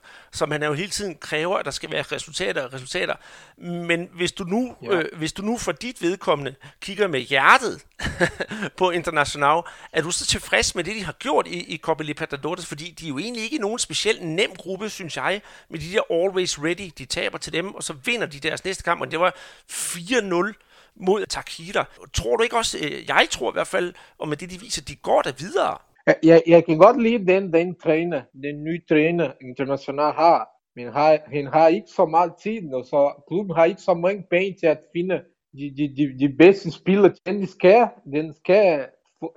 man 0.48 0.62
er 0.62 0.66
jo 0.66 0.72
hele 0.72 0.90
tiden 0.90 1.16
kræver, 1.20 1.56
at 1.58 1.64
der 1.64 1.70
skal 1.70 1.92
være 1.92 2.02
resultater 2.02 2.62
og 2.62 2.72
resultater. 2.72 3.14
Men 3.58 4.08
hvis 4.12 4.32
du 4.32 4.44
nu, 4.44 4.76
ja. 4.82 4.90
øh, 4.90 5.04
hvis 5.18 5.32
du 5.32 5.42
nu 5.42 5.58
for 5.58 5.72
dit 5.72 6.02
vedkommende 6.02 6.54
kigger 6.80 7.08
med 7.08 7.20
hjertet 7.20 7.84
på 8.78 8.90
International, 8.90 9.62
er 9.92 10.02
du 10.02 10.10
så 10.10 10.26
tilfreds 10.26 10.74
med 10.74 10.84
det, 10.84 10.96
de 10.96 11.04
har 11.04 11.12
gjort 11.12 11.46
i, 11.46 11.74
i 11.74 11.78
Copa 11.78 12.02
Libertadores? 12.02 12.66
Fordi 12.66 12.90
de 12.90 13.04
er 13.04 13.08
jo 13.08 13.18
egentlig 13.18 13.42
ikke 13.42 13.58
nogen 13.58 13.78
specielt 13.78 14.22
nem 14.22 14.50
gruppe, 14.56 14.90
synes 14.90 15.16
jeg, 15.16 15.42
med 15.68 15.78
de 15.78 15.92
der 15.92 16.02
always 16.10 16.58
ready. 16.58 16.90
De 16.98 17.04
taber 17.04 17.38
til 17.38 17.52
dem, 17.52 17.74
og 17.74 17.82
så 17.82 17.92
vinder 18.04 18.26
de 18.26 18.40
deres 18.40 18.64
næste 18.64 18.82
kamp, 18.82 19.00
og 19.00 19.10
det 19.10 19.20
var 19.20 19.34
4-0 19.70 20.69
mod 20.96 21.26
Takita. 21.26 21.84
Tror 22.12 22.36
du 22.36 22.42
ikke 22.42 22.56
også, 22.56 22.78
øh, 22.84 23.08
jeg 23.08 23.26
tror 23.30 23.52
i 23.52 23.56
hvert 23.56 23.66
fald, 23.66 23.94
og 24.18 24.28
med 24.28 24.36
det 24.36 24.50
de 24.50 24.60
viser, 24.60 24.82
de 24.82 24.96
går 24.96 25.22
der 25.22 25.32
videre. 25.38 25.78
Jeg, 26.22 26.42
jeg 26.46 26.64
kan 26.64 26.78
godt 26.78 27.02
lide 27.02 27.26
den, 27.26 27.52
den 27.52 27.74
træner, 27.74 28.22
den 28.42 28.64
nye 28.64 28.80
træner, 28.88 29.32
international 29.40 30.12
har. 30.12 30.48
Men 30.76 30.92
har, 30.92 31.18
han 31.26 31.46
har 31.46 31.68
ikke 31.68 31.88
så 31.96 32.06
meget 32.06 32.32
tid, 32.42 32.74
og 32.74 32.84
så 32.84 33.12
klubben 33.28 33.56
har 33.56 33.64
ikke 33.64 33.80
så 33.80 33.94
mange 33.94 34.26
penge 34.30 34.56
til 34.60 34.66
at 34.66 34.80
finde 34.96 35.22
de, 35.52 35.74
de, 35.76 35.96
de, 35.96 36.18
de 36.18 36.36
bedste 36.38 36.70
spillere. 36.70 37.14
Den 37.26 37.46
skal, 37.46 37.88
den 38.12 38.34
skal 38.34 38.86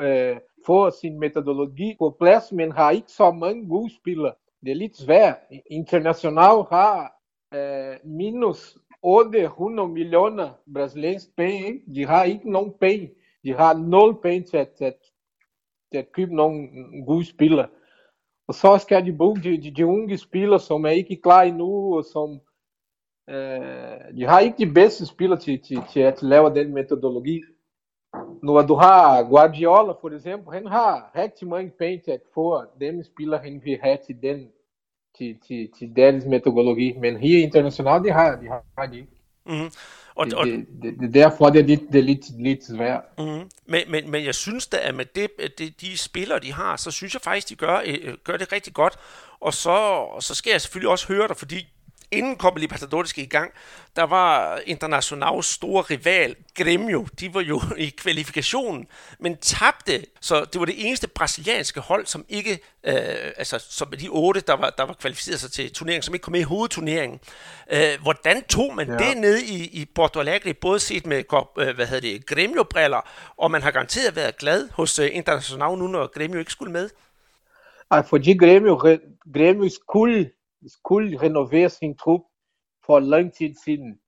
øh, 0.02 0.38
få 0.66 0.92
sin 1.02 1.20
metodologi 1.20 1.96
på 2.00 2.16
plads, 2.22 2.52
men 2.52 2.72
har 2.72 2.92
ikke 2.92 3.12
så 3.12 3.32
mange 3.32 3.68
gode 3.68 3.92
spillere. 4.02 4.34
Det 4.62 4.72
er 4.72 4.76
lidt 4.76 4.98
svært. 4.98 5.38
International 5.72 6.58
har 6.72 7.12
øh, 7.54 7.96
minus 8.06 8.78
800 9.04 9.90
millioner 9.90 10.50
brasilianske 10.74 11.32
penge. 11.38 11.68
ikke? 11.68 11.82
De 11.96 12.06
har 12.06 12.24
ikke 12.24 12.52
nogen 12.52 12.74
penge. 12.82 13.12
De 13.44 13.54
har 13.54 13.74
nul 13.74 14.22
penge 14.22 14.48
til 14.48 14.58
at, 14.58 14.70
til 14.70 14.86
at, 14.86 14.98
til 15.92 15.98
at 15.98 16.12
købe 16.12 16.36
nogle 16.36 16.68
gode 17.06 17.26
spillere. 17.26 17.68
Og 18.48 18.54
så 18.54 18.78
skal 18.78 19.06
de 19.06 19.18
bruge 19.18 19.38
de, 19.38 19.62
de, 19.62 19.76
de 19.76 19.86
unge 19.86 20.18
spillere, 20.18 20.60
som 20.60 20.86
er 20.86 20.90
ikke 20.90 21.22
klar 21.24 21.42
endnu, 21.42 21.98
og 21.98 22.04
som 22.04 22.40
øh, 23.30 24.18
de 24.18 24.24
har 24.28 24.40
ikke 24.40 24.66
de 24.66 24.74
bedste 24.74 25.06
spillere 25.06 25.40
til, 25.40 25.64
til, 25.64 25.78
til 25.92 26.00
at 26.00 26.24
lave 26.24 26.56
den 26.56 26.74
metodologi. 26.74 27.42
Når 28.44 28.62
du 28.62 28.74
har 28.74 29.24
Guardiola, 29.30 29.94
for 30.02 30.10
eksempel, 30.10 30.54
han 30.54 30.68
har 30.68 31.12
rigtig 31.16 31.48
mange 31.48 31.72
penge 31.80 32.02
til 32.04 32.12
at 32.12 32.22
få 32.34 32.64
dem 32.80 33.04
spillere, 33.04 33.40
han 33.40 33.62
vil 33.64 33.80
have 33.84 33.98
til 34.06 34.22
den 34.22 34.52
til, 35.18 35.36
til, 35.48 35.70
til 35.80 35.96
deres 35.96 36.26
metodologi. 36.26 36.94
Men 37.02 37.18
her 37.18 37.44
internationalt, 37.44 38.06
de 38.06 38.12
har 38.12 38.36
de, 38.36 38.48
har, 38.48 38.64
har 38.78 38.86
de 38.86 38.96
ikke. 38.96 39.10
Mm-hmm. 39.46 39.70
Og, 40.16 40.26
Det, 40.26 40.34
og, 40.34 40.46
det, 40.46 40.66
det, 40.82 40.94
det, 41.00 41.14
derfor 41.14 41.50
det 41.50 41.60
er 41.62 41.66
lidt, 41.66 41.82
det 41.92 42.00
er 42.00 42.04
lidt, 42.04 42.42
lidt 42.42 42.66
svært. 42.68 43.02
Mm-hmm. 43.18 43.50
Men, 43.66 43.82
men, 43.88 44.12
men 44.12 44.26
jeg 44.26 44.36
synes 44.36 44.68
da, 44.68 44.78
at 44.82 44.96
med 44.96 45.06
det, 45.16 45.30
det, 45.58 45.82
de 45.82 45.98
spillere, 45.98 46.40
de 46.40 46.54
har, 46.54 46.76
så 46.76 46.92
synes 46.92 47.14
jeg 47.14 47.22
faktisk, 47.22 47.50
de 47.50 47.56
gør, 47.56 47.82
øh, 47.86 48.14
gør 48.24 48.38
det 48.38 48.52
rigtig 48.52 48.74
godt. 48.74 48.94
Og 49.40 49.54
så, 49.54 49.70
og 50.16 50.24
så 50.24 50.36
skal 50.36 50.52
jeg 50.52 50.62
selvfølgelig 50.62 50.90
også 50.90 51.08
høre 51.08 51.28
dig, 51.28 51.38
fordi 51.38 51.73
inden 52.14 52.38
Copa 52.38 52.60
Libertadores 52.60 53.14
gik 53.14 53.26
i 53.26 53.30
gang, 53.30 53.52
der 53.96 54.04
var 54.04 54.60
Internationals 54.66 55.46
store 55.46 55.82
rival, 55.82 56.36
Grêmio, 56.60 57.08
de 57.20 57.34
var 57.34 57.42
jo 57.42 57.62
i 57.78 57.90
kvalifikationen, 57.90 58.88
men 59.20 59.38
tabte, 59.38 60.06
så 60.22 60.46
det 60.46 60.60
var 60.60 60.66
det 60.66 60.88
eneste 60.88 61.08
brasilianske 61.08 61.80
hold, 61.80 62.06
som 62.06 62.26
ikke, 62.30 62.52
øh, 62.84 62.96
altså 63.38 63.66
som 63.70 63.94
de 64.00 64.08
otte, 64.10 64.42
der 64.42 64.54
var, 64.54 64.70
der 64.70 64.84
var 64.84 64.94
kvalificeret 64.94 65.40
sig 65.40 65.52
til 65.52 65.74
turneringen, 65.74 66.04
som 66.04 66.14
ikke 66.14 66.24
kom 66.24 66.32
med 66.32 66.40
i 66.40 66.44
hovedturneringen. 66.44 67.20
Øh, 67.72 68.02
hvordan 68.02 68.44
tog 68.44 68.76
man 68.76 68.88
ja. 68.88 68.98
Det 68.98 69.18
ned 69.18 69.38
i, 69.38 69.82
i 69.82 69.86
Porto 69.96 70.20
Alegre, 70.20 70.54
både 70.54 70.80
set 70.80 71.06
med, 71.06 71.24
øh, 71.58 71.76
hvad 71.76 71.88
hedder 71.88 72.02
det, 72.02 72.32
Grêmio-briller, 72.32 73.34
og 73.38 73.52
man 73.52 73.62
har 73.62 73.72
garanteret 73.72 74.16
været 74.16 74.38
glad 74.38 74.70
hos 74.72 75.00
øh, 75.00 75.10
International 75.14 75.78
nu, 75.78 75.88
når 75.88 76.12
Grêmio 76.20 76.38
ikke 76.38 76.52
skulle 76.52 76.72
med? 76.72 76.90
Ah, 77.90 78.06
fordi 78.06 78.34
Grêmio, 78.34 78.78
re- 78.86 79.30
Grêmio 79.38 79.70
skulle, 79.70 80.30
skulle 80.68 81.22
renovere 81.22 81.70
sin 81.70 81.98
trup 81.98 82.22
for 82.86 83.00
lang 83.00 83.34
tid 83.34 83.54
siden. 83.66 84.00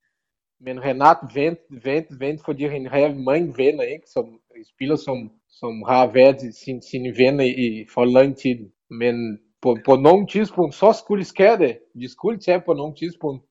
Men 0.60 0.84
Renato 0.84 1.28
vent, 1.34 1.60
vent, 1.84 2.20
vent, 2.20 2.42
fordi 2.46 2.64
han 2.66 2.86
har 2.86 3.14
mange 3.14 3.54
venner, 3.58 3.84
ikke? 3.84 4.08
Som 4.08 4.40
spillere, 4.74 4.98
som, 4.98 5.32
som 5.50 5.84
har 5.88 6.12
været 6.14 6.56
sin, 6.56 6.82
sine 6.82 7.18
venner 7.18 7.44
i, 7.44 7.86
for 7.94 8.06
lang 8.06 8.38
tid. 8.38 8.58
Men 8.90 9.40
på, 9.62 9.78
på 9.86 9.96
nogle 9.96 10.28
tidspunkt, 10.28 10.76
så 10.76 10.94
skulle 11.04 11.26
ske 11.26 11.58
det. 11.58 11.80
De 12.02 12.12
skulle 12.12 12.40
tage 12.40 12.62
på 12.66 12.74
nogle 12.74 12.96
tidspunkt. 12.96 13.46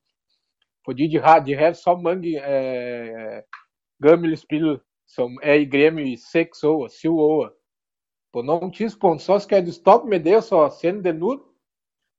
Fordi 0.85 1.07
de 1.07 1.19
har, 1.19 1.39
de 1.45 1.55
har 1.55 1.73
så 1.73 1.95
mange 2.03 2.29
øh, 2.53 3.41
gamle 4.01 4.37
spillere, 4.37 4.79
som 5.07 5.39
er 5.43 5.53
i 5.53 5.65
Grêmio 5.65 5.99
i 5.99 6.17
6 6.31 6.63
år, 6.63 6.87
7 6.87 7.19
år. 7.19 7.49
På 8.33 8.41
nogle 8.41 8.71
tidspunkt, 8.71 9.21
så 9.21 9.39
skal 9.39 9.65
du 9.65 9.71
stoppe 9.71 10.09
med 10.09 10.19
det, 10.19 10.43
så 10.43 10.77
sende 10.81 11.03
den 11.03 11.23
ud. 11.23 11.54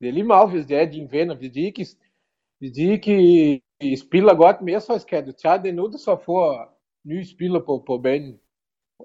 Det 0.00 0.08
er 0.08 0.12
lige 0.12 0.24
meget, 0.24 0.50
hvis 0.50 0.66
det 0.66 0.76
er 0.76 0.90
dine 0.90 1.12
venner. 1.12 1.34
Hvis 1.34 1.52
de 1.52 1.60
ikke, 1.60 1.86
hvis 2.58 2.72
de 2.72 2.82
ikke 2.82 3.62
spiller 4.06 4.36
godt 4.36 4.62
mere, 4.62 4.80
så 4.80 4.98
skal 4.98 5.26
du 5.26 5.32
tage 5.32 5.62
den 5.62 5.80
ud, 5.80 5.92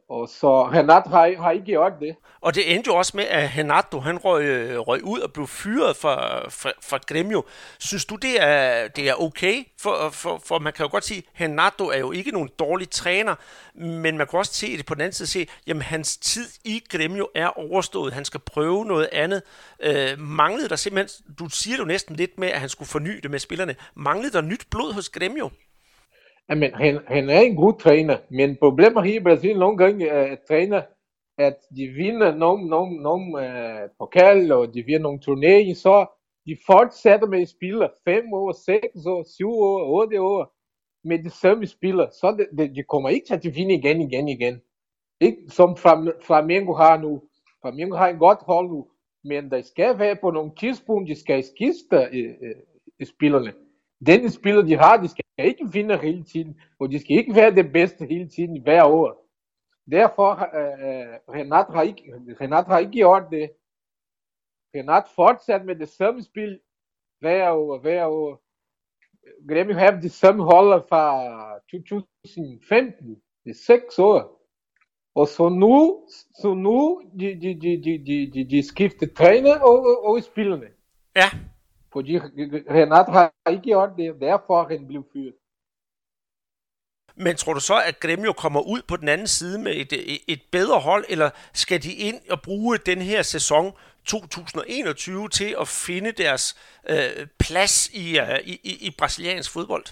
og 0.10 0.30
så 0.30 0.42
få 0.42 0.64
Renato 0.64 1.10
har, 1.10 1.42
har 1.44 1.52
ikke 1.52 1.66
gjort 1.66 1.94
det. 2.00 2.16
Og 2.42 2.56
det 2.56 2.76
endte 2.76 2.88
jo 2.88 2.96
også 2.96 3.18
med, 3.18 3.24
at 3.24 3.58
Renato 3.58 4.00
han 4.00 4.18
røg, 4.18 4.44
øh, 4.44 4.80
røg 4.80 5.04
ud 5.04 5.20
og 5.20 5.34
blev 5.34 5.48
fyret 5.48 5.96
fra, 5.96 6.50
fra, 6.50 6.72
fra 6.84 7.00
Gremio. 7.08 7.44
Synes 7.80 8.06
du, 8.06 8.16
det 8.16 8.44
er, 8.44 8.88
det 8.88 9.10
er 9.10 9.22
okay? 9.22 9.64
For, 9.80 10.10
for, 10.10 10.42
for 10.46 10.60
man 10.60 10.74
kan 10.74 10.86
jo 10.86 10.92
godt 10.92 11.06
sige, 11.06 11.24
at 11.36 11.42
Renato 11.42 11.88
er 11.88 11.98
jo 11.98 12.12
ikke 12.12 12.32
nogen 12.32 12.50
dårlig 12.60 12.90
træner, 12.90 13.36
men 13.76 14.18
man 14.18 14.28
kan 14.28 14.40
også 14.40 14.54
se 14.54 14.78
det 14.78 14.86
på 14.86 14.94
den 14.94 15.02
anden 15.02 15.14
side 15.14 15.28
se, 15.28 15.48
jamen 15.68 15.82
hans 15.82 16.18
tid 16.18 16.48
i 16.66 16.84
Gremio 16.90 17.28
er 17.36 17.48
overstået. 17.48 18.14
Han 18.14 18.26
skal 18.26 18.40
prøve 18.40 18.86
noget 18.86 19.10
andet. 19.12 19.42
Øh, 19.80 20.20
manglede 20.20 20.70
der 20.70 20.76
simpelthen, 20.76 21.36
du 21.40 21.50
siger 21.50 21.78
jo 21.78 21.86
næsten 21.86 22.16
lidt 22.16 22.40
med, 22.40 22.48
at 22.48 22.60
han 22.60 22.70
skulle 22.70 22.90
forny 22.90 23.20
det 23.24 23.32
med 23.32 23.40
spillerne. 23.40 23.76
Manglede 23.96 24.34
der 24.34 24.42
nyt 24.42 24.66
blod 24.72 24.94
hos 24.94 25.10
Gremio? 25.10 25.50
Jamen, 26.50 26.74
han, 26.74 27.00
han 27.08 27.30
er 27.30 27.40
en 27.40 27.56
god 27.56 27.80
træner, 27.80 28.18
men 28.30 28.58
problemet 28.58 29.04
her 29.06 29.20
i 29.20 29.24
Brasilien 29.24 29.60
nogle 29.60 29.78
gange 29.78 30.08
er 30.08 30.32
at 30.32 30.40
træner, 30.48 30.82
at 31.38 31.58
de 31.76 31.88
vinder 31.88 32.36
nogle, 32.36 32.68
nogle, 32.68 33.02
nogle 33.04 33.26
uh, 33.38 33.90
pokal, 34.00 34.52
og 34.52 34.74
de 34.74 34.84
vinder 34.84 35.02
nogle 35.02 35.20
turneringer, 35.20 35.76
så 35.76 36.06
de 36.46 36.58
fortsætter 36.66 37.28
med 37.28 37.42
at 37.42 37.50
spille 37.50 37.90
5 38.06 38.34
år, 38.34 38.52
6 38.66 39.06
år, 39.06 39.24
7 39.38 39.50
år, 39.50 40.02
8 40.02 40.22
år 40.22 40.54
med 41.08 41.24
de 41.24 41.30
samme 41.30 41.68
spillere. 41.68 42.12
Så 42.12 42.36
det, 42.38 42.48
det, 42.58 42.76
de 42.76 42.84
kommer 42.84 43.10
ikke 43.10 43.28
til 43.28 43.34
at 43.50 43.56
vinde 43.56 43.74
igen, 43.74 44.02
igen, 44.02 44.28
igen. 44.28 44.62
Ikke 45.22 45.38
som 45.50 45.70
Flam- 45.78 46.26
Flamengo 46.26 46.74
har 46.74 46.98
nu. 46.98 47.22
Flamengo 47.62 47.96
har 47.96 48.08
en 48.10 48.18
godt 48.18 48.40
hold 48.42 48.70
nu, 48.70 48.88
men 49.24 49.52
der 49.52 49.62
skal 49.62 50.00
være 50.00 50.16
på 50.16 50.32
nogle 50.32 50.52
tidspunkt, 50.60 51.10
de 51.10 51.20
skal 51.20 51.44
skifte 51.44 51.98
uh, 51.98 52.48
uh, 52.48 53.08
spillerne. 53.08 53.54
Den 54.06 54.30
spiller, 54.30 54.62
de 54.62 54.76
har, 54.78 54.98
de 54.98 55.08
skal 55.08 55.24
ikke 55.38 55.72
vinde 55.72 55.98
hele 55.98 56.24
tiden, 56.24 56.62
og 56.80 56.92
de 56.92 57.00
skal 57.00 57.18
ikke 57.18 57.36
være 57.36 57.56
det 57.56 57.72
bedste 57.72 58.06
hele 58.06 58.30
tiden 58.30 58.62
hver 58.62 58.84
år. 58.84 59.28
Derfor 59.92 60.32
uh, 60.32 61.36
Renat 61.36 61.66
har 61.70 61.82
ikke, 61.82 62.04
Renat 62.42 62.66
har 62.66 62.80
ikke 62.80 62.92
gjort 62.92 63.24
det. 63.32 63.52
Renat 64.76 65.04
fortsat 65.16 65.66
med 65.66 65.76
det 65.76 65.90
samme 65.90 66.24
spil 66.24 66.60
hver 67.20 67.52
år, 67.52 67.80
hver 67.80 68.06
år. 68.06 68.42
Grêmio 69.50 69.74
har 69.74 69.92
det 69.92 70.12
samme 70.12 70.44
holder 70.44 70.80
fra 70.90 71.60
2015, 71.72 73.22
det 73.44 73.50
er 73.50 73.64
seks 73.66 74.00
år. 74.00 74.42
Og 75.16 75.28
så 75.28 75.50
nu, 75.50 76.08
så 76.42 76.54
nu 76.54 77.02
de, 77.20 77.28
de, 77.42 77.62
de, 77.62 77.84
de, 77.84 78.06
de, 78.06 78.32
de, 78.34 78.50
de 78.50 78.68
skifter 78.68 79.08
træner 79.16 79.60
og, 79.60 79.80
og, 79.80 80.06
og 80.06 80.24
spillerne. 80.24 80.68
Ja. 81.16 81.30
Fordi 81.94 82.20
Renato 82.20 83.12
har 83.12 83.34
ikke 83.50 83.64
gjort 83.64 83.90
det, 83.98 84.16
derfor 84.20 84.68
han 84.70 84.88
blev 84.88 85.04
fyret. 85.14 85.34
Men 87.16 87.36
tror 87.36 87.54
du 87.54 87.60
så, 87.60 87.82
at 87.88 88.00
Gremio 88.00 88.34
kommer 88.34 88.62
ud 88.62 88.82
på 88.88 88.98
den 88.98 89.08
anden 89.08 89.28
side 89.28 89.60
med 89.60 89.72
et, 89.76 90.22
et, 90.28 90.42
bedre 90.52 90.80
hold, 90.80 91.06
eller 91.10 91.30
skal 91.54 91.84
de 91.84 91.94
ind 91.94 92.22
og 92.30 92.42
bruge 92.42 92.78
den 92.78 93.02
her 93.02 93.22
sæson 93.22 93.74
2021 94.06 95.30
til 95.30 95.56
at 95.60 95.68
finde 95.68 96.12
deres 96.12 96.56
øh, 96.90 97.28
plads 97.40 97.90
i, 97.94 98.20
uh, 98.20 98.40
i, 98.44 98.60
i, 98.64 98.96
brasiliansk 98.98 99.52
fodbold? 99.54 99.86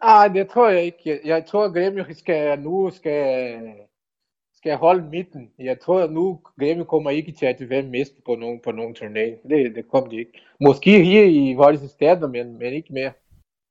Ah, 0.00 0.34
det 0.34 0.48
tror 0.50 0.68
jeg 0.68 0.82
ikke. 0.84 1.20
Jeg, 1.24 1.46
tror, 1.46 1.64
at 1.64 1.70
Grêmio 1.70 2.18
skal, 2.18 2.58
nu 2.58 2.90
skal, 2.90 3.58
skal 4.66 4.76
holde 4.76 5.04
midten. 5.10 5.50
Jeg 5.58 5.80
tror, 5.80 6.00
at 6.00 6.10
nu 6.10 6.40
Grêmio 6.62 6.84
kommer 6.84 7.10
ikke 7.10 7.32
til 7.32 7.46
at 7.46 7.56
være 7.70 7.82
mest 7.82 8.12
på 8.26 8.34
nogen, 8.34 8.60
på 8.64 8.70
nogen 8.72 8.96
turné. 8.96 9.48
Det, 9.48 9.74
det 9.76 9.84
kommer 9.92 10.10
de 10.10 10.16
ikke. 10.18 10.32
Måske 10.60 11.04
her 11.04 11.24
i 11.24 11.54
vores 11.54 11.90
Stater, 11.90 12.28
men, 12.28 12.58
men 12.58 12.72
ikke 12.72 12.92
mere. 12.92 13.12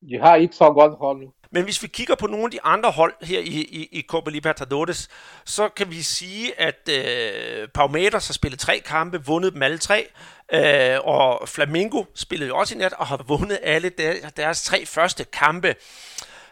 De 0.10 0.20
har 0.20 0.36
ikke 0.36 0.56
så 0.56 0.72
godt 0.74 0.94
hold 1.00 1.20
nu. 1.22 1.32
Men 1.52 1.64
hvis 1.64 1.84
vi 1.84 1.88
kigger 1.88 2.16
på 2.16 2.28
nogle 2.28 2.46
af 2.46 2.52
de 2.52 2.64
andre 2.64 2.92
hold 2.92 3.14
her 3.26 3.40
i, 3.40 3.58
i, 3.80 3.90
i 3.92 4.02
Copa 4.08 4.30
Libertadores, 4.30 5.10
så 5.46 5.70
kan 5.70 5.90
vi 5.90 6.02
sige, 6.02 6.60
at 6.60 6.90
øh, 6.90 7.68
Palmeiras 7.74 8.28
har 8.28 8.34
spillet 8.34 8.60
tre 8.60 8.82
kampe, 8.86 9.26
vundet 9.26 9.54
dem 9.54 9.64
alle 9.64 9.78
tre, 9.78 10.08
øh, 10.54 10.98
og 11.04 11.50
Flamengo 11.50 12.04
spillede 12.14 12.48
jo 12.50 12.58
også 12.58 12.76
i 12.76 12.78
nat 12.78 12.94
og 12.94 13.08
har 13.08 13.26
vundet 13.28 13.60
alle 13.64 13.90
der, 13.90 14.14
deres 14.38 14.64
tre 14.64 14.86
første 14.86 15.24
kampe. 15.24 15.76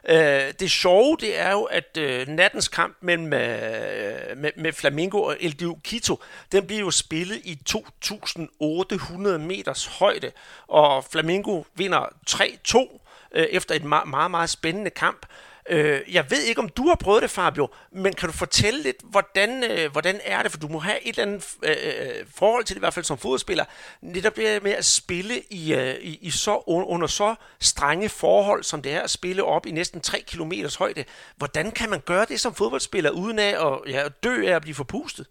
Øh, 0.10 0.54
det 0.60 0.72
sjove, 0.72 1.18
det 1.20 1.40
er 1.40 1.52
jo, 1.52 1.64
at 1.64 1.98
øh, 1.98 2.28
nattens 2.28 2.68
kamp 2.68 2.98
mellem, 3.02 3.34
øh, 3.34 4.38
med, 4.38 4.52
med 4.58 4.74
Flamingo 4.74 5.22
og 5.22 5.38
El 5.40 5.76
Quito, 5.84 6.20
den 6.52 6.68
bliver 6.68 6.80
jo 6.82 6.92
spillet 6.92 7.42
i 7.44 7.60
2.800 7.70 9.38
meters 9.38 9.86
højde, 9.86 10.32
og 10.68 11.06
Flamingo 11.12 11.64
vinder 11.76 12.06
3-2 12.30 13.00
øh, 13.32 13.44
efter 13.44 13.76
et 13.76 13.84
meget, 13.84 14.10
meget, 14.10 14.32
meget 14.32 14.50
spændende 14.50 14.90
kamp. 14.90 15.26
Øh, 15.70 16.02
jeg 16.14 16.26
ved 16.30 16.42
ikke, 16.44 16.62
om 16.62 16.70
du 16.70 16.84
har 16.88 16.96
prøvet 16.96 17.22
det, 17.22 17.30
Fabio, 17.30 17.68
men 17.92 18.14
kan 18.14 18.30
du 18.30 18.34
fortælle 18.34 18.84
lidt, 18.84 18.96
hvordan, 19.04 19.64
øh, 19.72 19.92
hvordan 19.92 20.16
er 20.24 20.44
det? 20.44 20.52
For 20.52 20.60
du 20.60 20.68
må 20.68 20.80
have 20.80 21.08
et 21.08 21.10
eller 21.10 21.24
andet 21.24 21.56
øh, 21.64 21.72
øh 21.72 22.26
forhold 22.28 22.64
til 22.64 22.76
det, 22.76 22.80
i 22.80 22.86
hvert 22.86 22.94
fald 22.94 23.06
som 23.06 23.18
fodboldspiller. 23.18 23.66
Netop 24.02 24.36
det 24.36 24.64
med 24.64 24.72
at 24.72 24.86
spille 24.86 25.34
i, 25.50 25.74
øh, 25.74 25.96
i, 26.02 26.18
i 26.22 26.30
så, 26.30 26.64
under 26.68 27.08
så 27.08 27.36
strenge 27.60 28.10
forhold, 28.10 28.64
som 28.64 28.82
det 28.82 28.94
er 28.94 29.02
at 29.02 29.10
spille 29.10 29.44
op 29.44 29.66
i 29.66 29.72
næsten 29.72 30.02
3 30.02 30.18
km 30.28 30.52
højde. 30.80 31.04
Hvordan 31.38 31.72
kan 31.72 31.90
man 31.90 32.00
gøre 32.06 32.26
det 32.26 32.40
som 32.40 32.54
fodboldspiller, 32.54 33.12
uden 33.12 33.40
af 33.40 33.54
at 33.68 33.80
ja, 33.88 34.08
dø 34.24 34.48
af 34.48 34.56
at 34.56 34.62
blive 34.62 34.76
forpustet? 34.76 35.28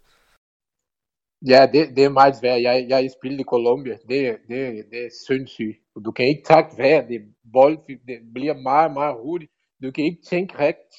Ja, 1.47 1.67
det, 1.73 1.95
det 1.95 2.03
er 2.03 2.09
meget 2.09 2.35
svært. 2.41 2.61
Jeg, 2.61 2.85
jeg 2.89 3.09
spillede 3.17 3.41
i 3.41 3.51
Colombia. 3.55 3.93
Det, 4.09 4.37
det, 4.49 4.59
det 4.91 4.99
er 5.05 5.09
sindssygt. 5.27 5.77
Du 6.05 6.11
kan 6.11 6.25
ikke 6.25 6.43
takke 6.45 6.69
vejr. 6.77 7.07
Det, 7.07 7.19
bold, 7.53 7.77
det 8.07 8.17
bliver 8.33 8.53
meget, 8.53 8.93
meget 8.93 9.15
hurtigt. 9.23 9.51
Du 9.83 9.91
kan 9.91 10.03
ikke 10.03 10.21
tænke 10.21 10.59
rigtigt. 10.59 10.95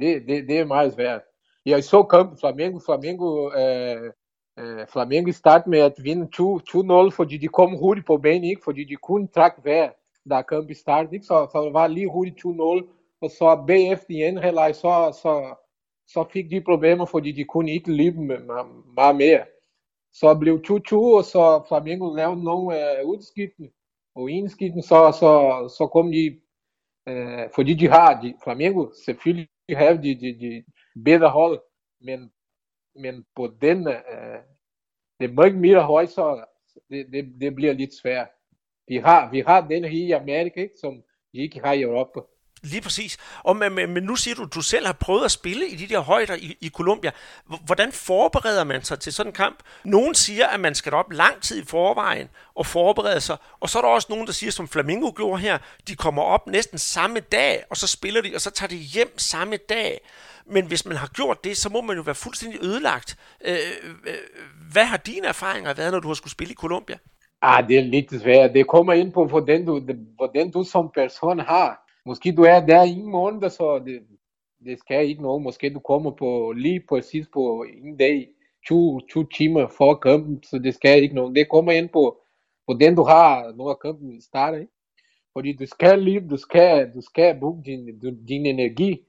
Det, 0.00 0.28
det, 0.28 0.48
det 0.48 0.58
er 0.58 0.64
meget 0.64 0.92
svært. 0.92 1.22
Jeg 1.66 1.84
så 1.84 2.02
kampen 2.02 2.38
Flamengo. 2.38 2.78
Flamengo, 2.78 3.50
øh, 3.52 4.12
øh, 4.58 4.86
Flamengo 4.92 5.32
startede 5.32 5.70
med 5.70 5.78
at 5.78 5.94
vinde 6.02 6.28
2-0, 7.10 7.16
fordi 7.16 7.36
de 7.36 7.48
kom 7.48 7.76
hurtigt 7.76 8.06
på 8.06 8.16
banen, 8.16 8.44
ikke? 8.44 8.62
fordi 8.64 8.84
de 8.84 8.96
kunne 8.96 9.28
trække 9.28 9.56
hver, 9.62 9.90
da 10.30 10.42
kampen 10.42 10.74
startede. 10.74 11.14
Ikke? 11.14 11.26
Så, 11.26 11.48
så 11.52 11.64
det 11.64 11.72
var 11.72 11.86
lige 11.86 12.10
hurtigt 12.12 12.44
2-0, 12.46 12.50
og 13.20 13.30
så 13.30 13.64
bagefter 13.66 14.14
i 14.14 14.22
anden 14.22 14.42
halvleg, 14.42 14.74
så, 14.74 15.18
så, 15.22 15.54
så 16.06 16.24
fik 16.32 16.50
de 16.50 16.60
problemer, 16.60 17.06
fordi 17.06 17.32
de 17.32 17.44
kunne 17.44 17.72
ikke 17.72 17.92
løbe 17.92 18.18
meget 18.94 19.16
mere. 19.16 19.44
Så 20.12 20.34
blev 20.34 20.62
2-2, 20.70 20.96
og 20.96 21.24
så 21.24 21.64
Flamengo 21.68 22.14
lavede 22.14 22.44
nogle 22.44 22.98
øh, 23.00 23.06
udskiftning, 23.06 23.72
og 24.14 24.30
indskiftning, 24.30 24.84
så, 24.84 25.16
så, 25.20 25.30
så 25.78 25.86
kom 25.86 26.12
de 26.12 26.40
øh, 27.08 27.48
fordi 27.54 27.74
de 27.74 27.88
har, 27.88 28.20
de, 28.20 28.34
Flamengo 28.44 28.92
selvfølgelig 29.04 29.48
har 29.70 29.84
de, 30.02 30.14
de, 30.20 30.38
de 30.40 30.64
bedre 31.04 31.30
hold, 31.30 31.60
men, 32.00 32.32
men 32.94 33.24
på 33.36 33.46
den, 33.60 33.88
øh, 33.88 34.38
det 35.20 35.30
er 35.30 35.32
meget 35.32 35.54
mere 35.54 35.82
så 36.08 36.44
det, 36.90 37.06
det, 37.12 37.34
det 37.40 37.54
bliver 37.54 37.72
lidt 37.72 37.94
svært. 37.94 38.28
Vi 38.88 38.96
har, 38.96 39.30
vi 39.30 39.40
har 39.40 39.68
den 39.68 39.84
de 41.32 41.38
ikke 41.38 41.60
Europa. 41.80 42.20
Lige 42.64 42.80
præcis. 42.80 43.16
Og, 43.42 43.56
men, 43.56 43.72
men, 43.74 43.90
men 43.90 44.02
nu 44.02 44.16
siger 44.16 44.34
du, 44.34 44.42
at 44.42 44.54
du 44.54 44.60
selv 44.60 44.86
har 44.86 44.92
prøvet 44.92 45.24
at 45.24 45.30
spille 45.30 45.68
i 45.68 45.76
de 45.76 45.86
der 45.86 46.00
højder 46.00 46.34
i, 46.34 46.56
i 46.60 46.68
Colombia. 46.68 47.10
Hvordan 47.64 47.92
forbereder 47.92 48.64
man 48.64 48.82
sig 48.84 49.00
til 49.00 49.12
sådan 49.12 49.30
en 49.30 49.34
kamp? 49.34 49.58
Nogen 49.84 50.14
siger, 50.14 50.46
at 50.46 50.60
man 50.60 50.74
skal 50.74 50.94
op 50.94 51.12
lang 51.12 51.42
tid 51.42 51.62
i 51.62 51.64
forvejen 51.64 52.28
og 52.54 52.66
forberede 52.66 53.20
sig. 53.20 53.36
Og 53.60 53.70
så 53.70 53.78
er 53.78 53.82
der 53.82 53.88
også 53.88 54.06
nogen, 54.10 54.26
der 54.26 54.32
siger, 54.32 54.50
som 54.50 54.68
Flamingo 54.68 55.10
gjorde 55.16 55.40
her, 55.40 55.58
de 55.88 55.96
kommer 55.96 56.22
op 56.22 56.46
næsten 56.46 56.78
samme 56.78 57.20
dag, 57.20 57.64
og 57.70 57.76
så 57.76 57.86
spiller 57.86 58.22
de, 58.22 58.32
og 58.34 58.40
så 58.40 58.50
tager 58.50 58.68
de 58.68 58.76
hjem 58.76 59.18
samme 59.18 59.56
dag. 59.56 60.00
Men 60.46 60.66
hvis 60.66 60.86
man 60.86 60.96
har 60.96 61.06
gjort 61.06 61.44
det, 61.44 61.56
så 61.56 61.68
må 61.68 61.80
man 61.80 61.96
jo 61.96 62.02
være 62.02 62.14
fuldstændig 62.14 62.64
ødelagt. 62.64 63.16
Øh, 63.44 63.56
øh, 64.06 64.14
hvad 64.72 64.84
har 64.84 64.96
dine 64.96 65.26
erfaringer 65.26 65.74
været, 65.74 65.92
når 65.92 66.00
du 66.00 66.08
har 66.08 66.14
skulle 66.14 66.32
spille 66.32 66.52
i 66.52 66.56
Colombia? 66.56 66.96
Ah, 67.42 67.68
det 67.68 67.78
er 67.78 67.82
lidt 67.82 68.22
svært. 68.22 68.50
Det 68.54 68.66
kommer 68.68 68.92
ind 68.92 69.12
på, 69.12 69.26
hvordan 69.26 69.66
du, 69.66 69.80
hvordan 70.16 70.50
du 70.50 70.64
som 70.64 70.90
person 70.94 71.38
har 71.38 71.83
Måske 72.06 72.32
du 72.32 72.42
er 72.42 72.66
der 72.66 72.82
i 72.82 72.90
en 72.90 73.10
måned, 73.10 73.50
så 73.50 73.78
det, 73.78 74.02
det 74.64 74.78
skal 74.78 75.08
ikke 75.08 75.22
noget. 75.22 75.42
Måske 75.42 75.74
du 75.74 75.80
kommer 75.80 76.10
på 76.10 76.52
lige 76.56 76.80
præcis 76.88 77.26
på 77.32 77.64
en 77.82 77.96
dag, 77.96 78.28
20, 78.66 79.00
20 79.10 79.28
timer 79.34 79.68
for 79.68 79.94
kampen, 79.94 80.42
så 80.42 80.58
det 80.58 80.74
skal 80.74 81.02
ikke 81.02 81.14
noget. 81.14 81.36
Det 81.36 81.48
kommer 81.48 81.72
ind 81.72 81.88
på, 81.88 82.20
på 82.66 82.74
den 82.80 82.96
du 82.96 83.02
har, 83.02 83.52
når 83.56 83.74
kampen 83.74 84.22
starter. 84.22 84.58
Ikke? 84.58 84.72
Fordi 85.32 85.52
du 85.52 85.66
skal 85.66 86.02
lige, 86.02 86.28
du 86.28 86.36
skal, 86.36 86.94
du 86.94 87.00
skal 87.00 87.40
bruge 87.40 87.64
din, 87.64 88.00
din 88.28 88.46
energi. 88.46 89.06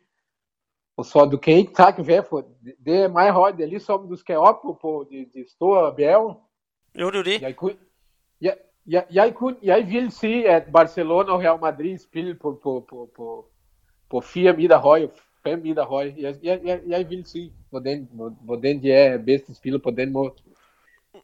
Og 0.98 1.06
så 1.06 1.26
du 1.26 1.38
kan 1.38 1.54
ikke 1.54 1.74
takke 1.74 2.08
vejr 2.08 2.24
for 2.30 2.48
det 2.86 2.96
er 2.96 3.08
meget 3.08 3.34
højt. 3.34 3.58
Det 3.58 3.64
er 3.64 3.68
ligesom 3.68 4.08
du 4.08 4.16
skal 4.16 4.38
op 4.38 4.62
på, 4.62 4.78
på 4.82 5.08
de, 5.12 5.26
de 5.34 5.46
store 5.50 5.96
bjerge. 5.96 6.36
Jo, 7.00 7.12
det 7.12 7.20
er 7.20 7.24
det. 7.24 7.42
Jeg 7.42 7.56
kunne, 7.56 7.76
jeg, 8.42 8.58
jeg, 8.88 9.06
jeg, 9.12 9.34
kunne, 9.34 9.56
jeg 9.64 9.88
vil 9.88 10.12
sige, 10.12 10.50
at 10.50 10.64
Barcelona 10.74 11.32
og 11.32 11.40
Real 11.40 11.60
Madrid 11.62 11.98
spiller 11.98 12.36
på, 12.42 12.60
på, 12.64 12.86
på, 12.90 13.10
på, 13.16 13.46
på 14.10 14.22
4 14.22 14.54
meter 14.54 14.78
høj, 14.78 15.08
5 15.44 15.62
meter 15.62 15.86
høj. 15.86 16.12
Jeg, 16.18 16.36
jeg, 16.44 16.62
jeg, 16.64 16.82
jeg 16.88 17.10
vil 17.10 17.26
sige, 17.26 17.54
hvordan, 17.70 18.10
hvordan 18.42 18.82
de 18.82 18.92
er 18.92 19.18
bedste 19.18 19.56
spiller 19.56 19.80
på 19.80 19.92
den 19.92 20.12
måde. 20.12 20.32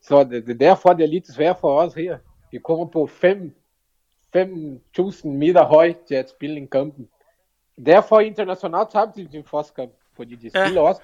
Så 0.01 0.23
det, 0.23 0.45
det 0.47 0.53
er 0.53 0.57
derfor, 0.57 0.93
det 0.93 1.03
er 1.03 1.07
lidt 1.07 1.33
svært 1.33 1.57
for 1.59 1.81
os 1.81 1.93
her. 1.93 2.17
Vi 2.51 2.59
kommer 2.59 2.85
på 2.85 3.07
5 3.07 3.55
5.000 4.37 5.27
meter 5.27 5.63
høj 5.65 5.93
til 6.07 6.15
at 6.15 6.29
spille 6.29 6.57
en 6.57 6.67
kampen. 6.67 7.09
Derfor 7.85 8.19
internationalt 8.19 8.89
tabte 8.89 9.23
de 9.23 9.31
sin 9.31 9.43
første 9.43 9.73
kamp, 9.75 9.91
fordi 10.15 10.35
de 10.35 10.49
spiller 10.49 10.81
ja. 10.81 10.87
også 10.87 11.01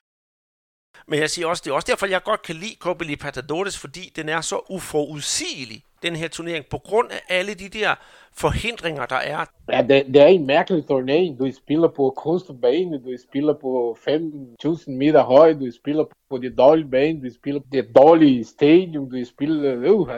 men 1.08 1.20
jeg 1.20 1.30
siger 1.30 1.48
også, 1.48 1.62
det 1.66 1.72
er 1.72 1.76
også 1.76 1.88
derfor, 1.92 2.06
jeg 2.06 2.24
godt 2.24 2.42
kan 2.42 2.56
lide 2.56 2.76
Copa 2.80 3.04
Libertadores, 3.04 3.78
fordi 3.78 4.12
den 4.16 4.30
er 4.30 4.42
så 4.42 4.60
uforudsigelig, 4.70 5.84
den 6.02 6.16
her 6.16 6.28
turnering, 6.28 6.66
på 6.66 6.78
grund 6.78 7.08
af 7.12 7.22
alle 7.30 7.54
de 7.54 7.70
der 7.70 7.96
forhindringer, 8.34 9.06
der 9.06 9.16
er. 9.16 9.46
Ja, 9.72 9.82
det, 9.82 10.06
det 10.14 10.22
er 10.22 10.28
en 10.28 10.46
mærkelig 10.46 10.88
turnering. 10.88 11.40
Du 11.40 11.52
spiller 11.52 11.88
på 11.88 12.14
kunstbane, 12.18 12.98
du 12.98 13.16
spiller 13.30 13.54
på 13.54 13.98
5.000 14.10 14.92
meter 14.92 15.24
høj, 15.24 15.54
du 15.54 15.72
spiller 15.72 16.06
på 16.30 16.38
det 16.38 16.58
dårlige 16.58 16.90
bane, 16.90 17.22
du 17.22 17.34
spiller 17.36 17.60
på 17.60 17.68
det 17.72 17.86
dårlige 17.96 18.44
stadion, 18.44 19.10
du 19.10 19.26
spiller... 19.26 19.92
Uh, 19.92 20.10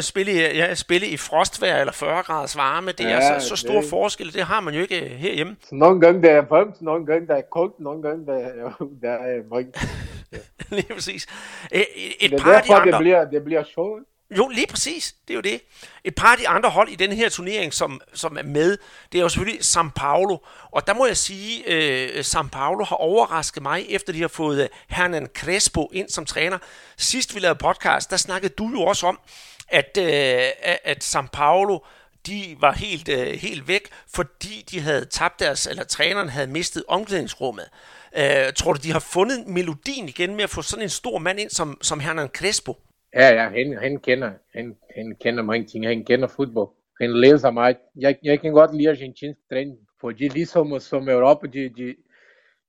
spille 0.00 0.32
i, 0.32 0.36
ja, 0.36 0.74
spille 0.74 1.06
i 1.06 1.16
frostvær 1.16 1.76
eller 1.76 1.92
40 1.92 2.22
graders 2.22 2.56
varme, 2.56 2.92
det 2.92 3.04
ja, 3.04 3.10
er 3.10 3.38
så, 3.38 3.48
så 3.48 3.56
stor 3.56 3.80
det... 3.80 3.90
forskel, 3.90 4.34
det 4.34 4.42
har 4.42 4.60
man 4.60 4.74
jo 4.74 4.80
ikke 4.80 5.04
øh, 5.04 5.10
herhjemme. 5.10 5.56
Så 5.62 5.74
nogle 5.74 6.00
gange 6.00 6.22
der 6.22 6.30
er 6.30 6.42
varmt, 6.42 6.82
nogle 6.82 7.06
gange 7.06 7.26
der 7.26 7.34
er 7.34 7.42
koldt, 7.52 7.80
nogle 7.80 8.02
gange 8.02 8.26
der, 8.26 8.34
der 9.02 9.12
er 9.12 9.54
mørkt. 9.54 9.88
Ja. 10.32 10.38
lige 10.76 10.94
præcis. 10.94 11.26
Et, 11.72 11.86
et 12.20 12.30
det 12.30 12.40
par 12.40 12.52
af 12.52 12.62
de 12.62 12.74
andre... 12.74 12.92
det 12.92 12.98
bliver, 13.00 13.24
det 13.24 13.44
bliver 13.44 13.64
sjovt. 13.64 14.02
Jo, 14.36 14.48
lige 14.48 14.66
præcis. 14.66 15.14
Det 15.28 15.34
er 15.34 15.34
jo 15.34 15.40
det. 15.40 15.60
Et 16.04 16.14
par 16.14 16.32
af 16.32 16.38
de 16.38 16.48
andre 16.48 16.70
hold 16.70 16.88
i 16.88 16.94
den 16.94 17.12
her 17.12 17.28
turnering, 17.28 17.74
som, 17.74 18.00
som 18.14 18.36
er 18.36 18.42
med, 18.42 18.78
det 19.12 19.18
er 19.18 19.22
jo 19.22 19.28
selvfølgelig 19.28 19.60
São 19.60 19.90
Paulo. 19.94 20.36
Og 20.70 20.86
der 20.86 20.94
må 20.94 21.06
jeg 21.06 21.16
sige, 21.16 21.68
at 21.68 22.10
øh, 22.10 22.20
São 22.20 22.48
Paulo 22.48 22.84
har 22.84 22.96
overrasket 22.96 23.62
mig, 23.62 23.86
efter 23.88 24.12
de 24.12 24.20
har 24.20 24.28
fået 24.28 24.62
øh, 24.62 24.68
Hernan 24.88 25.28
Crespo 25.34 25.90
ind 25.92 26.08
som 26.08 26.24
træner. 26.24 26.58
Sidst 26.96 27.34
vi 27.34 27.40
lavede 27.40 27.58
podcast, 27.58 28.10
der 28.10 28.16
snakkede 28.16 28.54
du 28.58 28.70
jo 28.70 28.82
også 28.82 29.06
om, 29.06 29.18
at, 29.68 29.98
øh, 30.00 30.74
at 30.84 31.04
São 31.04 31.26
Paulo 31.32 31.78
de 32.26 32.56
var 32.60 32.72
helt, 32.72 33.08
øh, 33.08 33.26
helt 33.26 33.68
væk, 33.68 33.84
fordi 34.14 34.64
de 34.70 34.80
havde 34.80 35.04
tabt 35.04 35.40
deres, 35.40 35.66
eller 35.66 35.84
træneren 35.84 36.28
havde 36.28 36.46
mistet 36.46 36.84
omklædningsrummet. 36.88 37.64
Øh, 38.18 38.52
tror 38.56 38.72
du, 38.72 38.78
de 38.82 38.92
har 38.92 39.04
fundet 39.14 39.46
melodien 39.46 40.08
igen 40.08 40.36
med 40.36 40.44
at 40.44 40.50
få 40.50 40.62
sådan 40.62 40.82
en 40.82 40.88
stor 40.88 41.18
mand 41.18 41.40
ind 41.40 41.50
som, 41.50 41.78
som 41.82 42.00
Hernan 42.00 42.28
Crespo? 42.28 42.72
Ja, 43.14 43.28
ja, 43.34 43.48
han, 43.48 43.78
han 43.82 43.98
kender, 43.98 44.30
han, 44.54 44.76
han 44.96 45.16
kender 45.20 45.42
mange 45.42 45.66
ting, 45.66 45.86
han 45.86 46.04
kender 46.04 46.28
fodbold. 46.28 46.68
Han 47.00 47.20
læser 47.20 47.50
meget. 47.50 47.76
Jeg, 47.96 48.16
jeg 48.22 48.40
kan 48.40 48.52
godt 48.52 48.76
lide 48.76 48.90
argentinsk 48.90 49.40
træning, 49.50 49.78
fordi 50.00 50.28
ligesom 50.28 50.80
som 50.80 51.08
Europa, 51.08 51.46
de, 51.46 51.68
de, 51.68 51.94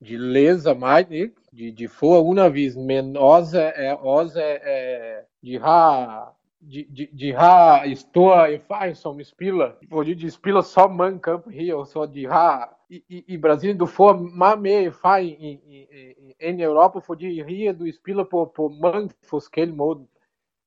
de 0.08 0.18
læser 0.18 0.74
meget, 0.74 1.12
ikke? 1.12 1.34
De, 1.58 1.76
de 1.78 1.88
får 1.88 2.24
undervisning, 2.24 2.86
men 2.86 3.18
også, 3.18 3.72
er, 3.76 3.94
også 3.94 4.42
er, 4.64 4.98
de 5.44 5.60
har 5.60 6.38
de, 6.62 6.86
de, 6.98 7.08
de 7.19 7.34
har 7.34 7.95
stor 7.95 8.34
erfaring 8.36 8.98
som 8.98 9.24
spiller, 9.24 9.72
fordi 9.91 10.13
de 10.13 10.32
spiller 10.32 10.62
só 10.62 10.88
mange 10.88 11.19
kampe 11.19 11.52
her, 11.52 11.76
og 11.76 11.88
så 11.88 12.06
de 12.06 12.28
har 12.28 12.76
i, 12.89 13.04
i, 13.10 13.24
i 13.28 13.38
Brasil 13.38 13.80
du 13.80 13.86
får 13.86 14.13
meget 14.13 14.62
mere 14.62 14.84
erfaring 14.84 15.45
i, 15.45 15.52
i, 15.52 15.78
i, 15.78 16.34
end 16.39 16.60
i 16.60 16.63
Europa, 16.63 17.00
fordi 17.00 17.43
her 17.43 17.72
du 17.72 17.91
spiller 18.02 18.24
på, 18.32 18.52
på 18.56 18.67
mange 18.67 19.10
forskellige 19.30 19.78
måder 19.78 20.06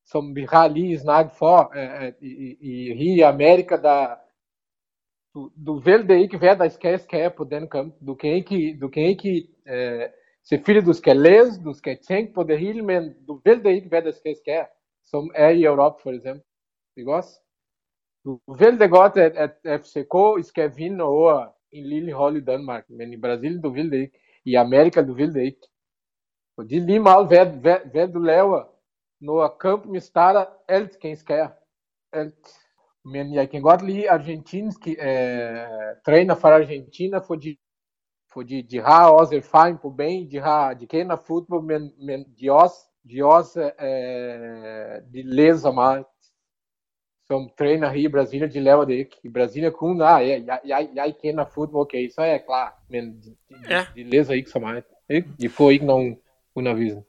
som 0.06 0.36
vi 0.36 0.46
har 0.52 0.68
lige 0.68 0.98
snakket 0.98 1.32
for, 1.38 1.56
at 1.74 2.14
i, 2.20 2.56
i, 2.60 2.92
i 3.14 3.20
Amerika, 3.20 3.76
der 3.76 4.06
du, 5.34 5.50
du 5.66 5.78
ved 5.78 6.04
det 6.04 6.18
ikke, 6.20 6.38
hvad 6.38 6.56
der 6.56 6.68
skal 6.68 6.98
ske 7.00 7.30
på 7.36 7.44
den 7.44 7.68
kamp. 7.68 7.94
Du 8.06 8.14
kan 8.14 8.30
ikke, 8.30 8.78
du 8.80 8.88
kan 8.88 9.02
ikke 9.02 9.48
uh, 9.66 10.02
selvfølgelig 10.48 10.86
du 10.86 10.92
skal 10.92 11.16
læse, 11.16 11.62
du 11.64 11.72
skal 11.72 11.98
tænke 12.08 12.34
på 12.34 12.42
det 12.42 12.58
hele, 12.58 12.82
men 12.82 13.14
du 13.28 13.40
ved 13.44 13.56
det 13.64 13.70
ikke, 13.70 13.88
hvad 13.88 14.02
som 15.04 15.30
er 15.34 15.48
i 15.48 15.64
Europa 15.64 16.02
for 16.02 16.10
eksempel. 16.10 16.44
Ikke 16.96 17.14
også? 17.14 17.40
Du 18.24 18.40
ved 18.58 18.78
det 18.78 18.90
godt, 18.90 19.16
at, 19.16 19.32
at 19.64 19.80
FCK 19.80 20.14
vinde 20.76 21.04
over 21.04 21.46
en 21.72 21.86
lille 21.86 22.12
hold 22.12 22.36
i 22.36 22.44
Danmark, 22.44 22.90
men 22.90 23.12
i 23.12 23.20
Brasilien, 23.20 23.62
du 23.62 23.70
vil 23.70 23.90
det 23.90 23.98
ikke. 23.98 24.18
I 24.44 24.54
Amerika, 24.54 25.02
du 25.02 25.12
vil 25.12 25.34
det 25.34 25.42
ikke. 25.42 25.60
Fordi 26.54 26.78
lige 26.78 27.00
meget, 27.00 27.28
hvad, 27.28 27.46
hvad, 27.46 27.78
hvad 27.92 28.08
du 28.08 28.18
laver, 28.18 28.64
når 29.20 29.56
kampen 29.60 30.00
starter, 30.00 30.44
alt 30.68 31.00
kan 31.00 31.16
ske. 31.16 31.48
Alt. 32.12 32.48
men 33.04 33.34
jeg 33.34 33.50
kan 33.50 33.62
godt 33.62 33.86
lide 33.86 34.10
argentinske 34.10 34.90
øh, 34.90 35.96
træner 36.06 36.34
fra 36.34 36.54
Argentina, 36.54 37.18
fordi, 37.18 37.58
fordi 38.32 38.62
de 38.62 38.78
har 38.80 39.10
også 39.10 39.36
erfaring 39.36 39.80
på 39.80 39.90
banen, 39.90 40.30
de, 40.30 40.38
har, 40.38 40.74
de 40.74 40.86
kender 40.86 41.16
fodbold, 41.16 41.64
men, 41.64 42.06
men 42.06 42.36
de 42.40 42.52
også, 42.52 42.76
de 43.10 43.24
også 43.24 43.60
øh, 43.80 45.12
de 45.14 45.22
læser 45.22 45.72
meget. 45.72 46.04
Som 47.26 47.50
træner 47.58 47.88
her 47.88 48.08
i 48.08 48.08
Brasilien, 48.08 48.52
de 48.52 48.60
laver 48.60 48.84
det 48.84 48.94
ikke. 48.94 49.16
I 49.24 49.28
Brasilien 49.28 49.72
kun, 49.72 50.02
ah, 50.02 50.28
jeg, 50.28 50.42
jeg, 50.64 50.88
jeg, 50.94 51.14
kender 51.22 51.44
fodbold, 51.54 51.86
okay, 51.86 52.10
så 52.14 52.20
er 52.20 52.26
jeg 52.26 52.40
klar. 52.48 52.82
Men 52.88 53.04
de, 53.22 53.36
de, 53.48 53.54
Ja. 53.70 53.86
de 53.96 54.02
læser 54.04 54.32
ikke 54.32 54.50
så 54.50 54.58
meget. 54.58 54.84
Ikke? 55.10 55.28
De 55.40 55.48
får 55.48 55.70
ikke 55.70 55.86
nogen 55.86 56.18
undervisning. 56.54 57.04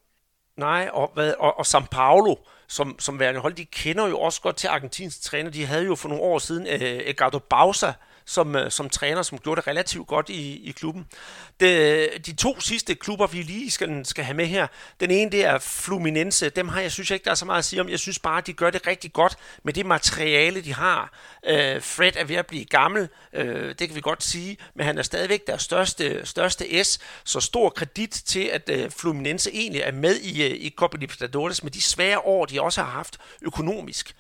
Nej, 0.57 0.89
og, 0.93 1.11
hvad, 1.13 1.33
og, 1.39 1.57
og 1.57 1.65
São 1.67 1.87
Paulo, 1.91 2.35
som, 2.67 2.99
som 2.99 3.19
værende 3.19 3.39
hold, 3.39 3.53
de 3.53 3.65
kender 3.65 4.07
jo 4.07 4.19
også 4.19 4.41
godt 4.41 4.55
til 4.55 4.67
argentinsk 4.67 5.21
træner. 5.21 5.49
De 5.49 5.65
havde 5.65 5.85
jo 5.85 5.95
for 5.95 6.09
nogle 6.09 6.23
år 6.23 6.37
siden 6.37 6.67
øh, 6.67 7.09
Edgardo 7.09 7.39
Bausa 7.39 7.87
øh, 7.87 7.93
som 8.25 8.55
øh, 8.55 8.71
som 8.71 8.89
træner, 8.89 9.21
som 9.21 9.37
gjorde 9.37 9.61
det 9.61 9.67
relativt 9.67 10.07
godt 10.07 10.29
i, 10.29 10.69
i 10.69 10.71
klubben. 10.71 11.05
De, 11.59 11.65
øh, 11.65 12.19
de 12.19 12.33
to 12.35 12.59
sidste 12.59 12.95
klubber, 12.95 13.27
vi 13.27 13.41
lige 13.41 13.71
skal, 13.71 14.05
skal 14.05 14.23
have 14.23 14.37
med 14.37 14.45
her, 14.45 14.67
den 14.99 15.11
ene 15.11 15.31
det 15.31 15.45
er 15.45 15.59
Fluminense. 15.59 16.49
Dem 16.49 16.67
har 16.67 16.81
jeg 16.81 16.91
synes 16.91 17.11
jeg 17.11 17.15
ikke, 17.15 17.25
der 17.25 17.31
er 17.31 17.35
så 17.35 17.45
meget 17.45 17.59
at 17.59 17.65
sige 17.65 17.81
om. 17.81 17.89
Jeg 17.89 17.99
synes 17.99 18.19
bare, 18.19 18.41
de 18.41 18.53
gør 18.53 18.69
det 18.69 18.87
rigtig 18.87 19.13
godt 19.13 19.35
med 19.63 19.73
det 19.73 19.85
materiale, 19.85 20.61
de 20.61 20.73
har. 20.73 21.13
Øh, 21.45 21.81
Fred 21.81 22.11
er 22.15 22.23
ved 22.23 22.35
at 22.35 22.47
blive 22.47 22.65
gammel, 22.65 23.09
øh, 23.33 23.75
det 23.79 23.87
kan 23.87 23.95
vi 23.95 24.01
godt 24.01 24.23
sige, 24.23 24.57
men 24.75 24.85
han 24.85 24.97
er 24.97 25.03
stadigvæk 25.03 25.47
deres 25.47 25.61
største, 25.61 26.25
største 26.25 26.83
S, 26.83 26.99
så 27.23 27.39
stor 27.39 27.69
kredit 27.69 28.11
til, 28.25 28.43
at 28.43 28.69
øh, 28.69 28.91
Fluminense 28.91 29.51
egentlig 29.53 29.81
er 29.81 29.91
med 29.91 30.15
i, 30.15 30.43
øh, 30.43 30.51
i 30.51 30.73
Copa 30.77 30.97
Libertadores 30.97 31.63
med 31.63 31.71
de 31.71 31.81
svære 31.81 32.19
år, 32.19 32.45
de 32.45 32.61
også 32.61 32.83
har 32.83 32.91
haft 32.91 33.17
økonomisk. 33.41 34.15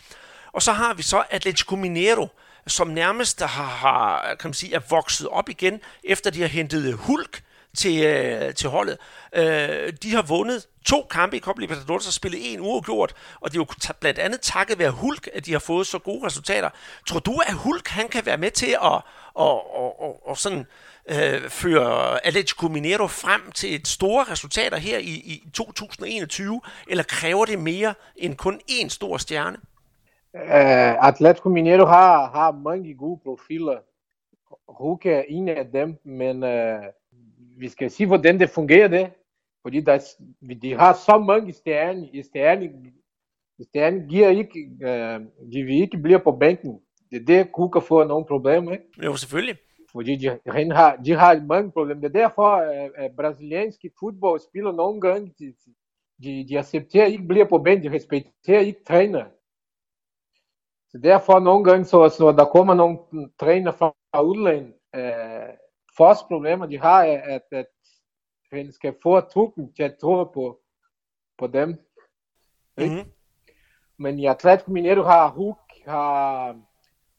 Og 0.53 0.61
så 0.61 0.71
har 0.71 0.93
vi 0.93 1.03
så 1.03 1.23
Atletico 1.29 1.75
Mineiro, 1.75 2.27
som 2.67 2.87
nærmest 2.87 3.41
har, 3.41 3.63
har 3.63 4.35
kan 4.39 4.47
man 4.47 4.53
sige, 4.53 4.75
er 4.75 4.81
vokset 4.89 5.27
op 5.27 5.49
igen, 5.49 5.79
efter 6.03 6.29
de 6.29 6.41
har 6.41 6.47
hentet 6.47 6.85
øh, 6.85 6.93
Hulk 6.93 7.43
til, 7.77 8.03
øh, 8.03 8.53
til 8.53 8.69
holdet. 8.69 8.97
Øh, 9.35 9.93
de 10.03 10.15
har 10.15 10.21
vundet 10.21 10.67
to 10.85 11.07
kampe 11.11 11.37
i 11.37 11.39
Copa 11.39 11.61
Libertadores 11.61 12.07
og 12.07 12.13
spillet 12.13 12.53
en 12.53 12.59
uafgjort, 12.59 13.15
og 13.41 13.51
det 13.51 13.57
er 13.57 13.65
jo 13.89 13.93
blandt 13.99 14.19
andet 14.19 14.41
takket 14.41 14.79
være 14.79 14.91
Hulk, 14.91 15.29
at 15.33 15.45
de 15.45 15.51
har 15.51 15.59
fået 15.59 15.87
så 15.87 15.99
gode 15.99 16.25
resultater. 16.25 16.69
Tror 17.07 17.19
du, 17.19 17.41
at 17.47 17.53
Hulk 17.53 17.87
han 17.87 18.09
kan 18.09 18.25
være 18.25 18.37
med 18.37 18.51
til 18.51 18.77
at, 18.83 19.01
og, 19.33 19.75
og, 19.75 20.01
og, 20.01 20.27
og 20.27 20.37
sådan, 20.37 20.65
øh, 21.09 21.49
føre 21.49 22.25
Atletico 22.25 22.67
Mineiro 22.67 23.07
frem 23.07 23.51
til 23.51 23.75
et 23.75 23.87
store 23.87 24.23
resultater 24.23 24.77
her 24.77 24.97
i, 24.97 25.11
i 25.11 25.43
2021, 25.53 26.61
eller 26.87 27.03
kræver 27.03 27.45
det 27.45 27.59
mere 27.59 27.93
end 28.15 28.35
kun 28.35 28.61
én 28.71 28.89
stor 28.89 29.17
stjerne? 29.17 29.57
É, 30.33 30.97
Atlético 31.09 31.49
Mineiro 31.49 31.85
har, 31.85 32.29
har 32.31 32.51
mange 32.51 32.93
gode 32.95 33.19
profiler. 33.23 33.77
Hulk 34.67 35.05
er 35.05 35.23
en 35.27 35.49
af 35.49 35.65
dem, 35.71 35.95
men 36.03 36.43
øh, 36.43 36.83
vi 37.57 37.67
skal 37.69 37.89
se, 37.91 38.05
hvordan 38.05 38.39
det 38.39 38.49
fungerer 38.49 38.87
det. 38.87 39.11
Fordi 39.61 39.79
der, 39.81 39.93
er- 39.93 40.55
de 40.61 40.73
har 40.73 40.93
så 40.93 41.17
mange 41.17 41.53
stjerner. 41.53 42.23
Stjerner, 42.23 42.69
stjerner 43.69 44.07
giver 44.09 44.29
ikke, 44.29 44.59
øh, 44.83 45.19
de 45.53 45.63
vil 45.63 45.81
ikke 45.81 45.97
blive 45.97 46.19
på 46.19 46.31
bænken. 46.31 46.79
Det 47.11 47.21
er 47.21 47.25
det, 47.25 47.47
Hulk 47.55 47.83
får 47.83 48.03
nogle 48.03 48.25
problemer. 48.25 48.71
Ikke? 48.71 48.83
Jo, 49.03 49.15
selvfølgelig. 49.15 49.55
Fordi 49.91 50.15
de, 50.15 50.39
han 50.47 50.71
har, 50.71 50.95
de 50.95 51.11
har 51.11 51.41
mange 51.45 51.71
problemer. 51.71 52.01
Det 52.01 52.15
er 52.15 52.19
derfor, 52.21 52.47
at, 52.55 52.91
at 52.95 53.11
brasilianske 53.15 53.91
fodbold 53.99 54.39
spiller 54.39 54.71
nogle 54.71 55.01
gange, 55.01 55.33
de, 55.39 55.53
de, 56.23 56.45
de 56.49 56.59
accepterer 56.59 57.05
ikke 57.05 57.23
blive 57.27 57.45
på 57.45 57.57
bænken, 57.57 57.91
de 57.91 57.95
respekterer 57.95 58.59
ikke 58.59 58.83
træner. 58.87 59.25
Derfor 61.01 61.39
nogle 61.39 61.63
gange, 61.63 61.85
så, 61.85 62.09
så 62.09 62.31
der 62.31 62.45
kommer 62.45 62.73
nogle 62.73 62.97
træner 63.39 63.71
fra 63.71 64.21
udlandet, 64.21 64.73
øh, 64.95 65.53
første 65.97 66.25
problemer 66.27 66.65
de 66.65 66.79
har, 66.79 67.03
er, 67.03 67.21
at, 67.21 67.41
at 67.51 67.65
han 68.51 68.71
skal 68.71 68.95
få 69.03 69.19
truppen 69.19 69.73
til 69.73 69.83
at 69.83 69.97
tro 70.01 70.23
på, 70.23 70.59
på 71.37 71.47
dem. 71.47 71.69
Mm-hmm. 72.77 73.11
Men 73.97 74.19
i 74.19 74.27
Atlético 74.27 74.71
Mineiro 74.71 75.01
har 75.01 75.29
Hulk, 75.29 75.87
har 75.87 76.55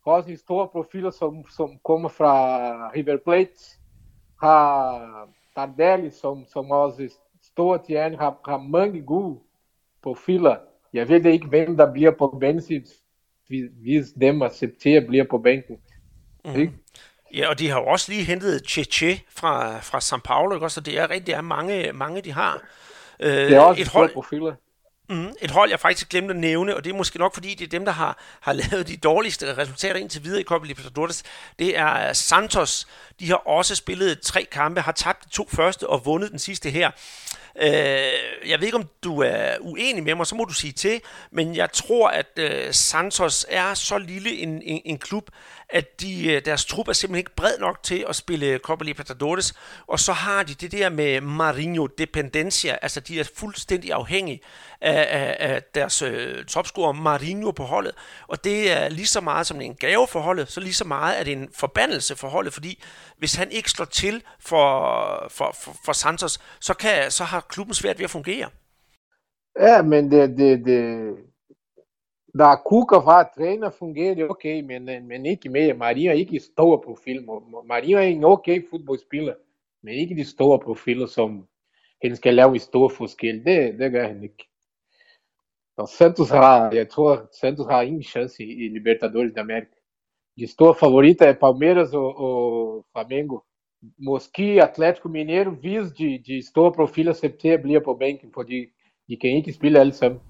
også 0.04 0.36
store 0.36 0.68
profiler, 0.68 1.10
som, 1.10 1.44
som 1.56 1.78
kommer 1.84 2.08
fra 2.08 2.90
River 2.90 3.16
Plate, 3.16 3.78
har 4.40 5.28
Tardelli, 5.54 6.10
som, 6.10 6.44
som 6.46 6.70
også 6.70 7.14
store 7.42 7.78
tjerne, 7.78 8.16
har, 8.16 8.40
har 8.46 8.58
mange 8.58 9.02
gode 9.02 9.40
profiler. 10.02 10.56
Jeg 10.92 11.08
ved 11.08 11.26
ikke, 11.26 11.46
hvem 11.46 11.76
der 11.76 11.92
bliver 11.92 12.10
på 12.10 12.36
bænken, 12.40 12.86
hvis 13.82 14.06
dem 14.20 14.42
accepterer 14.42 15.06
bliver 15.06 15.24
på 15.30 15.38
bænken. 15.38 15.76
Mm-hmm. 16.44 16.60
Ikke? 16.60 16.72
Ja, 17.34 17.48
og 17.48 17.58
de 17.58 17.70
har 17.70 17.80
jo 17.80 17.86
også 17.86 18.12
lige 18.12 18.24
hentet 18.24 18.62
Cheche 18.68 19.20
fra, 19.30 19.80
fra 19.80 19.98
São 19.98 20.20
Paulo, 20.24 20.54
ikke? 20.54 20.66
også? 20.66 20.74
så 20.74 20.80
det 20.80 20.98
er 20.98 21.10
rigtig 21.10 21.26
det 21.26 21.34
er 21.34 21.40
mange, 21.40 21.92
mange 21.92 22.20
de 22.20 22.32
har. 22.32 22.62
Øh, 23.20 23.32
Det 23.32 23.52
er 23.52 23.60
også 23.60 23.82
et 23.82 23.88
hold, 23.88 24.12
profiler. 24.12 24.54
Mm, 25.08 25.32
et 25.42 25.50
hold, 25.50 25.70
jeg 25.70 25.80
faktisk 25.80 26.08
glemte 26.08 26.34
at 26.34 26.40
nævne, 26.40 26.76
og 26.76 26.84
det 26.84 26.90
er 26.90 26.96
måske 26.96 27.18
nok 27.18 27.34
fordi, 27.34 27.54
det 27.54 27.64
er 27.64 27.68
dem, 27.68 27.84
der 27.84 27.92
har, 27.92 28.18
har 28.40 28.52
lavet 28.70 28.88
de 28.88 28.96
dårligste 28.96 29.56
resultater 29.58 30.00
indtil 30.00 30.24
videre 30.24 30.40
i 30.40 30.44
Copa 30.44 30.66
Libertadores. 30.66 31.22
Det 31.58 31.78
er 31.78 32.12
Santos. 32.12 32.86
De 33.20 33.28
har 33.28 33.36
også 33.46 33.74
spillet 33.74 34.20
tre 34.20 34.46
kampe, 34.52 34.80
har 34.80 34.92
tabt 34.92 35.24
de 35.24 35.30
to 35.30 35.48
første 35.52 35.86
og 35.86 36.06
vundet 36.06 36.30
den 36.30 36.38
sidste 36.38 36.70
her. 36.70 36.90
Øh, 37.62 38.48
jeg 38.50 38.60
ved 38.60 38.62
ikke, 38.62 38.76
om 38.76 38.88
du 39.04 39.20
er 39.20 39.56
uenig 39.60 40.02
med 40.02 40.14
mig, 40.14 40.26
så 40.26 40.34
må 40.34 40.44
du 40.44 40.52
sige 40.52 40.72
til, 40.72 41.00
men 41.30 41.56
jeg 41.56 41.72
tror, 41.72 42.08
at 42.08 42.26
øh, 42.36 42.72
Santos 42.72 43.46
er 43.48 43.74
så 43.74 43.98
lille 43.98 44.38
en, 44.38 44.62
en, 44.62 44.82
en 44.84 44.98
klub, 44.98 45.30
at 45.68 46.00
de, 46.00 46.26
øh, 46.26 46.44
deres 46.44 46.64
trup 46.64 46.88
er 46.88 46.92
simpelthen 46.92 47.18
ikke 47.18 47.34
bred 47.34 47.58
nok 47.58 47.82
til 47.82 48.04
at 48.08 48.16
spille 48.16 48.58
Copa 48.58 48.84
Libertadores, 48.84 49.54
og 49.86 50.00
så 50.00 50.12
har 50.12 50.42
de 50.42 50.54
det 50.54 50.72
der 50.72 50.88
med 50.88 51.20
Marinho 51.20 51.86
Dependencia, 51.86 52.78
altså 52.82 53.00
de 53.00 53.20
er 53.20 53.24
fuldstændig 53.36 53.92
afhængige 53.92 54.40
af, 54.80 55.06
af, 55.10 55.36
af 55.48 55.62
deres 55.74 56.02
øh, 56.02 56.44
topscorer 56.44 56.92
Marinho 56.92 57.50
på 57.50 57.64
holdet, 57.64 57.92
og 58.28 58.44
det 58.44 58.72
er 58.72 58.88
lige 58.88 59.06
så 59.06 59.20
meget 59.20 59.46
som 59.46 59.60
en 59.60 59.74
gave 59.74 60.06
for 60.08 60.20
holdet, 60.20 60.52
så 60.52 60.60
lige 60.60 60.74
så 60.74 60.84
meget 60.84 61.20
er 61.20 61.24
det 61.24 61.32
en 61.32 61.48
forbandelse 61.54 62.16
for 62.16 62.28
holdet, 62.28 62.52
fordi 62.52 62.82
hvis 63.24 63.34
han 63.34 63.50
ikke 63.50 63.70
slår 63.70 63.84
til 63.84 64.22
for, 64.40 64.68
for, 65.36 65.50
for, 65.62 65.72
for 65.84 65.92
Santos, 65.92 66.34
så, 66.60 66.74
kan, 66.74 67.10
så 67.10 67.24
har 67.24 67.40
klubben 67.40 67.74
svært 67.74 67.98
ved 67.98 68.04
at 68.04 68.10
fungere. 68.10 68.48
Ja, 69.60 69.82
men 69.82 70.10
det, 70.10 70.38
det, 70.38 70.64
det, 70.66 70.80
da 72.38 72.56
Cuca 72.68 72.96
var 72.96 73.32
træner, 73.36 73.70
fungerer 73.70 74.14
det 74.14 74.30
okay, 74.30 74.60
men, 74.60 75.08
men 75.08 75.26
ikke 75.26 75.48
mere. 75.48 75.74
Marinho 75.74 76.10
er 76.10 76.14
ikke 76.14 76.40
stor 76.40 76.82
profil. 76.86 77.24
Marinho 77.66 77.98
er 77.98 78.02
en 78.02 78.24
okay 78.24 78.62
fodboldspiller, 78.70 79.34
men 79.82 79.94
ikke 79.94 80.16
de 80.16 80.24
store 80.24 80.58
profiler, 80.58 81.06
som 81.06 81.46
han 82.02 82.16
skal 82.16 82.34
lave 82.34 82.58
stor 82.58 82.88
forskel. 82.88 83.44
Det, 83.44 83.78
det 83.78 83.92
gør 83.92 84.06
han 84.06 84.22
ikke. 84.22 84.48
Og 85.76 85.88
Santos 85.88 86.30
har, 86.30 86.72
jeg 86.72 86.88
tror, 86.88 87.28
Santos 87.40 87.66
har 87.66 87.82
ingen 87.82 88.02
chance 88.02 88.44
i 88.44 88.68
Libertadores 88.68 89.32
da 89.34 89.40
América. 89.40 89.73
De 90.38 90.46
store 90.46 90.74
favoritter 90.80 91.26
er 91.26 91.32
Palmeiras 91.32 91.92
og, 91.92 92.86
Flamengo. 92.92 93.38
Mosqui, 93.98 94.58
Atlético 94.58 95.08
Mineiro, 95.08 95.50
vis 95.62 95.92
de, 95.98 96.22
de 96.26 96.46
store 96.50 96.72
profiler 96.72 97.10
accepterer 97.12 97.62
bliver 97.62 97.80
på 97.84 97.96
bænken, 98.00 98.30
fordi 98.34 98.66
de 99.08 99.16
kan 99.16 99.30
ikke 99.30 99.52
spille 99.52 99.80
alle 99.80 99.92
sammen. 99.92 100.20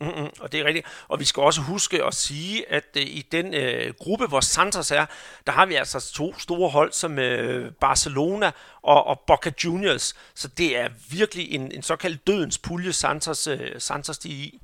Mm-hmm, 0.00 0.28
og 0.40 0.52
det 0.52 0.60
er 0.60 0.64
rigtigt. 0.64 0.86
Og 1.08 1.20
vi 1.20 1.24
skal 1.24 1.42
også 1.42 1.60
huske 1.60 2.04
at 2.04 2.14
sige, 2.14 2.72
at 2.72 2.84
øh, 2.96 3.02
i 3.02 3.26
den 3.32 3.54
øh, 3.54 3.94
gruppe, 3.98 4.26
hvor 4.26 4.40
Santos 4.40 4.90
er, 4.90 5.06
der 5.46 5.52
har 5.52 5.66
vi 5.66 5.74
altså 5.74 6.12
to 6.12 6.38
store 6.38 6.68
hold 6.68 6.92
som 6.92 7.18
øh, 7.18 7.72
Barcelona 7.80 8.50
og, 8.82 9.06
og 9.06 9.20
Boca 9.26 9.52
Juniors. 9.64 10.16
Så 10.34 10.48
det 10.48 10.78
er 10.78 10.88
virkelig 11.10 11.54
en, 11.54 11.72
en 11.72 11.82
såkaldt 11.82 12.26
dødens 12.26 12.58
pulje, 12.58 12.92
Santos, 12.92 13.46
øh, 13.46 13.70
Santos 13.78 14.18
de 14.18 14.28
er 14.28 14.34
i. 14.34 14.60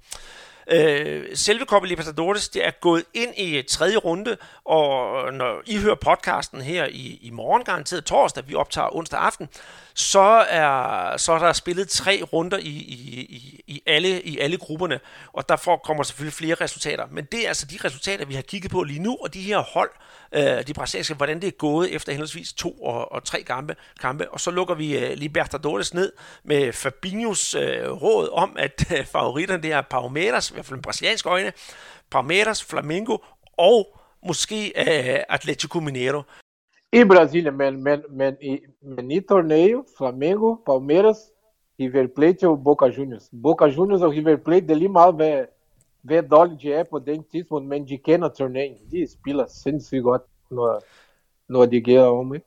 Øh, 0.70 1.24
selve 1.34 1.64
Copa 1.64 1.86
Libertadores, 1.86 2.48
det 2.48 2.66
er 2.66 2.70
gået 2.70 3.04
ind 3.14 3.34
i 3.36 3.62
tredje 3.62 3.96
runde, 3.96 4.36
og 4.64 5.32
når 5.32 5.62
I 5.66 5.78
hører 5.78 5.94
podcasten 5.94 6.60
her 6.60 6.86
i, 6.86 7.18
i 7.22 7.30
morgen, 7.30 7.64
garanteret 7.64 8.04
torsdag, 8.04 8.48
vi 8.48 8.54
optager 8.54 8.96
onsdag 8.96 9.20
aften, 9.20 9.48
så 9.96 10.44
er, 10.48 11.16
så 11.16 11.32
er 11.32 11.38
der 11.38 11.52
spillet 11.52 11.88
tre 11.88 12.22
runder 12.32 12.58
i, 12.58 12.62
i, 12.62 13.20
i, 13.20 13.62
i, 13.66 13.82
alle, 13.86 14.22
i 14.22 14.38
alle 14.38 14.56
grupperne, 14.56 15.00
og 15.32 15.48
der 15.48 15.78
kommer 15.84 16.02
selvfølgelig 16.02 16.34
flere 16.34 16.54
resultater. 16.54 17.06
Men 17.10 17.24
det 17.24 17.44
er 17.44 17.48
altså 17.48 17.66
de 17.66 17.78
resultater, 17.84 18.24
vi 18.26 18.34
har 18.34 18.42
kigget 18.42 18.70
på 18.70 18.82
lige 18.82 18.98
nu, 18.98 19.16
og 19.20 19.34
de 19.34 19.42
her 19.42 19.58
hold, 19.58 19.90
øh, 20.32 20.66
de 20.66 20.74
brasilianske, 20.74 21.14
hvordan 21.14 21.40
det 21.40 21.46
er 21.46 21.50
gået 21.50 21.94
efter 21.94 22.12
henholdsvis 22.12 22.52
to 22.52 22.72
og, 22.72 23.12
og 23.12 23.24
tre 23.24 23.42
kampe, 23.42 23.76
kampe. 24.00 24.30
Og 24.30 24.40
så 24.40 24.50
lukker 24.50 24.74
vi 24.74 24.98
øh, 24.98 25.16
Libertadores 25.16 25.94
ned 25.94 26.12
med 26.44 26.72
Fabinhos 26.72 27.54
øh, 27.54 27.90
råd 27.90 28.28
om, 28.32 28.56
at 28.58 28.92
øh, 28.98 29.06
favoritterne 29.06 29.62
det 29.62 29.72
er 29.72 29.80
Palmeiras, 29.80 30.50
i 30.50 30.54
hvert 30.54 30.66
fald 30.66 30.76
med 30.76 30.82
brasilianske 30.82 31.28
øjne, 31.28 31.52
Palmeiras, 32.10 32.64
Flamengo 32.64 33.16
og 33.58 34.00
måske 34.26 34.72
øh, 34.76 35.20
Atletico 35.28 35.80
Mineiro. 35.80 36.22
E 36.92 37.04
Brasília, 37.04 37.52
men, 37.52 37.82
men, 37.82 38.04
men, 38.08 38.36
e, 38.40 38.62
men 38.80 39.10
e 39.10 39.20
torneio, 39.20 39.84
Flamengo, 39.96 40.56
Palmeiras, 40.56 41.32
River 41.78 42.08
Plate 42.08 42.46
ou 42.46 42.56
Boca 42.56 42.86
Juniors? 42.86 43.28
Boca 43.32 43.66
Juniors 43.66 44.02
ou 44.02 44.10
River 44.10 44.38
Plate, 44.38 44.66
dali 44.66 44.88
mal 44.88 45.12
vai, 45.12 45.46
hvad 46.02 46.22
dårligt 46.22 46.62
de 46.62 46.72
er 46.72 46.84
på 46.84 46.98
den 46.98 47.24
tidspunkt, 47.24 47.68
men 47.68 47.88
de 47.88 47.98
kender 47.98 48.28
turneringen. 48.28 48.90
De 48.90 49.06
spiller 49.10 49.46
sindssygt 49.46 50.02
godt, 50.02 50.22
når, 50.50 50.82
når 51.48 51.66
de 51.66 51.80
gør 51.80 52.06
om, 52.06 52.34
ikke? 52.34 52.46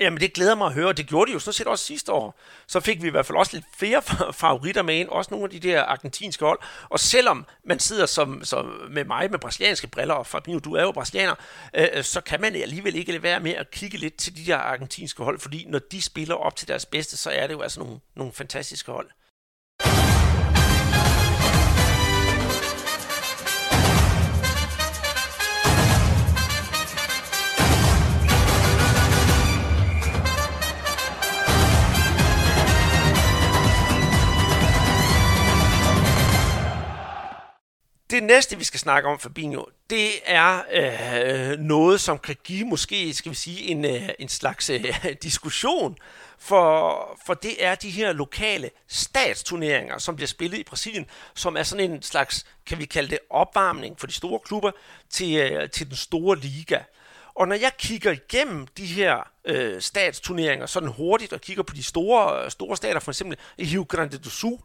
Jamen, 0.00 0.20
det 0.20 0.32
glæder 0.32 0.54
mig 0.54 0.66
at 0.66 0.72
høre. 0.72 0.92
Det 0.92 1.06
gjorde 1.06 1.28
de 1.28 1.32
jo 1.32 1.38
sådan 1.38 1.52
set 1.52 1.66
også 1.66 1.84
sidste 1.84 2.12
år. 2.12 2.40
Så 2.66 2.80
fik 2.80 3.02
vi 3.02 3.06
i 3.06 3.10
hvert 3.10 3.26
fald 3.26 3.38
også 3.38 3.56
lidt 3.56 3.64
flere 3.76 4.02
favoritter 4.32 4.82
med 4.82 4.94
ind. 4.94 5.08
Også 5.08 5.30
nogle 5.30 5.44
af 5.44 5.50
de 5.50 5.68
der 5.68 5.82
argentinske 5.82 6.44
hold. 6.44 6.58
Og 6.88 7.00
selvom 7.00 7.46
man 7.64 7.78
sidder 7.78 8.06
som, 8.06 8.44
som 8.44 8.64
med 8.90 9.04
mig 9.04 9.30
med 9.30 9.38
brasilianske 9.38 9.86
briller, 9.86 10.14
og 10.14 10.26
Fabinho, 10.26 10.58
du 10.58 10.74
er 10.74 10.82
jo 10.82 10.92
brasilianer, 10.92 11.34
øh, 11.74 11.88
øh, 11.92 12.04
så 12.04 12.20
kan 12.20 12.40
man 12.40 12.56
alligevel 12.56 12.94
ikke 12.94 13.12
lade 13.12 13.22
være 13.22 13.40
med 13.40 13.52
at 13.52 13.70
kigge 13.70 13.98
lidt 13.98 14.16
til 14.16 14.36
de 14.36 14.46
der 14.46 14.56
argentinske 14.56 15.22
hold. 15.22 15.40
Fordi 15.40 15.64
når 15.68 15.78
de 15.78 16.02
spiller 16.02 16.34
op 16.34 16.56
til 16.56 16.68
deres 16.68 16.86
bedste, 16.86 17.16
så 17.16 17.30
er 17.30 17.46
det 17.46 17.54
jo 17.54 17.60
altså 17.60 17.80
nogle, 17.80 18.00
nogle 18.14 18.32
fantastiske 18.32 18.92
hold. 18.92 19.10
Det 38.10 38.22
næste, 38.22 38.58
vi 38.58 38.64
skal 38.64 38.80
snakke 38.80 39.08
om, 39.08 39.18
Fabinho, 39.18 39.64
det 39.90 40.10
er 40.26 40.62
øh, 40.72 41.58
noget, 41.58 42.00
som 42.00 42.18
kan 42.18 42.36
give 42.44 42.64
måske, 42.66 43.14
skal 43.14 43.30
vi 43.30 43.36
sige, 43.36 43.62
en, 43.62 43.84
øh, 43.84 44.08
en 44.18 44.28
slags 44.28 44.70
øh, 44.70 44.84
diskussion, 45.22 45.98
for, 46.38 47.18
for 47.26 47.34
det 47.34 47.64
er 47.64 47.74
de 47.74 47.90
her 47.90 48.12
lokale 48.12 48.70
statsturneringer, 48.88 49.98
som 49.98 50.16
bliver 50.16 50.26
spillet 50.26 50.58
i 50.58 50.64
Brasilien, 50.64 51.06
som 51.34 51.56
er 51.56 51.62
sådan 51.62 51.90
en 51.90 52.02
slags, 52.02 52.46
kan 52.66 52.78
vi 52.78 52.84
kalde 52.84 53.10
det, 53.10 53.18
opvarmning 53.30 54.00
for 54.00 54.06
de 54.06 54.12
store 54.12 54.38
klubber 54.38 54.70
til, 55.10 55.36
øh, 55.36 55.70
til 55.70 55.86
den 55.86 55.96
store 55.96 56.38
liga. 56.38 56.78
Og 57.36 57.48
når 57.48 57.54
jeg 57.54 57.72
kigger 57.78 58.12
igennem 58.12 58.66
de 58.66 58.86
her 58.86 59.30
øh, 59.44 59.80
statsturneringer 59.80 60.66
sådan 60.66 60.88
hurtigt 60.88 61.32
og 61.32 61.40
kigger 61.40 61.62
på 61.62 61.74
de 61.74 61.82
store, 61.82 62.50
store 62.50 62.76
stater, 62.76 63.00
for 63.00 63.10
eksempel 63.10 63.38
i 63.58 63.64
Rio 63.64 63.86
Grande 63.88 64.18
do 64.18 64.30
Sul, 64.30 64.58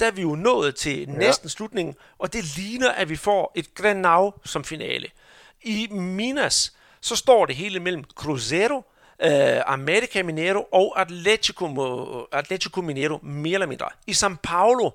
der 0.00 0.06
er 0.06 0.10
vi 0.10 0.22
jo 0.22 0.34
nået 0.34 0.76
til 0.76 0.98
ja. 0.98 1.06
næsten 1.06 1.48
slutningen, 1.48 1.94
og 2.18 2.32
det 2.32 2.56
ligner, 2.56 2.90
at 2.90 3.08
vi 3.08 3.16
får 3.16 3.52
et 3.54 3.74
Grenau 3.74 4.34
som 4.44 4.64
finale. 4.64 5.08
I 5.62 5.88
Minas, 5.90 6.72
så 7.00 7.16
står 7.16 7.46
det 7.46 7.56
hele 7.56 7.80
mellem 7.80 8.04
Cruzeiro, 8.14 8.84
øh, 9.22 9.60
America 9.66 10.22
Mineiro 10.22 10.68
og 10.72 11.00
Atletico, 11.00 12.26
Atletico 12.32 12.80
Mineiro, 12.80 13.18
mere 13.22 13.54
eller 13.54 13.66
mindre. 13.66 13.88
I 14.06 14.12
São 14.12 14.36
Paulo, 14.42 14.90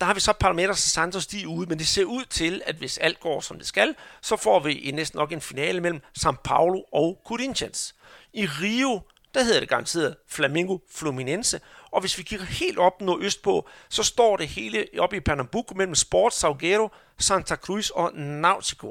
der 0.00 0.06
har 0.06 0.14
vi 0.14 0.20
så 0.20 0.32
Palmeiras 0.32 0.86
og 0.86 0.90
Santos 0.90 1.26
de 1.26 1.48
ude, 1.48 1.66
men 1.68 1.78
det 1.78 1.86
ser 1.86 2.04
ud 2.04 2.24
til, 2.24 2.62
at 2.66 2.76
hvis 2.76 2.98
alt 2.98 3.20
går 3.20 3.40
som 3.40 3.58
det 3.58 3.66
skal, 3.66 3.94
så 4.20 4.36
får 4.36 4.60
vi 4.60 4.72
i 4.72 4.90
næsten 4.90 5.18
nok 5.18 5.32
en 5.32 5.40
finale 5.40 5.80
mellem 5.80 6.00
São 6.18 6.36
Paulo 6.44 6.82
og 6.92 7.22
Corinthians. 7.26 7.94
I 8.32 8.46
Rio, 8.46 9.00
der 9.34 9.42
hedder 9.42 9.60
det 9.60 9.68
garanteret 9.68 10.16
Flamengo 10.28 10.78
Fluminense, 10.90 11.60
og 11.90 12.00
hvis 12.00 12.18
vi 12.18 12.22
kigger 12.22 12.46
helt 12.46 12.78
op 12.78 13.00
nordøst 13.00 13.42
på, 13.42 13.68
så 13.88 14.02
står 14.02 14.36
det 14.36 14.48
hele 14.48 14.86
oppe 14.98 15.16
i 15.16 15.20
Pernambuco 15.20 15.74
mellem 15.74 15.94
Sport 15.94 16.34
Salgueiro, 16.34 16.88
Santa 17.18 17.56
Cruz 17.56 17.90
og 17.90 18.14
Nautico. 18.14 18.88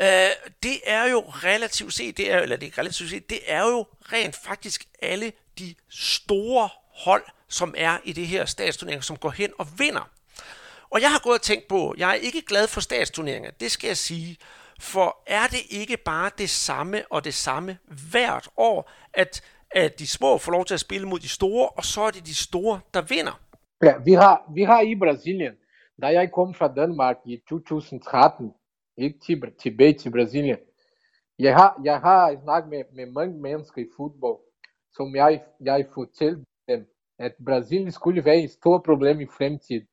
Uh, 0.00 0.06
øh, 0.06 0.30
det 0.62 0.80
er 0.86 1.04
jo 1.04 1.20
relativt 1.20 1.94
set, 1.94 2.16
det 2.16 2.32
er, 2.32 2.38
eller 2.38 2.56
det 2.56 2.66
er 2.66 2.78
relativt 2.78 3.10
set, 3.10 3.30
det 3.30 3.40
er 3.46 3.62
jo 3.62 3.86
rent 4.12 4.36
faktisk 4.44 4.84
alle 5.02 5.32
de 5.58 5.74
store 5.90 6.68
hold, 6.94 7.24
som 7.48 7.74
er 7.76 7.98
i 8.04 8.12
det 8.12 8.26
her 8.26 8.44
statsturnering, 8.44 9.04
som 9.04 9.16
går 9.16 9.30
hen 9.30 9.52
og 9.58 9.78
vinder. 9.78 10.10
Og 10.90 11.00
jeg 11.00 11.10
har 11.10 11.20
gået 11.22 11.34
og 11.34 11.42
tænkt 11.42 11.68
på, 11.68 11.94
jeg 11.98 12.10
er 12.10 12.14
ikke 12.14 12.42
glad 12.42 12.66
for 12.68 12.80
statsturneringer, 12.80 13.50
det 13.50 13.70
skal 13.70 13.88
jeg 13.88 13.96
sige, 13.96 14.36
for 14.80 15.22
er 15.26 15.46
det 15.50 15.62
ikke 15.70 15.96
bare 15.96 16.30
det 16.38 16.50
samme 16.50 17.02
og 17.10 17.24
det 17.24 17.34
samme 17.34 17.78
hvert 18.10 18.48
år, 18.56 18.90
at, 19.14 19.42
at 19.70 19.98
de 19.98 20.06
små 20.06 20.38
får 20.38 20.52
lov 20.52 20.64
til 20.64 20.74
at 20.74 20.80
spille 20.80 21.08
mod 21.08 21.18
de 21.18 21.28
store, 21.28 21.68
og 21.68 21.84
så 21.84 22.00
er 22.00 22.10
det 22.10 22.26
de 22.26 22.34
store, 22.34 22.80
der 22.94 23.02
vinder? 23.02 23.40
Ja, 23.82 23.94
vi 24.04 24.12
har, 24.12 24.52
vi 24.54 24.62
har 24.62 24.80
i 24.80 24.94
Brasilien, 24.94 25.52
da 26.02 26.06
jeg 26.06 26.32
kom 26.32 26.54
fra 26.54 26.74
Danmark 26.74 27.16
i 27.26 27.42
2013, 27.48 28.52
ikke 28.96 29.18
til, 29.26 29.42
tilbage 29.62 29.92
til 29.92 30.10
Brasilien, 30.10 30.56
jeg 31.38 31.54
har, 31.54 31.80
jeg 31.84 32.00
har 32.00 32.40
snakket 32.42 32.70
med, 32.70 32.82
med 32.92 33.06
mange 33.12 33.40
mennesker 33.42 33.82
i 33.82 33.86
fodbold, 33.96 34.38
som 34.92 35.16
jeg, 35.16 35.42
jeg 35.60 35.86
fortalte 35.94 36.44
dem, 36.68 36.86
at 37.18 37.32
Brasilien 37.46 37.92
skulle 37.92 38.24
være 38.24 38.36
et 38.36 38.50
stort 38.50 38.82
problem 38.82 39.20
i 39.20 39.26
fremtiden. 39.26 39.86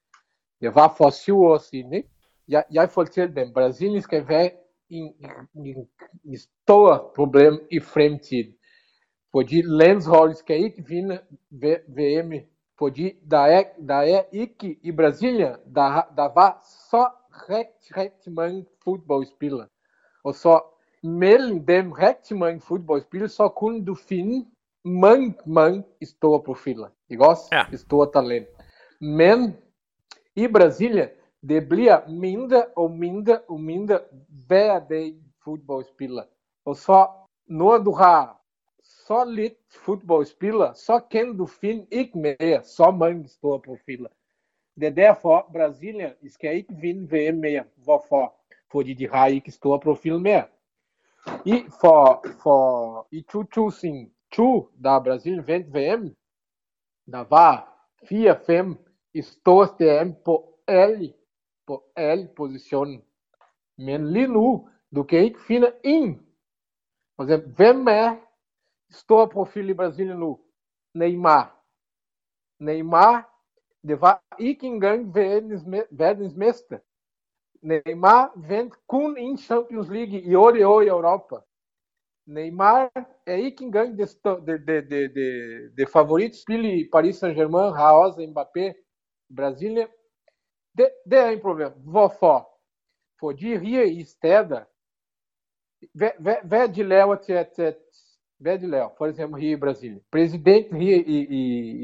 Var 0.70 0.96
for 0.98 1.10
syv 1.10 1.42
år 1.42 1.58
siden, 1.58 1.94
ikke? 1.94 2.10
Jeg, 2.48 2.64
jeg 2.72 2.90
fortalte 2.90 3.36
dem, 3.36 3.54
Brasilien 3.54 4.02
skal 4.02 4.28
være 4.28 4.52
en, 4.90 5.14
en, 5.56 5.88
en 6.26 6.38
stort 6.38 7.02
problem 7.16 7.60
i 7.72 7.80
fremtiden. 7.80 8.54
Fordi 9.32 9.62
landsholdet 9.62 10.38
skal 10.38 10.64
ikke 10.64 10.86
vinde 10.88 11.20
VM, 11.88 12.34
fordi 12.80 13.12
der 13.32 13.38
er, 13.38 13.64
der 13.88 13.96
er 13.96 14.22
ikke 14.32 14.78
i 14.84 14.92
Brasilien, 14.92 15.56
der, 15.76 16.02
der 16.18 16.34
var 16.34 16.62
så 16.92 17.10
rigtig, 17.50 17.98
rigtig 17.98 18.34
mange 18.34 18.66
fodboldspillere. 18.84 19.68
Og 20.24 20.36
så 20.36 20.62
mellem 21.04 21.66
dem 21.66 21.92
rigtig 21.92 22.38
mange 22.38 22.62
fodboldspillere, 22.62 23.30
så 23.30 23.48
kunne 23.48 23.86
du 23.86 23.96
finde 23.96 24.46
mange, 24.86 25.36
mange 25.46 25.84
store 26.04 26.44
profiler. 26.44 26.88
Ikke 27.10 27.28
også? 27.28 27.44
Ja. 27.52 27.78
Store 27.78 28.12
talent. 28.14 28.48
Men 29.02 29.58
i 30.36 30.48
Brasília, 30.48 31.10
det 31.50 31.70
bliver 31.70 32.10
mindre 32.10 32.66
og 32.76 32.92
mindre 32.92 33.40
og 33.50 33.60
mindre 33.60 34.00
hver 34.48 34.80
dag 34.80 35.16
fodboldspiller. 35.44 36.24
Og 36.66 36.76
så, 36.76 37.08
når 37.48 37.78
du 37.78 37.92
har 37.92 38.42
så 38.84 39.26
lidt 39.26 39.54
fodboldspiller, 39.86 40.74
så 40.74 41.00
kan 41.12 41.38
du 41.38 41.46
finde 41.46 41.86
ikke 41.92 42.18
mere 42.18 42.64
så 42.64 42.92
mange 42.92 43.28
store 43.28 43.60
profiler. 43.60 44.10
Det 44.76 44.88
er 44.88 44.92
derfor, 44.92 45.50
Brasilien 45.54 46.12
skal 46.30 46.56
ikke 46.56 46.76
vinde 46.82 47.12
VM 47.12 47.38
mere. 47.38 47.64
Hvorfor? 47.76 48.34
Fordi 48.72 48.94
de 48.94 49.10
har 49.10 49.28
ikke 49.28 49.52
store 49.52 49.80
profil 49.80 50.20
mere. 50.20 50.44
I, 51.46 51.64
for, 51.82 52.26
for, 52.44 53.08
I 53.12 53.22
2002, 53.22 54.70
da 54.84 55.00
Brasilien 55.00 55.48
vandt 55.48 55.68
VM, 55.68 56.16
der 57.12 57.26
var 57.30 57.70
4-5 58.04 58.93
store 59.22 59.68
DM 59.80 60.14
på 60.26 60.60
alle, 60.68 61.14
på 61.68 61.84
alle 61.96 62.30
positioner. 62.36 63.00
Men 63.78 64.14
lige 64.14 64.28
nu, 64.28 64.70
du 64.96 65.04
kan 65.04 65.20
ikke 65.20 65.40
finde 65.48 65.72
en. 65.84 66.28
For 67.16 67.24
eksempel, 67.24 67.56
hvem 67.56 67.88
er 67.88 68.16
stor 68.92 69.26
profil 69.26 69.70
i 69.70 69.74
Brasilien 69.74 70.20
nu? 70.20 70.40
Neymar. 70.94 71.60
Neymar, 72.60 73.30
det 73.88 74.02
var 74.02 74.24
ikke 74.40 74.68
engang 74.68 75.16
verdens, 75.16 75.64
verdensmester. 75.92 76.80
Neymar 77.62 78.48
vandt 78.50 78.74
kun 78.88 79.18
en 79.18 79.38
Champions 79.38 79.90
League 79.90 80.22
i 80.22 80.30
i 80.30 80.36
år 80.64 80.82
i 80.82 80.88
Europa. 80.88 81.36
Neymar 82.26 82.92
er 83.26 83.36
ikke 83.36 83.64
engang 83.64 83.98
det, 83.98 84.10
det, 84.24 84.68
det, 84.68 84.90
det, 84.90 85.16
det, 85.16 85.32
det 85.78 85.90
favorit 85.90 86.36
spil 86.36 86.66
i 86.66 86.90
Paris 86.92 87.24
Saint-Germain, 87.24 87.74
også 87.82 88.20
Mbappé, 88.20 88.74
Brasília. 89.36 89.86
Det, 90.78 90.90
det 91.10 91.20
er 91.20 91.30
en 91.30 91.40
problem. 91.42 91.72
Hvorfor? 91.86 92.50
Fordi 93.20 93.58
her 93.58 93.84
i 93.84 94.04
stedet, 94.04 94.64
hvad, 95.94 96.10
hvad, 96.20 96.36
hvad 96.44 96.70
de 96.70 96.84
laver 96.84 97.16
til 97.16 97.34
at, 97.34 97.60
at 97.60 97.78
hvad 98.40 98.60
de 98.60 98.68
laver, 98.68 98.90
for 98.98 99.06
eksempel 99.06 99.42
her 99.42 99.58
i 99.58 99.60
Brasilien. 99.60 100.00
Præsidenten 100.12 100.82
her 100.82 100.96
i, 100.96 101.20
i, 101.40 101.40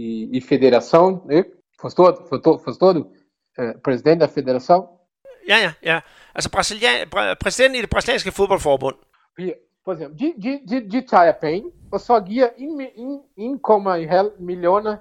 i, 0.05 0.37
i 0.37 0.39
federação, 0.41 1.31
ikke? 1.31 1.49
Forstår, 1.81 2.25
forstår, 2.29 2.61
forstår 2.63 2.93
du? 2.93 3.01
Uh, 3.61 3.71
præsident 3.83 4.23
af 4.23 4.29
federação? 4.37 4.79
Ja, 5.49 5.57
ja, 5.65 5.73
ja. 5.83 5.99
Altså 6.35 6.51
Brasilian, 6.51 7.09
præsidenten 7.41 7.79
i 7.79 7.81
det 7.81 7.89
brasilianske 7.89 8.31
fodboldforbund. 8.31 8.95
Her, 9.37 9.53
for 9.85 9.93
eksempel, 9.93 10.19
de, 10.19 10.33
de, 10.43 10.59
de, 10.69 10.91
de 10.91 11.07
tager 11.07 11.33
penge, 11.41 11.71
og 11.91 11.99
så 11.99 12.19
giver 12.19 12.47
1,5 12.47 14.43
millioner 14.43 14.97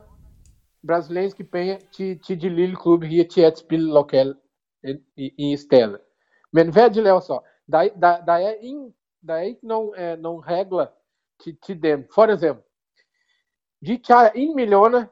brasilianske 0.89 1.45
penge 1.45 1.81
til, 1.93 2.21
til 2.23 2.43
de 2.43 2.49
lille 2.49 2.77
klubber 2.77 3.07
her 3.07 3.29
til 3.29 3.41
at 3.41 3.59
spille 3.59 3.93
lokal 3.93 4.35
i, 5.17 5.53
i 5.53 5.57
stedet. 5.57 5.99
Men 6.53 6.73
hvad 6.73 6.91
de 6.91 7.03
laver 7.03 7.21
så? 7.21 7.39
Der, 7.73 7.89
der, 7.89 8.25
der, 8.25 8.33
er, 8.33 8.55
ingen, 8.61 8.95
der 9.27 9.35
er 9.35 9.41
ikke 9.41 9.67
nogen, 9.67 9.89
uh, 9.89 10.19
nogen 10.23 10.47
regler 10.47 10.87
til, 11.45 11.59
til 11.67 11.83
dem. 11.83 12.09
For 12.15 12.27
eksempel, 12.27 12.65
de 13.87 14.03
tager 14.03 14.31
1 14.35 14.57
millioner, 14.57 15.05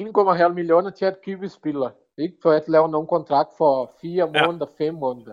1,5 0.00 0.48
millioner 0.48 0.90
til 0.90 1.04
at 1.04 1.22
købe 1.24 1.48
spillere. 1.48 1.92
Ikke 2.18 2.36
for 2.42 2.50
at 2.50 2.68
lave 2.68 2.88
nogen 2.88 3.06
kontrakt 3.06 3.48
for 3.58 3.92
4 4.00 4.26
måneder, 4.26 4.66
5 4.78 4.94
måneder. 4.94 5.32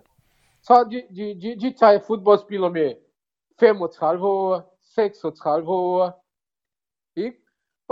Så 0.62 0.88
de, 0.92 1.04
de, 1.16 1.42
de, 1.42 1.60
de 1.60 1.74
tager 1.80 2.00
fodboldspillere 2.08 2.72
med 2.72 2.94
35 3.60 4.28
år, 4.28 4.80
36 4.96 5.70
år, 5.70 6.06
ikke? 6.06 6.14
Og 6.14 6.14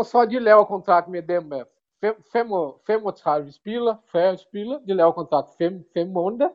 så 0.03 0.25
de 0.25 0.39
laver 0.39 0.63
kontrakt 0.63 1.07
med 1.07 1.23
dem 1.23 1.43
med 1.43 1.63
fem, 2.01 2.23
fem, 2.31 2.51
og- 2.51 2.81
35 2.87 3.51
spillere, 3.51 3.97
40 4.05 4.37
spillere, 4.37 4.81
de 4.87 4.93
laver 4.93 5.11
kontrakt 5.11 5.49
5, 5.57 5.89
5 5.93 6.07
måneder. 6.07 6.49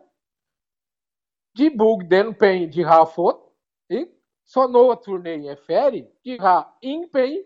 De 1.58 1.70
bruger 1.78 2.08
den 2.08 2.34
penge, 2.34 2.72
de 2.72 2.84
har 2.84 3.04
fået, 3.14 3.36
ikke? 3.90 4.06
Så 4.46 4.66
når 4.66 4.94
turneringen 5.04 5.50
er 5.50 5.56
færdig, 5.66 6.06
de 6.24 6.40
har 6.40 6.78
ingen 6.82 7.08
penge, 7.12 7.42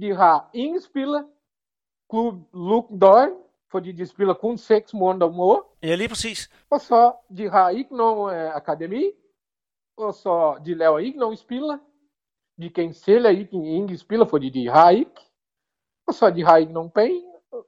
de 0.00 0.14
har 0.14 0.50
ingen 0.54 0.80
spillere, 0.80 1.24
klub 2.10 2.34
lukker 2.54 2.96
døren, 2.98 3.32
fordi 3.70 3.92
de 3.92 4.06
spiller 4.06 4.34
kun 4.34 4.58
6 4.58 4.94
måneder 4.94 5.26
om 5.26 5.40
året. 5.40 5.62
Ja, 5.82 5.94
lige 5.94 6.08
præcis. 6.08 6.50
Og 6.70 6.80
så, 6.80 7.12
de 7.36 7.50
har 7.50 7.70
ikke 7.70 7.96
nogen 7.96 8.34
øh, 8.36 8.56
akademi, 8.56 9.04
og 9.96 10.14
så 10.14 10.62
de 10.66 10.74
laver 10.74 10.98
ikke 10.98 11.18
nogen 11.18 11.36
spillere. 11.36 11.80
De 12.60 12.70
kan 12.70 12.94
sælge 12.94 13.38
ikke 13.38 13.52
ingen 13.52 13.98
spillere, 13.98 14.28
fordi 14.28 14.48
de 14.50 14.68
har 14.68 14.90
ikke. 14.90 15.10
Og 16.06 16.14
så 16.14 16.30
de 16.30 16.44
har 16.44 16.56
ikke 16.56 16.72
nogen 16.72 16.90
penge, 16.90 17.22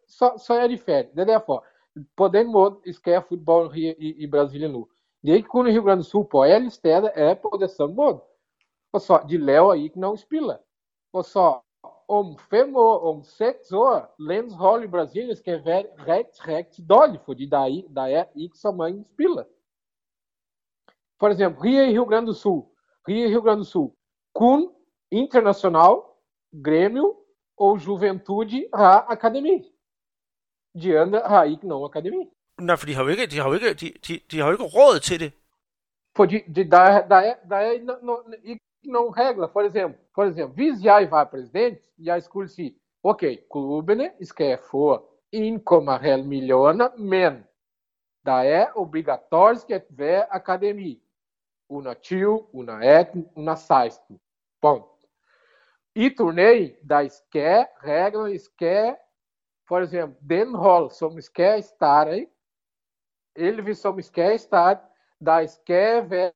så, 0.08 0.42
så 0.46 0.54
er 0.54 0.68
de 0.68 0.78
færdige. 0.78 1.12
Det 1.14 1.20
er 1.20 1.24
derfor. 1.38 1.66
På 2.16 2.28
den 2.28 2.52
måde 2.52 2.92
skal 2.92 3.22
fodbold 3.28 3.72
her 3.72 3.94
i, 3.98 4.24
i 4.24 4.30
Brasilien 4.30 4.70
nu. 4.70 4.88
Det 5.22 5.30
er 5.30 5.34
ikke 5.34 5.48
kun 5.48 5.66
i 5.68 5.70
Rio 5.70 5.82
Grande 5.82 6.02
do 6.02 6.08
Sul, 6.08 6.26
på 6.30 6.42
alle 6.42 6.70
steder 6.70 7.10
er 7.14 7.34
på 7.34 7.58
det 7.60 7.70
samme 7.70 7.94
måde. 7.94 8.20
Og 8.92 9.00
så 9.00 9.26
de 9.30 9.38
laver 9.38 9.74
ikke 9.74 10.00
nogen 10.00 10.18
spillere. 10.18 10.58
Og 11.12 11.24
så 11.24 11.58
om 12.08 12.38
fem 12.50 12.76
år, 12.76 12.98
om 13.14 13.22
seks 13.22 13.72
år, 13.72 14.14
landshold 14.18 14.84
i 14.84 14.86
Brasilien 14.86 15.36
skal 15.36 15.64
være 15.64 15.84
rigtig, 15.98 16.48
rigtig 16.48 16.90
dårligt, 16.90 17.24
fordi 17.24 17.46
der 17.46 17.58
er, 17.58 17.66
ikke- 17.66 17.94
der 17.94 18.02
er 18.02 18.24
ikke 18.36 18.56
så 18.58 18.70
mange 18.70 19.04
spillere. 19.14 19.44
For 21.20 21.28
eksempel, 21.28 21.60
Rio 21.62 21.82
i 21.82 21.92
Rio 21.92 22.04
Grande 22.04 22.28
do 22.28 22.32
Sul, 22.34 22.62
Rio 23.08 23.28
i 23.28 23.32
Rio 23.34 23.40
Grande 23.40 23.60
do 23.60 23.64
Sul, 23.64 23.90
kun 24.34 24.70
Internacional, 25.10 25.94
Grêmio 26.54 27.06
og 27.56 27.86
Juventude 27.86 28.64
har 28.74 29.06
akademi. 29.08 29.64
De 30.82 30.98
andre 30.98 31.20
har 31.26 31.44
ikke 31.44 31.68
nogen 31.68 31.84
akademi. 31.84 32.30
Nej, 32.60 32.76
for 32.76 32.86
de 32.86 32.94
har 32.94 33.02
jo 33.02 33.08
ikke, 33.08 33.26
de 33.26 33.38
har 33.38 33.48
jo 33.48 33.54
ikke, 33.54 33.74
de, 33.74 33.92
de, 34.08 34.20
de 34.30 34.38
har 34.38 34.46
jo 34.46 34.52
ikke 34.52 34.64
råd 34.64 35.00
til 35.00 35.20
det. 35.20 35.32
Fordi 36.16 36.38
det, 36.54 36.70
der, 36.72 36.78
er- 36.80 37.08
der, 37.08 37.16
er, 37.16 37.34
der 37.50 37.56
er 37.56 37.72
no, 37.82 37.94
no, 38.02 38.16
ikke 38.44 38.60
nogen 38.84 39.16
regler. 39.16 39.48
For 39.52 39.60
eksempel, 39.60 40.00
for 40.14 40.24
eksempel, 40.24 40.54
hvis 40.54 40.84
jeg 40.84 41.08
var 41.10 41.24
præsident, 41.24 41.78
jeg 41.98 42.22
skulle 42.22 42.48
sige, 42.48 42.74
ok, 43.02 43.24
klubbene 43.52 44.10
skal 44.22 44.58
få 44.70 44.96
1,5 45.36 46.22
millioner, 46.22 46.96
men 46.98 47.32
der 48.26 48.32
er 48.32 48.66
obligatorisk 48.76 49.70
at 49.70 49.84
være 49.90 50.32
akademi. 50.34 51.02
Under 51.70 51.94
20, 51.94 52.54
under 52.54 52.74
18, 52.74 53.26
under 53.36 53.54
16. 53.54 54.20
Ponto. 54.62 54.97
I 55.98 56.14
turnering, 56.14 56.72
der 56.88 57.08
skal 57.08 57.66
reglerne 57.84 58.38
skal, 58.38 58.96
for 59.68 59.78
eksempel, 59.78 60.30
den 60.30 60.54
hold 60.54 60.90
som 60.90 61.20
skal 61.20 61.62
starte, 61.62 62.26
ele 63.36 63.74
som 63.74 64.02
skal 64.02 64.38
starte, 64.38 64.80
der 65.20 65.46
skal 65.46 66.10
være 66.10 66.32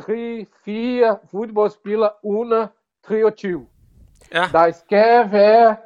3-4 0.00 1.26
fodboldspillere 1.30 2.10
under 2.22 2.66
23. 3.04 3.68
Ja. 4.32 4.42
Der 4.52 4.70
skal 4.70 5.32
være, 5.32 5.76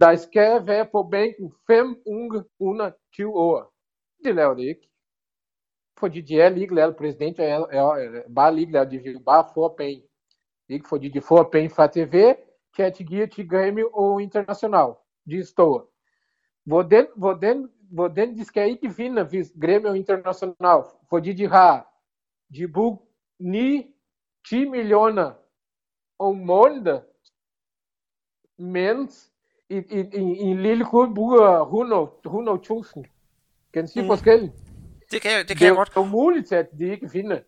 der 0.00 0.16
skal 0.16 0.66
være 0.66 0.86
på 0.92 1.02
bænken 1.02 1.54
fem 1.66 2.02
unge 2.06 2.44
under 2.60 2.90
20 3.12 3.34
år. 3.34 3.74
De 4.24 4.32
laver 4.32 4.54
det 4.54 4.62
ikke. 4.62 4.90
Fordi 5.98 6.20
de 6.20 6.40
er 6.40 6.48
ligeglade, 6.48 6.94
præsidenten 6.94 7.42
er, 7.42 7.66
er, 7.70 7.94
er 7.94 8.34
bare 8.34 8.54
ligeglad, 8.54 8.90
de 8.90 8.98
vil 8.98 9.24
bare 9.24 9.48
få 9.54 9.76
penge. 9.76 10.02
Ikke 10.68 10.88
fordi 10.88 11.08
de 11.08 11.20
får 11.20 11.48
penge 11.52 11.70
fra 11.70 11.86
TV, 11.86 12.34
que 12.76 12.82
é 12.82 12.90
de 12.90 13.04
guia 13.04 13.26
de 13.26 13.42
Grêmio 13.42 13.88
ou 13.92 14.20
Internacional, 14.20 14.94
de 15.30 15.44
store. 15.44 15.84
Hvordan, 16.64 17.06
hvordan, 17.16 17.70
hvordan 17.90 18.36
de 18.38 18.44
skal 18.44 18.70
ikke 18.70 18.96
vinde, 18.96 19.24
hvis 19.24 19.52
Grêmio 19.64 19.88
og 19.88 19.96
Internacional, 19.96 20.82
fordi 21.08 21.32
de 21.32 21.48
har, 21.48 21.86
de 22.54 22.68
bruger 22.72 22.96
9-10 23.40 24.70
millioner 24.70 25.32
om 26.18 26.36
måneden, 26.36 27.00
mens 28.58 29.30
i, 29.70 29.76
i, 29.76 30.00
i, 30.00 30.18
i 30.18 30.42
en 30.54 30.62
lille 30.62 30.84
klub 30.90 31.14
bruger 31.14 31.64
100.000. 32.94 33.02
Kan 33.72 33.84
du 33.84 33.90
sige 33.92 34.02
Mm. 34.02 34.08
forskellen? 34.08 34.52
Det 35.10 35.22
kan, 35.22 35.30
jeg- 35.30 35.48
det 35.48 35.48
kan 35.48 35.54
det 35.58 35.60
jeg 35.60 35.70
er 35.70 35.74
godt. 35.74 35.92
jo 35.96 36.00
umuligt, 36.00 36.52
at 36.52 36.66
de 36.78 36.84
ikke 36.90 37.08
finder. 37.08 37.40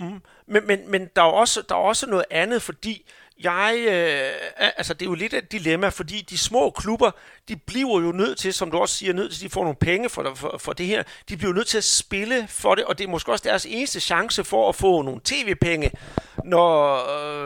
Mm. 0.00 0.22
Men, 0.46 0.66
men, 0.66 0.90
men 0.90 1.08
der, 1.16 1.22
er 1.22 1.26
også, 1.26 1.62
der 1.68 1.74
er 1.74 1.78
også 1.78 2.06
noget 2.06 2.24
andet, 2.30 2.62
fordi 2.62 3.04
jeg, 3.40 3.76
øh, 3.88 4.72
altså 4.76 4.94
det 4.94 5.02
er 5.02 5.10
jo 5.10 5.14
lidt 5.14 5.34
af 5.34 5.38
et 5.38 5.52
dilemma, 5.52 5.88
fordi 5.88 6.20
de 6.20 6.38
små 6.38 6.70
klubber, 6.70 7.10
de 7.48 7.56
bliver 7.56 8.00
jo 8.00 8.12
nødt 8.12 8.38
til, 8.38 8.54
som 8.54 8.70
du 8.70 8.78
også 8.78 8.94
siger, 8.94 9.12
nødt 9.12 9.32
til, 9.32 9.38
at 9.38 9.50
de 9.50 9.52
får 9.52 9.62
nogle 9.62 9.76
penge 9.76 10.08
for, 10.08 10.34
for, 10.34 10.58
for 10.58 10.72
det 10.72 10.86
her. 10.86 11.02
De 11.28 11.36
bliver 11.36 11.52
nødt 11.52 11.66
til 11.66 11.78
at 11.78 11.84
spille 11.84 12.48
for 12.48 12.74
det, 12.74 12.84
og 12.84 12.98
det 12.98 13.04
er 13.04 13.08
måske 13.08 13.32
også 13.32 13.48
deres 13.48 13.66
eneste 13.66 14.00
chance 14.00 14.44
for 14.44 14.68
at 14.68 14.74
få 14.74 15.02
nogle 15.02 15.20
tv-penge, 15.24 15.90
når, 16.44 16.94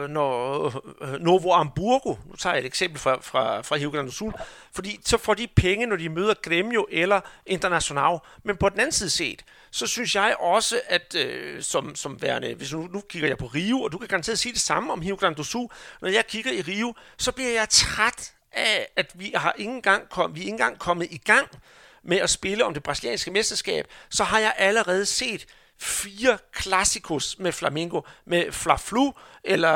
øh, 0.03 0.09
når 0.09 0.65
øh, 1.01 1.21
Novo 1.21 1.53
Hamburgo, 1.53 2.15
nu 2.29 2.35
tager 2.35 2.53
jeg 2.53 2.59
et 2.59 2.65
eksempel 2.65 2.99
fra, 2.99 3.17
fra, 3.21 3.61
fra 3.61 3.75
Rio 3.75 3.89
Grande 3.89 4.09
do 4.09 4.13
Sul, 4.13 4.33
fordi 4.73 4.99
så 5.05 5.17
får 5.17 5.33
de 5.33 5.47
penge, 5.55 5.85
når 5.85 5.95
de 5.95 6.09
møder 6.09 6.33
Grêmio 6.47 6.85
eller 6.91 7.21
Internacional. 7.45 8.19
Men 8.43 8.57
på 8.57 8.69
den 8.69 8.79
anden 8.79 8.91
side 8.91 9.09
set, 9.09 9.45
så 9.71 9.87
synes 9.87 10.15
jeg 10.15 10.35
også, 10.39 10.81
at 10.85 11.15
øh, 11.15 11.61
som, 11.63 11.95
som 11.95 12.21
værende, 12.21 12.53
hvis 12.53 12.73
nu, 12.73 12.87
nu 12.93 13.01
kigger 13.09 13.27
jeg 13.27 13.37
på 13.37 13.45
Rio, 13.45 13.81
og 13.81 13.91
du 13.91 13.97
kan 13.97 14.07
garanteret 14.07 14.39
sige 14.39 14.53
det 14.53 14.61
samme 14.61 14.93
om 14.93 14.99
Rio 14.99 15.15
Grande 15.15 15.37
do 15.37 15.43
Sul, 15.43 15.67
når 16.01 16.09
jeg 16.09 16.27
kigger 16.27 16.51
i 16.51 16.61
Rio, 16.61 16.93
så 17.17 17.31
bliver 17.31 17.49
jeg 17.49 17.69
træt 17.69 18.33
af, 18.53 18.89
at 18.95 19.11
vi 19.13 19.33
har 19.35 19.53
ikke 19.57 19.71
engang 19.71 20.09
kom, 20.09 20.35
vi 20.35 20.39
er 20.39 20.43
ikke 20.43 20.51
engang 20.51 20.79
kommet 20.79 21.07
i 21.11 21.17
gang 21.17 21.47
med 22.03 22.17
at 22.17 22.29
spille 22.29 22.65
om 22.65 22.73
det 22.73 22.83
brasilianske 22.83 23.31
mesterskab, 23.31 23.87
så 24.09 24.23
har 24.23 24.39
jeg 24.39 24.53
allerede 24.57 25.05
set 25.05 25.45
fire 25.79 26.37
klassikos 26.53 27.39
med 27.39 27.51
Flamengo, 27.51 28.01
med 28.25 28.45
Fla-Flu, 28.51 29.11
eller 29.43 29.73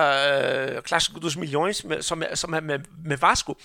øh, 0.75 0.81
Clásico 0.87 1.19
dos 1.19 1.37
Milhões, 1.37 1.83
med, 1.83 2.01
som, 2.01 2.23
er, 2.23 2.35
som 2.35 2.53
er 2.53 2.59
med, 2.59 2.79
med 3.05 3.17
Vasco. 3.17 3.57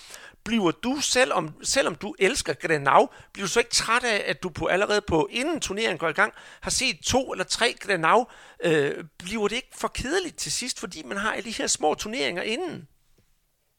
Bliver 0.43 0.71
du, 0.71 0.97
selvom, 1.01 1.53
selvom 1.63 1.95
du 1.95 2.15
elsker 2.19 2.53
Grenau, 2.53 3.09
bliver 3.33 3.47
du 3.47 3.51
så 3.51 3.59
ikke 3.59 3.71
træt 3.71 4.03
af, 4.03 4.23
at 4.27 4.43
du 4.43 4.49
på 4.49 4.65
allerede 4.65 5.01
på 5.01 5.27
inden 5.31 5.59
turneringen 5.59 5.97
går 5.97 6.09
i 6.09 6.13
gang, 6.13 6.33
har 6.61 6.71
set 6.71 6.99
to 6.99 7.31
eller 7.31 7.45
tre 7.45 7.75
Grenau, 7.79 8.27
øh, 8.63 9.03
bliver 9.17 9.47
det 9.47 9.55
ikke 9.55 9.71
for 9.77 9.87
kedeligt 9.87 10.37
til 10.37 10.51
sidst, 10.51 10.79
fordi 10.79 11.03
man 11.03 11.17
har 11.17 11.31
alle 11.31 11.45
de 11.49 11.55
her 11.55 11.67
små 11.67 11.93
turneringer 11.93 12.41
inden? 12.41 12.87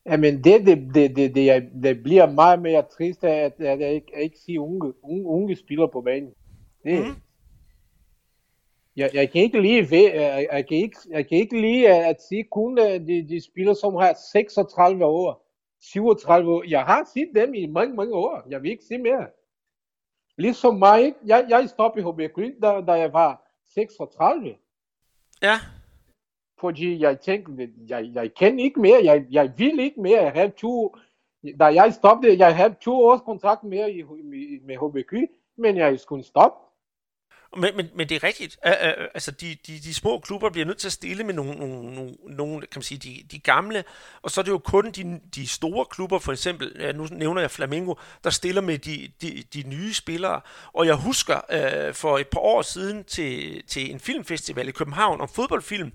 Jamen 0.07 0.45
det, 0.45 0.67
det, 0.67 0.95
det, 0.95 1.17
det, 1.17 1.35
det, 1.35 1.51
er- 1.51 1.71
det 1.83 2.03
bliver 2.03 2.31
meget 2.31 2.63
mere 2.63 2.83
trist 2.83 3.25
at, 3.25 3.61
at 3.61 3.81
jeg 3.81 3.93
ikke, 3.95 4.17
at 4.17 4.23
ikke 4.23 4.39
se 4.39 4.61
unge, 4.61 4.93
unge, 5.03 5.27
unge 5.27 5.57
spillere 5.57 5.89
på 5.89 6.01
banen. 6.01 6.31
Det, 6.85 6.99
mm. 7.07 7.15
jeg, 8.97 9.11
jeg 9.15 9.31
kan 9.31 9.43
ikke 9.43 9.61
lide, 9.63 9.91
ved, 9.91 10.13
jeg, 10.15 10.49
jeg, 10.53 10.69
kan 10.69 10.77
ikke, 10.77 10.97
jeg 11.11 11.29
kan 11.29 11.39
ikke 11.39 11.61
lide 11.61 11.89
at, 11.89 12.05
at 12.11 12.23
se 12.23 12.43
kun 12.43 12.79
øh, 12.79 13.07
de, 13.07 13.29
de 13.29 13.45
spillere, 13.45 13.75
som 13.75 13.95
har 13.95 14.17
36 14.33 15.05
år, 15.05 15.47
37 15.81 16.53
år. 16.53 16.65
Jeg 16.69 16.83
har 16.85 17.09
set 17.15 17.29
dem 17.35 17.55
i 17.55 17.67
mange, 17.67 17.95
mange 17.95 18.15
år. 18.15 18.43
Jeg 18.49 18.63
vil 18.63 18.71
ikke 18.71 18.85
se 18.85 18.99
mere. 18.99 19.27
Ligesom 20.39 20.75
mig, 20.75 21.15
jeg, 21.27 21.47
jeg 21.49 21.69
stoppede 21.69 22.13
HB 22.13 22.35
Green, 22.35 22.61
da, 22.61 22.81
da 22.87 22.93
jeg 22.93 23.13
var 23.13 23.51
36. 23.75 24.55
Ja. 25.43 25.55
Fordi 26.65 27.01
jeg 27.03 27.21
tænkte, 27.21 27.71
jeg, 27.89 28.11
jeg 28.15 28.35
kan 28.35 28.59
ikke 28.59 28.81
mere, 28.81 29.01
jeg, 29.05 29.27
jeg 29.31 29.53
vil 29.57 29.79
ikke 29.81 30.01
mere. 30.01 30.23
Jeg 30.23 30.33
havde 30.33 30.51
to, 30.51 30.97
da 31.61 31.65
jeg 31.65 31.95
stoppede, 31.95 32.39
jeg 32.39 32.57
havde 32.57 32.75
to 32.81 33.05
års 33.05 33.21
kontrakt 33.21 33.65
mere 33.65 33.93
i, 33.93 34.01
i, 34.35 34.59
med 34.65 34.77
HBQ, 34.77 35.13
men 35.57 35.77
jeg 35.77 36.01
skulle 36.01 36.25
stoppe. 36.25 36.74
Men, 37.57 37.77
men, 37.77 37.91
men 37.95 38.09
det 38.09 38.15
er 38.15 38.25
rigtigt. 38.25 38.59
Altså, 38.63 39.31
de, 39.31 39.57
de, 39.67 39.81
de 39.85 39.95
små 39.95 40.19
klubber 40.19 40.51
bliver 40.51 40.67
nødt 40.67 40.79
til 40.79 40.89
at 40.89 40.93
stille 40.93 41.25
med 41.25 41.35
nogle, 41.35 41.55
nogle, 41.55 42.17
nogle, 42.27 42.61
kan 42.61 42.79
man 42.79 42.83
sige, 42.83 42.99
de, 42.99 43.23
de 43.31 43.39
gamle, 43.39 43.85
og 44.23 44.31
så 44.31 44.41
er 44.41 44.43
det 44.43 44.51
jo 44.51 44.59
kun 44.59 44.91
de, 44.91 45.21
de 45.35 45.49
store 45.49 45.85
klubber, 45.85 46.19
for 46.19 46.33
eksempel, 46.33 46.95
nu 46.95 47.09
nævner 47.11 47.41
jeg 47.41 47.51
Flamengo, 47.51 47.95
der 48.25 48.31
stiller 48.31 48.61
med 48.61 48.79
de, 48.79 49.09
de, 49.23 49.45
de 49.55 49.63
nye 49.63 49.95
spillere. 49.95 50.41
Og 50.73 50.87
jeg 50.87 50.95
husker 50.95 51.35
uh, 51.35 51.95
for 51.95 52.19
et 52.19 52.29
par 52.29 52.41
år 52.41 52.63
siden 52.63 53.05
til, 53.05 53.63
til 53.69 53.91
en 53.91 54.01
filmfestival 54.01 54.69
i 54.69 54.73
København 54.73 55.21
om 55.21 55.29
fodboldfilm, 55.29 55.93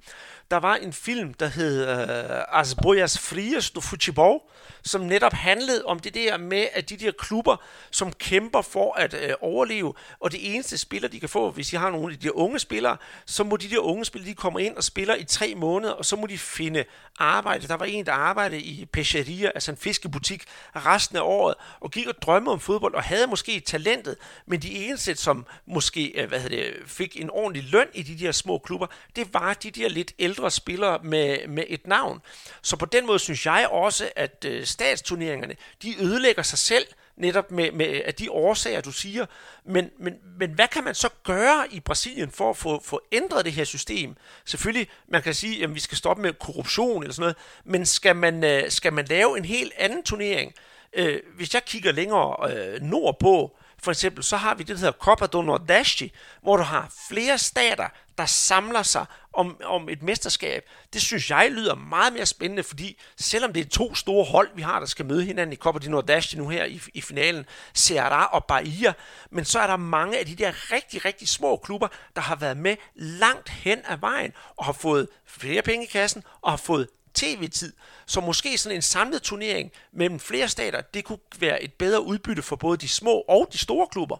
der 0.51 0.57
var 0.57 0.75
en 0.75 0.93
film, 0.93 1.33
der 1.33 1.47
hed 1.47 1.83
uh, 1.83 2.59
As 2.59 2.75
Boias 2.75 3.19
Frias 3.19 3.71
do 3.71 3.81
Futebol, 3.81 4.41
som 4.83 5.01
netop 5.01 5.33
handlede 5.33 5.85
om 5.85 5.99
det 5.99 6.13
der 6.13 6.37
med, 6.37 6.67
at 6.73 6.89
de 6.89 6.97
der 6.97 7.11
klubber, 7.11 7.57
som 7.91 8.13
kæmper 8.13 8.61
for 8.61 8.93
at 8.93 9.13
øh, 9.13 9.33
overleve, 9.41 9.93
og 10.19 10.31
det 10.31 10.53
eneste 10.53 10.77
spiller, 10.77 11.09
de 11.09 11.19
kan 11.19 11.29
få, 11.29 11.48
hvis 11.51 11.67
de 11.67 11.77
har 11.77 11.89
nogle 11.89 12.13
af 12.13 12.19
de 12.19 12.35
unge 12.35 12.59
spillere, 12.59 12.97
så 13.25 13.43
må 13.43 13.57
de 13.57 13.69
der 13.69 13.79
unge 13.79 14.05
spillere, 14.05 14.29
de 14.29 14.35
kommer 14.35 14.59
ind 14.59 14.75
og 14.75 14.83
spiller 14.83 15.15
i 15.15 15.23
tre 15.23 15.55
måneder, 15.55 15.93
og 15.93 16.05
så 16.05 16.15
må 16.15 16.27
de 16.27 16.37
finde 16.37 16.83
arbejde. 17.19 17.67
Der 17.67 17.77
var 17.77 17.85
en, 17.85 18.05
der 18.05 18.13
arbejdede 18.13 18.61
i 18.61 18.85
Peixeria, 18.85 19.51
altså 19.55 19.71
en 19.71 19.77
fiskebutik, 19.77 20.43
resten 20.75 21.17
af 21.17 21.21
året, 21.21 21.55
og 21.79 21.91
gik 21.91 22.07
og 22.07 22.21
drømte 22.21 22.49
om 22.49 22.59
fodbold, 22.59 22.93
og 22.93 23.03
havde 23.03 23.27
måske 23.27 23.59
talentet, 23.59 24.15
men 24.45 24.61
de 24.61 24.85
eneste, 24.85 25.15
som 25.15 25.45
måske 25.65 26.05
øh, 26.15 26.27
hvad 26.27 26.39
hedder 26.39 26.63
det, 26.63 26.73
fik 26.85 27.21
en 27.21 27.29
ordentlig 27.29 27.63
løn 27.63 27.87
i 27.93 28.03
de 28.03 28.25
der 28.25 28.31
små 28.31 28.57
klubber, 28.57 28.87
det 29.15 29.33
var 29.33 29.53
de 29.53 29.71
der 29.71 29.89
lidt 29.89 30.13
ældre 30.19 30.51
spillere 30.51 30.99
med, 31.03 31.47
med 31.47 31.63
et 31.67 31.87
navn. 31.87 32.21
Så 32.61 32.77
på 32.77 32.85
den 32.85 33.05
måde 33.05 33.19
synes 33.19 33.45
jeg 33.45 33.67
også, 33.71 34.09
at 34.15 34.45
øh, 34.47 34.65
statsturneringerne, 34.65 35.55
de 35.83 36.03
ødelægger 36.03 36.43
sig 36.43 36.57
selv, 36.57 36.85
netop 37.19 37.51
med, 37.51 37.71
med 37.71 38.01
af 38.05 38.13
de 38.13 38.31
årsager, 38.31 38.81
du 38.81 38.91
siger. 38.91 39.25
Men, 39.65 39.89
men, 39.99 40.13
men 40.39 40.51
hvad 40.51 40.67
kan 40.67 40.83
man 40.83 40.95
så 40.95 41.09
gøre 41.23 41.65
i 41.71 41.79
Brasilien 41.79 42.31
for 42.31 42.49
at 42.49 42.57
få, 42.57 42.81
få 42.83 43.01
ændret 43.11 43.45
det 43.45 43.53
her 43.53 43.63
system? 43.63 44.15
Selvfølgelig, 44.45 44.87
man 45.07 45.21
kan 45.21 45.33
sige, 45.33 45.63
at 45.63 45.75
vi 45.75 45.79
skal 45.79 45.97
stoppe 45.97 46.21
med 46.21 46.33
korruption 46.33 47.03
eller 47.03 47.13
sådan 47.13 47.21
noget, 47.21 47.37
men 47.65 47.85
skal 47.85 48.15
man, 48.15 48.43
øh, 48.43 48.71
skal 48.71 48.93
man 48.93 49.05
lave 49.05 49.37
en 49.37 49.45
helt 49.45 49.73
anden 49.77 50.03
turnering? 50.03 50.53
Øh, 50.93 51.19
hvis 51.35 51.53
jeg 51.53 51.65
kigger 51.65 51.91
længere 51.91 52.51
øh, 52.51 52.81
nordpå, 52.81 53.57
for 53.83 53.91
eksempel, 53.91 54.23
så 54.23 54.37
har 54.37 54.55
vi 54.55 54.63
det, 54.63 54.75
der 54.75 54.79
hedder 54.79 54.91
Copa 54.91 55.25
do 55.25 55.41
Nordeste, 55.41 56.09
hvor 56.41 56.57
du 56.57 56.63
har 56.63 56.93
flere 57.09 57.37
stater, 57.37 57.87
der 58.17 58.25
samler 58.25 58.83
sig 58.83 59.05
om, 59.39 59.57
om 59.63 59.89
et 59.89 60.03
mesterskab. 60.03 60.63
Det 60.93 61.01
synes 61.01 61.29
jeg 61.29 61.51
lyder 61.51 61.75
meget 61.75 62.13
mere 62.13 62.25
spændende, 62.25 62.63
fordi 62.63 62.99
selvom 63.17 63.53
det 63.53 63.65
er 63.65 63.69
to 63.69 63.95
store 63.95 64.25
hold, 64.25 64.49
vi 64.55 64.61
har, 64.61 64.79
der 64.79 64.85
skal 64.85 65.05
møde 65.05 65.23
hinanden 65.23 65.53
i 65.53 65.55
Copa 65.55 65.79
de 65.79 65.89
Nordeste 65.89 66.37
nu 66.37 66.47
her 66.47 66.65
i, 66.65 66.81
i 66.93 67.01
finalen, 67.01 67.45
Ceará 67.77 68.31
og 68.31 68.45
Bahia, 68.45 68.93
men 69.31 69.45
så 69.45 69.59
er 69.59 69.67
der 69.67 69.77
mange 69.77 70.19
af 70.19 70.25
de 70.25 70.35
der 70.35 70.73
rigtig, 70.73 71.05
rigtig 71.05 71.27
små 71.27 71.57
klubber, 71.57 71.87
der 72.15 72.21
har 72.21 72.35
været 72.35 72.57
med 72.57 72.75
langt 72.95 73.49
hen 73.49 73.79
ad 73.89 73.97
vejen 73.97 74.31
og 74.57 74.65
har 74.65 74.73
fået 74.73 75.07
flere 75.25 75.61
penge 75.61 75.85
i 75.85 75.89
kassen 75.89 76.23
og 76.41 76.51
har 76.51 76.57
fået 76.57 76.87
tv-tid. 77.13 77.73
Så 78.05 78.21
måske 78.21 78.57
sådan 78.57 78.75
en 78.75 78.81
samlet 78.81 79.21
turnering 79.21 79.71
mellem 79.93 80.19
flere 80.19 80.47
stater, 80.47 80.81
det 80.81 81.03
kunne 81.03 81.19
være 81.39 81.63
et 81.63 81.73
bedre 81.73 82.05
udbytte 82.05 82.41
for 82.41 82.55
både 82.55 82.77
de 82.77 82.87
små 82.87 83.23
og 83.27 83.47
de 83.53 83.57
store 83.57 83.87
klubber. 83.91 84.17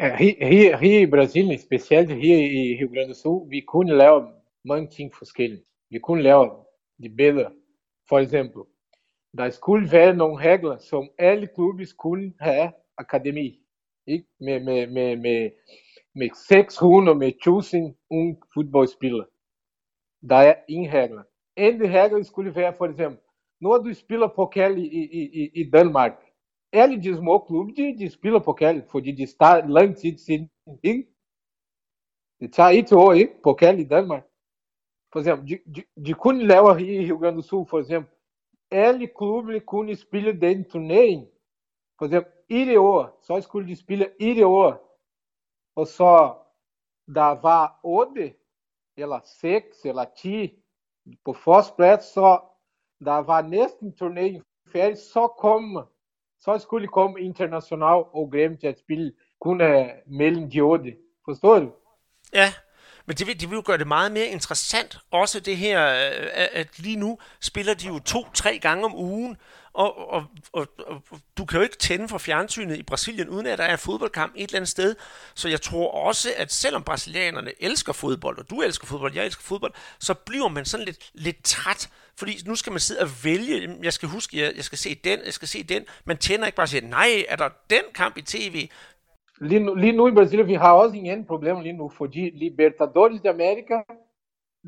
Her, 0.00 0.16
her, 0.46 0.76
her 0.76 1.00
i 1.00 1.06
Brasilien, 1.06 1.60
specielt 1.60 2.10
her 2.10 2.36
i 2.36 2.76
Rio 2.78 2.88
Grande 2.94 3.08
do 3.08 3.18
Sul, 3.22 3.50
vi 3.50 3.60
kunne 3.68 3.96
lave 3.96 4.22
mange 4.64 4.88
ting 4.88 5.14
forskelligt. 5.14 5.64
Vi 5.90 5.98
kunne 5.98 6.22
lave 6.22 6.50
det 7.02 7.16
bedre. 7.16 7.52
For 8.08 8.18
eksempel, 8.18 8.62
der 9.36 9.50
skulle 9.50 9.92
være 9.92 10.16
nogle 10.16 10.36
regler, 10.36 10.78
som 10.78 11.10
alle 11.18 11.48
klubber 11.54 11.84
skulle 11.84 12.34
have 12.40 12.72
akademi. 12.96 13.60
Ikke? 14.06 14.26
Med, 14.40 14.60
med, 14.60 14.86
med, 14.86 15.16
med, 15.16 15.50
med 16.14 16.30
600 16.48 17.18
med 17.18 17.28
1000 17.28 17.94
unge 18.10 18.36
fodboldspillere. 18.54 19.26
Der 20.28 20.36
er 20.36 20.54
ingen 20.68 20.92
regler. 20.92 21.22
En 21.56 21.82
af 21.82 22.02
reglerne 22.02 22.24
skulle 22.24 22.54
være, 22.54 22.74
for 22.78 22.86
eksempel, 22.86 23.18
når 23.60 23.78
du 23.78 23.94
spiller 23.94 24.28
pokal 24.36 24.78
i, 24.78 24.86
i, 24.86 25.42
i, 25.42 25.50
i 25.60 25.70
Danmark, 25.70 26.12
alle 26.72 27.02
de 27.02 27.16
små 27.16 27.38
klubber, 27.38 27.74
de, 27.74 27.98
de 27.98 28.10
spiller 28.10 28.38
pokal, 28.38 28.84
fordi 28.90 29.12
de 29.12 29.26
starter 29.26 29.68
lang 29.68 29.96
tid 29.96 30.18
siden. 30.18 30.50
Ikke? 30.82 31.06
Det 32.40 32.52
tager 32.52 32.68
et 32.68 32.92
år, 32.92 33.12
ikke? 33.12 33.32
Pokal 33.42 33.78
i 33.78 33.84
Danmark. 33.84 34.29
For 35.12 35.20
eksempel, 35.20 35.48
de, 35.48 35.58
de, 35.74 36.04
de 36.06 36.14
kunne 36.14 36.46
lave 36.46 36.78
her 36.78 36.86
i 36.86 37.04
Rio 37.04 37.18
Grande 37.18 37.36
do 37.36 37.42
Sul, 37.42 37.66
for 37.66 37.80
eksempel, 37.80 38.14
alle 38.70 39.06
klubber 39.06 39.58
kunne 39.58 39.96
spille 39.96 40.40
den 40.40 40.64
turnering. 40.64 41.26
For 41.98 42.04
eksempel, 42.04 42.32
et 42.48 42.78
år, 42.78 43.18
så 43.22 43.40
skulle 43.40 43.68
de 43.68 43.76
spille 43.76 44.10
et 44.20 44.44
år. 44.44 44.98
Og 45.76 45.86
så, 45.86 46.34
der 47.14 47.40
var 47.42 47.80
8, 47.82 48.34
eller 48.96 49.20
6, 49.24 49.84
eller 49.84 50.04
10 50.16 50.60
på 51.24 51.32
første 51.32 52.02
så 52.02 52.40
der 53.04 53.18
var 53.18 53.42
næsten 53.42 53.92
turneringen 53.96 54.42
færdig, 54.72 54.98
så 54.98 55.26
kom, 55.26 55.78
så 56.40 56.58
skulle 56.58 56.88
komme 56.88 57.20
international 57.20 58.04
og 58.12 58.32
Grêmio 58.34 58.56
til 58.56 58.66
at 58.66 58.78
spille 58.78 59.12
kun 59.40 59.60
uh, 59.60 59.86
mellem 60.06 60.50
de 60.50 60.60
otte. 60.60 60.96
Forstår 61.24 61.58
du? 61.58 61.72
Men 63.10 63.16
det 63.16 63.26
vil, 63.26 63.40
det 63.40 63.50
vil 63.50 63.56
jo 63.56 63.62
gøre 63.66 63.78
det 63.78 63.86
meget 63.86 64.12
mere 64.12 64.26
interessant. 64.26 64.98
Også 65.10 65.40
det 65.40 65.56
her, 65.56 65.86
øh, 65.88 66.28
at 66.32 66.48
at 66.52 66.78
lige 66.78 66.96
nu 66.96 67.18
spiller 67.40 67.74
de 67.74 67.86
jo 67.86 67.98
to-tre 67.98 68.58
gange 68.58 68.84
om 68.84 68.94
ugen, 68.94 69.36
og, 69.72 70.10
og, 70.10 70.26
og, 70.52 70.68
og 70.86 71.02
du 71.38 71.44
kan 71.44 71.56
jo 71.56 71.62
ikke 71.62 71.76
tænde 71.76 72.08
for 72.08 72.18
fjernsynet 72.18 72.76
i 72.76 72.82
Brasilien, 72.82 73.28
uden 73.28 73.46
at 73.46 73.58
der 73.58 73.64
er 73.64 73.72
en 73.72 73.78
fodboldkamp 73.78 74.32
et 74.36 74.42
eller 74.42 74.56
andet 74.56 74.68
sted. 74.68 74.94
Så 75.34 75.48
jeg 75.48 75.62
tror 75.62 75.90
også, 76.06 76.32
at 76.36 76.52
selvom 76.52 76.82
brasilianerne 76.82 77.52
elsker 77.60 77.92
fodbold, 77.92 78.38
og 78.38 78.50
du 78.50 78.62
elsker 78.62 78.86
fodbold, 78.86 79.14
jeg 79.14 79.24
elsker 79.24 79.42
fodbold, 79.42 79.72
så 79.98 80.14
bliver 80.14 80.48
man 80.48 80.64
sådan 80.64 80.86
lidt, 80.86 81.10
lidt 81.14 81.44
træt. 81.44 81.88
Fordi 82.16 82.42
nu 82.46 82.56
skal 82.56 82.72
man 82.72 82.80
sidde 82.80 83.00
og 83.00 83.10
vælge, 83.24 83.76
jeg 83.82 83.92
skal 83.92 84.08
huske, 84.08 84.38
jeg, 84.42 84.52
jeg 84.56 84.64
skal 84.64 84.78
se 84.78 84.94
den, 84.94 85.20
jeg 85.24 85.34
skal 85.34 85.48
se 85.48 85.62
den. 85.62 85.84
Man 86.04 86.18
tænder 86.18 86.46
ikke 86.46 86.56
bare 86.56 86.64
og 86.64 86.68
siger, 86.68 86.86
nej, 86.86 87.24
er 87.28 87.36
der 87.36 87.48
den 87.70 87.82
kamp 87.94 88.16
i 88.16 88.22
tv? 88.22 88.68
Lige 89.40 89.60
nu, 89.60 89.74
lige 89.74 89.92
nu 89.92 90.08
i 90.08 90.12
Brasilien, 90.12 90.46
vi 90.46 90.54
har 90.54 90.72
også 90.72 90.96
en 90.96 91.24
problem 91.24 91.60
lige 91.60 91.72
nu, 91.72 91.88
fordi 91.88 92.30
Libertadores 92.30 93.20
de 93.20 93.30
América, 93.30 93.82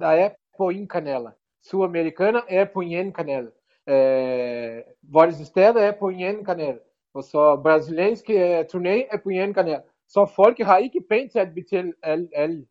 der 0.00 0.06
er 0.06 0.30
på 0.56 0.68
en 0.68 0.88
kanal. 0.88 1.26
Sul-Americana 1.62 2.40
er 2.48 2.64
på 2.64 2.80
en 2.80 3.12
kanal. 3.12 3.50
Øh, 3.88 4.82
vores 5.02 5.34
steder 5.34 5.80
er 5.80 5.92
på 5.98 6.08
en 6.08 6.20
anden 6.20 6.44
kanal. 6.44 6.78
Og 7.14 7.24
så 7.24 7.60
brasilianske 7.62 8.58
øh, 8.58 8.64
turné 8.74 9.14
er 9.14 9.18
på 9.22 9.28
en 9.28 9.40
anden 9.40 9.54
kanal. 9.54 9.82
Så 10.08 10.26
folk 10.36 10.58
har 10.58 10.78
ikke 10.78 11.04
penge 11.08 11.28
til 11.28 11.38
at 11.38 11.54
betale 11.54 11.92
alle. 12.02 12.28
alle. 12.34 12.66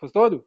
Forstår 0.00 0.28
du? 0.28 0.42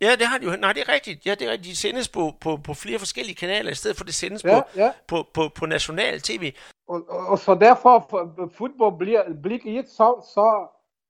Ja, 0.00 0.10
det 0.18 0.26
har 0.26 0.38
de 0.38 0.44
jo. 0.44 0.56
Nej, 0.56 0.72
det 0.72 0.82
er 0.88 0.92
rigtigt. 0.92 1.26
Ja, 1.26 1.34
det 1.34 1.42
er 1.48 1.50
rigtigt. 1.52 1.70
De 1.72 1.76
sendes 1.76 2.08
på, 2.08 2.32
på, 2.40 2.56
på 2.56 2.74
flere 2.74 2.98
forskellige 2.98 3.34
kanaler, 3.36 3.70
i 3.70 3.74
stedet 3.74 3.96
for 3.96 4.04
det 4.04 4.14
sendes 4.14 4.44
Ja, 4.44 4.60
på, 4.60 4.66
ja. 4.76 4.92
på, 5.06 5.26
på, 5.34 5.48
på 5.54 5.66
national 5.66 6.20
tv. 6.20 6.52
Og, 6.88 7.04
og, 7.08 7.26
og 7.26 7.38
så 7.38 7.54
derfor 7.54 8.06
for- 8.10 8.50
fodbold 8.58 8.98
bliver, 8.98 9.22
bliver 9.42 9.58
ikke 9.64 9.82
så, 9.90 10.30
så 10.34 10.66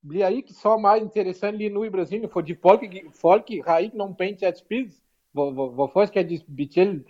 bliver 0.09 0.29
ikke 0.29 0.53
så 0.63 0.77
meget 0.77 1.01
interessant 1.03 1.57
lige 1.57 1.71
nu 1.71 1.85
i 1.85 1.91
Brasilien, 1.91 2.31
fordi 2.33 2.55
folk, 2.63 2.81
folk 3.21 3.45
har 3.67 3.79
ikke 3.79 3.97
nogen 3.99 4.15
penge 4.19 4.39
til 4.39 4.47
at 4.47 4.59
spille. 4.59 4.91
Hvor, 5.33 5.51
hvor, 5.51 5.71
hvorfor 5.71 6.07
skal 6.07 6.29
de 6.31 6.41
betale 6.57 7.05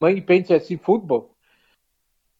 mange 0.00 0.22
penge 0.22 0.46
til 0.46 0.54
at 0.54 0.66
se 0.66 0.78
fodbold? 0.84 1.24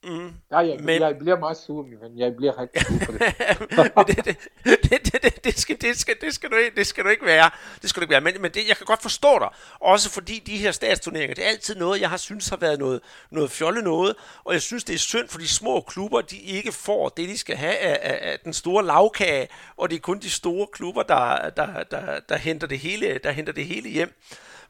Mm. 0.05 0.33
Ja, 0.51 0.59
jeg, 0.59 0.77
Men- 0.77 0.87
Men... 0.87 1.03
jeg 1.03 1.19
bliver 1.19 1.39
meget 1.39 1.57
sur, 1.57 1.83
min 1.87 2.01
ven. 2.01 2.19
Jeg 2.19 2.37
bliver 2.37 2.59
rigtig 2.61 2.83
sur 2.87 3.07
på 3.07 3.13
det. 3.13 3.21
Men 3.97 4.05
det, 4.07 4.25
det, 4.25 4.37
det, 4.65 5.13
det, 5.13 5.23
det, 5.23 5.45
det, 5.45 5.59
skal, 5.59 5.81
det, 5.81 5.99
skal, 5.99 6.15
det, 6.21 6.35
skal 6.35 6.51
du 6.51 6.57
ikke, 6.57 6.77
det 6.77 6.87
skal 6.87 7.05
du 7.05 7.09
ikke 7.09 7.25
være. 7.27 7.51
Det 7.83 7.91
skal 7.91 8.01
du 8.01 8.05
ikke 8.05 8.11
være. 8.13 8.21
Men, 8.21 8.43
men 8.43 8.51
det, 8.51 8.69
jeg 8.69 8.77
kan 8.77 8.87
godt 8.87 9.03
forstå 9.03 9.39
dig. 9.39 9.49
Også 9.81 10.11
fordi 10.11 10.39
de 10.47 10.57
her 10.57 10.73
statsturneringer, 10.73 11.35
det 11.35 11.45
er 11.45 11.49
altid 11.49 11.75
noget, 11.77 12.01
jeg 12.01 12.11
har 12.11 12.17
synes 12.17 12.49
har 12.49 12.57
været 12.57 12.79
noget, 12.79 13.01
noget 13.31 13.51
fjolle 13.51 13.83
noget. 13.83 14.15
Og 14.45 14.53
jeg 14.53 14.63
synes, 14.63 14.85
det 14.85 14.95
er 14.95 14.99
synd 14.99 15.29
for 15.29 15.39
de 15.39 15.49
små 15.49 15.81
klubber, 15.81 16.21
de 16.21 16.39
ikke 16.39 16.73
får 16.73 17.09
det, 17.09 17.29
de 17.29 17.39
skal 17.39 17.57
have 17.57 17.77
af, 17.77 17.99
af, 18.03 18.31
af 18.33 18.39
den 18.45 18.53
store 18.53 18.85
lavkage. 18.87 19.49
Og 19.77 19.91
det 19.91 19.97
er 19.97 20.01
kun 20.01 20.19
de 20.19 20.31
store 20.31 20.67
klubber, 20.73 21.03
der, 21.03 21.51
der, 21.51 21.83
der, 21.83 22.21
der, 22.29 22.37
henter, 22.37 22.67
det 22.67 22.79
hele, 22.79 23.19
der 23.25 23.31
henter 23.31 23.53
det 23.53 23.67
hele 23.67 23.89
hjem. 23.89 24.13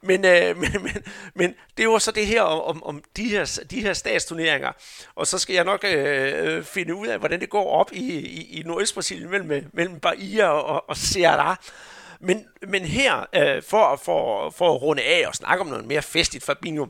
Men, 0.03 0.25
øh, 0.25 0.57
men, 0.61 0.83
men, 0.83 1.05
men 1.35 1.55
det 1.77 1.89
var 1.89 1.99
så 1.99 2.11
det 2.11 2.27
her 2.27 2.43
om, 2.43 2.61
om, 2.61 2.83
om 2.85 3.03
de, 3.17 3.29
her, 3.29 3.61
de 3.71 3.81
her 3.81 3.93
statsturneringer. 3.93 4.73
Og 5.15 5.27
så 5.27 5.39
skal 5.39 5.55
jeg 5.55 5.65
nok 5.65 5.85
øh, 5.85 6.57
øh 6.57 6.65
finde 6.65 6.95
ud 6.95 7.07
af, 7.07 7.19
hvordan 7.19 7.41
det 7.41 7.51
går 7.51 7.71
op 7.71 7.93
i, 7.93 8.19
i, 8.19 8.61
i 8.61 8.63
Nordøst-Brasilien 8.63 9.31
mellem, 9.31 9.51
øh, 9.51 9.63
mellem 9.73 10.01
Bahia 10.01 10.49
og, 10.49 10.89
og 10.89 10.97
Ceará. 10.97 11.57
Men, 12.21 12.45
men 12.69 12.85
her, 12.85 13.27
øh, 13.35 13.63
for, 13.63 14.01
for, 14.05 14.51
for 14.51 14.75
at 14.75 14.83
runde 14.83 15.03
af 15.03 15.29
og 15.29 15.35
snakke 15.35 15.61
om 15.61 15.67
noget 15.67 15.87
mere 15.87 16.03
festligt, 16.03 16.45
Fabinho, 16.45 16.87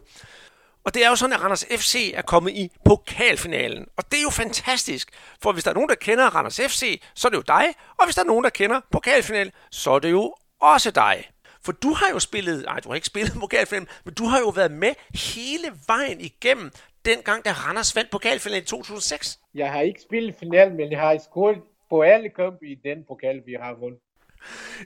og 0.85 0.95
det 0.95 1.05
er 1.05 1.09
jo 1.09 1.17
sådan, 1.17 1.33
at 1.33 1.41
Randers 1.41 1.65
FC 1.71 2.13
er 2.15 2.23
kommet 2.23 2.53
i 2.53 2.71
pokalfinalen. 2.85 3.87
Og 3.97 4.05
det 4.11 4.19
er 4.19 4.23
jo 4.23 4.31
fantastisk, 4.31 5.09
for 5.43 5.53
hvis 5.53 5.65
der 5.65 5.71
er 5.71 5.75
nogen, 5.75 5.89
der 5.89 5.95
kender 5.95 6.27
Randers 6.27 6.61
FC, 6.69 7.03
så 7.15 7.29
er 7.29 7.31
det 7.31 7.37
jo 7.37 7.43
dig. 7.43 7.75
Og 7.99 8.05
hvis 8.05 8.15
der 8.15 8.23
er 8.23 8.27
nogen, 8.27 8.45
der 8.45 8.51
kender 8.51 8.81
pokalfinalen, 8.93 9.53
så 9.71 9.91
er 9.91 9.99
det 9.99 10.11
jo 10.11 10.35
også 10.61 10.91
dig. 10.91 11.31
For 11.65 11.73
du 11.73 11.89
har 11.93 12.07
jo 12.13 12.19
spillet, 12.19 12.63
nej, 12.65 12.81
du 12.81 12.89
har 12.89 12.95
ikke 12.95 13.07
spillet 13.07 13.33
pokalfinalen, 13.41 13.89
men 14.05 14.15
du 14.15 14.25
har 14.25 14.39
jo 14.39 14.49
været 14.49 14.71
med 14.73 14.95
hele 15.35 15.67
vejen 15.87 16.21
igennem, 16.21 16.71
dengang 17.05 17.45
da 17.45 17.53
Randers 17.53 17.97
vandt 17.97 18.11
pokalfinalen 18.11 18.63
i 18.63 18.67
2006. 18.67 19.39
Jeg 19.55 19.73
har 19.73 19.81
ikke 19.81 20.01
spillet 20.01 20.35
finalen, 20.41 20.77
men 20.77 20.91
jeg 20.93 21.01
har 21.01 21.19
scoret 21.31 21.59
på 21.91 22.03
alle 22.03 22.29
kampe 22.29 22.67
i 22.67 22.75
den 22.85 23.05
pokal, 23.09 23.43
vi 23.47 23.57
har 23.61 23.75
vundet. 23.75 24.01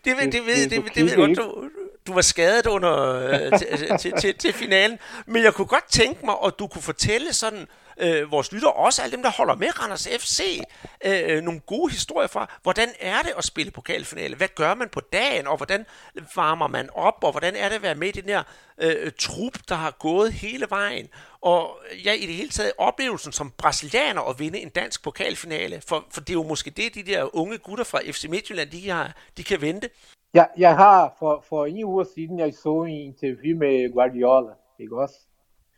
Det, 0.04 0.16
ved, 0.16 0.22
Det- 0.24 0.32
det, 0.32 0.46
ved, 0.46 0.54
det- 0.54 0.70
det, 0.70 0.78
du 0.82 0.86
det, 0.86 0.94
det 0.94 1.04
ved 1.04 1.10
jeg 1.10 1.26
kigger 1.28 1.44
godt, 1.44 1.64
du, 1.64 1.70
du 2.06 2.12
var 2.12 2.22
skadet 2.22 2.66
under 2.66 3.14
øh, 3.14 3.58
til, 3.58 3.98
til, 3.98 4.12
til, 4.20 4.34
til 4.34 4.52
finalen. 4.52 4.98
Men 5.26 5.42
jeg 5.42 5.54
kunne 5.54 5.66
godt 5.66 5.88
tænke 5.90 6.26
mig, 6.26 6.34
at 6.46 6.58
du 6.58 6.66
kunne 6.66 6.82
fortælle 6.82 7.32
sådan 7.32 7.66
øh, 8.00 8.30
vores 8.30 8.52
lytter, 8.52 8.68
også 8.68 9.02
alle 9.02 9.12
dem, 9.12 9.22
der 9.22 9.30
holder 9.30 9.54
med 9.54 9.80
Randers 9.80 10.08
FC, 10.08 10.60
øh, 11.04 11.22
øh, 11.26 11.42
nogle 11.42 11.60
gode 11.60 11.92
historier 11.92 12.28
fra, 12.28 12.58
hvordan 12.62 12.88
er 13.00 13.22
det 13.22 13.32
at 13.38 13.44
spille 13.44 13.70
pokalfinale? 13.70 14.36
Hvad 14.36 14.48
gør 14.54 14.74
man 14.74 14.88
på 14.88 15.00
dagen, 15.00 15.46
og 15.46 15.56
hvordan 15.56 15.86
varmer 16.34 16.66
man 16.68 16.90
op, 16.94 17.24
og 17.24 17.30
hvordan 17.30 17.56
er 17.56 17.68
det 17.68 17.76
at 17.76 17.82
være 17.82 17.94
med 17.94 18.08
i 18.08 18.20
den 18.20 18.28
her 18.28 18.42
øh, 18.78 19.12
trup, 19.18 19.58
der 19.68 19.74
har 19.74 19.90
gået 19.90 20.32
hele 20.32 20.66
vejen? 20.70 21.08
Og 21.40 21.78
ja, 22.04 22.12
i 22.12 22.26
det 22.26 22.34
hele 22.34 22.48
taget 22.48 22.72
oplevelsen 22.78 23.32
som 23.32 23.50
brasilianer 23.50 24.22
at 24.22 24.38
vinde 24.38 24.58
en 24.58 24.68
dansk 24.68 25.02
pokalfinale, 25.02 25.82
for, 25.88 26.04
for 26.10 26.20
det 26.20 26.30
er 26.30 26.34
jo 26.34 26.42
måske 26.42 26.70
det, 26.70 26.94
de 26.94 27.02
der 27.02 27.36
unge 27.36 27.58
gutter 27.58 27.84
fra 27.84 28.00
FC 28.10 28.24
Midtjylland, 28.28 28.70
de, 28.70 28.90
har, 28.90 29.12
de 29.36 29.44
kan 29.44 29.60
vente. 29.60 29.90
Jeg, 30.34 30.48
jeg 30.58 30.76
har 30.76 31.14
for, 31.18 31.44
for 31.48 31.66
en 31.66 31.84
uge 31.84 32.04
siden, 32.04 32.38
jeg 32.38 32.54
så 32.54 32.82
en 32.82 33.00
interview 33.12 33.58
med 33.58 33.92
Guardiola, 33.92 34.52
ikke 34.78 35.00
også? 35.00 35.14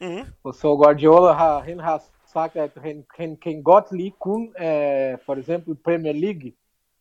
Mm-hmm. 0.00 0.32
Og 0.44 0.54
så 0.54 0.76
Guardiola 0.76 1.32
har, 1.32 1.60
han 1.60 1.78
har 1.78 2.02
sagt, 2.32 2.56
at 2.56 2.70
han, 2.76 3.04
han 3.16 3.36
kan 3.36 3.62
godt 3.62 3.92
lide 3.92 4.14
kun 4.20 4.42
uh, 4.48 5.18
for 5.26 5.34
eksempel 5.34 5.76
Premier 5.84 6.12
League, 6.12 6.52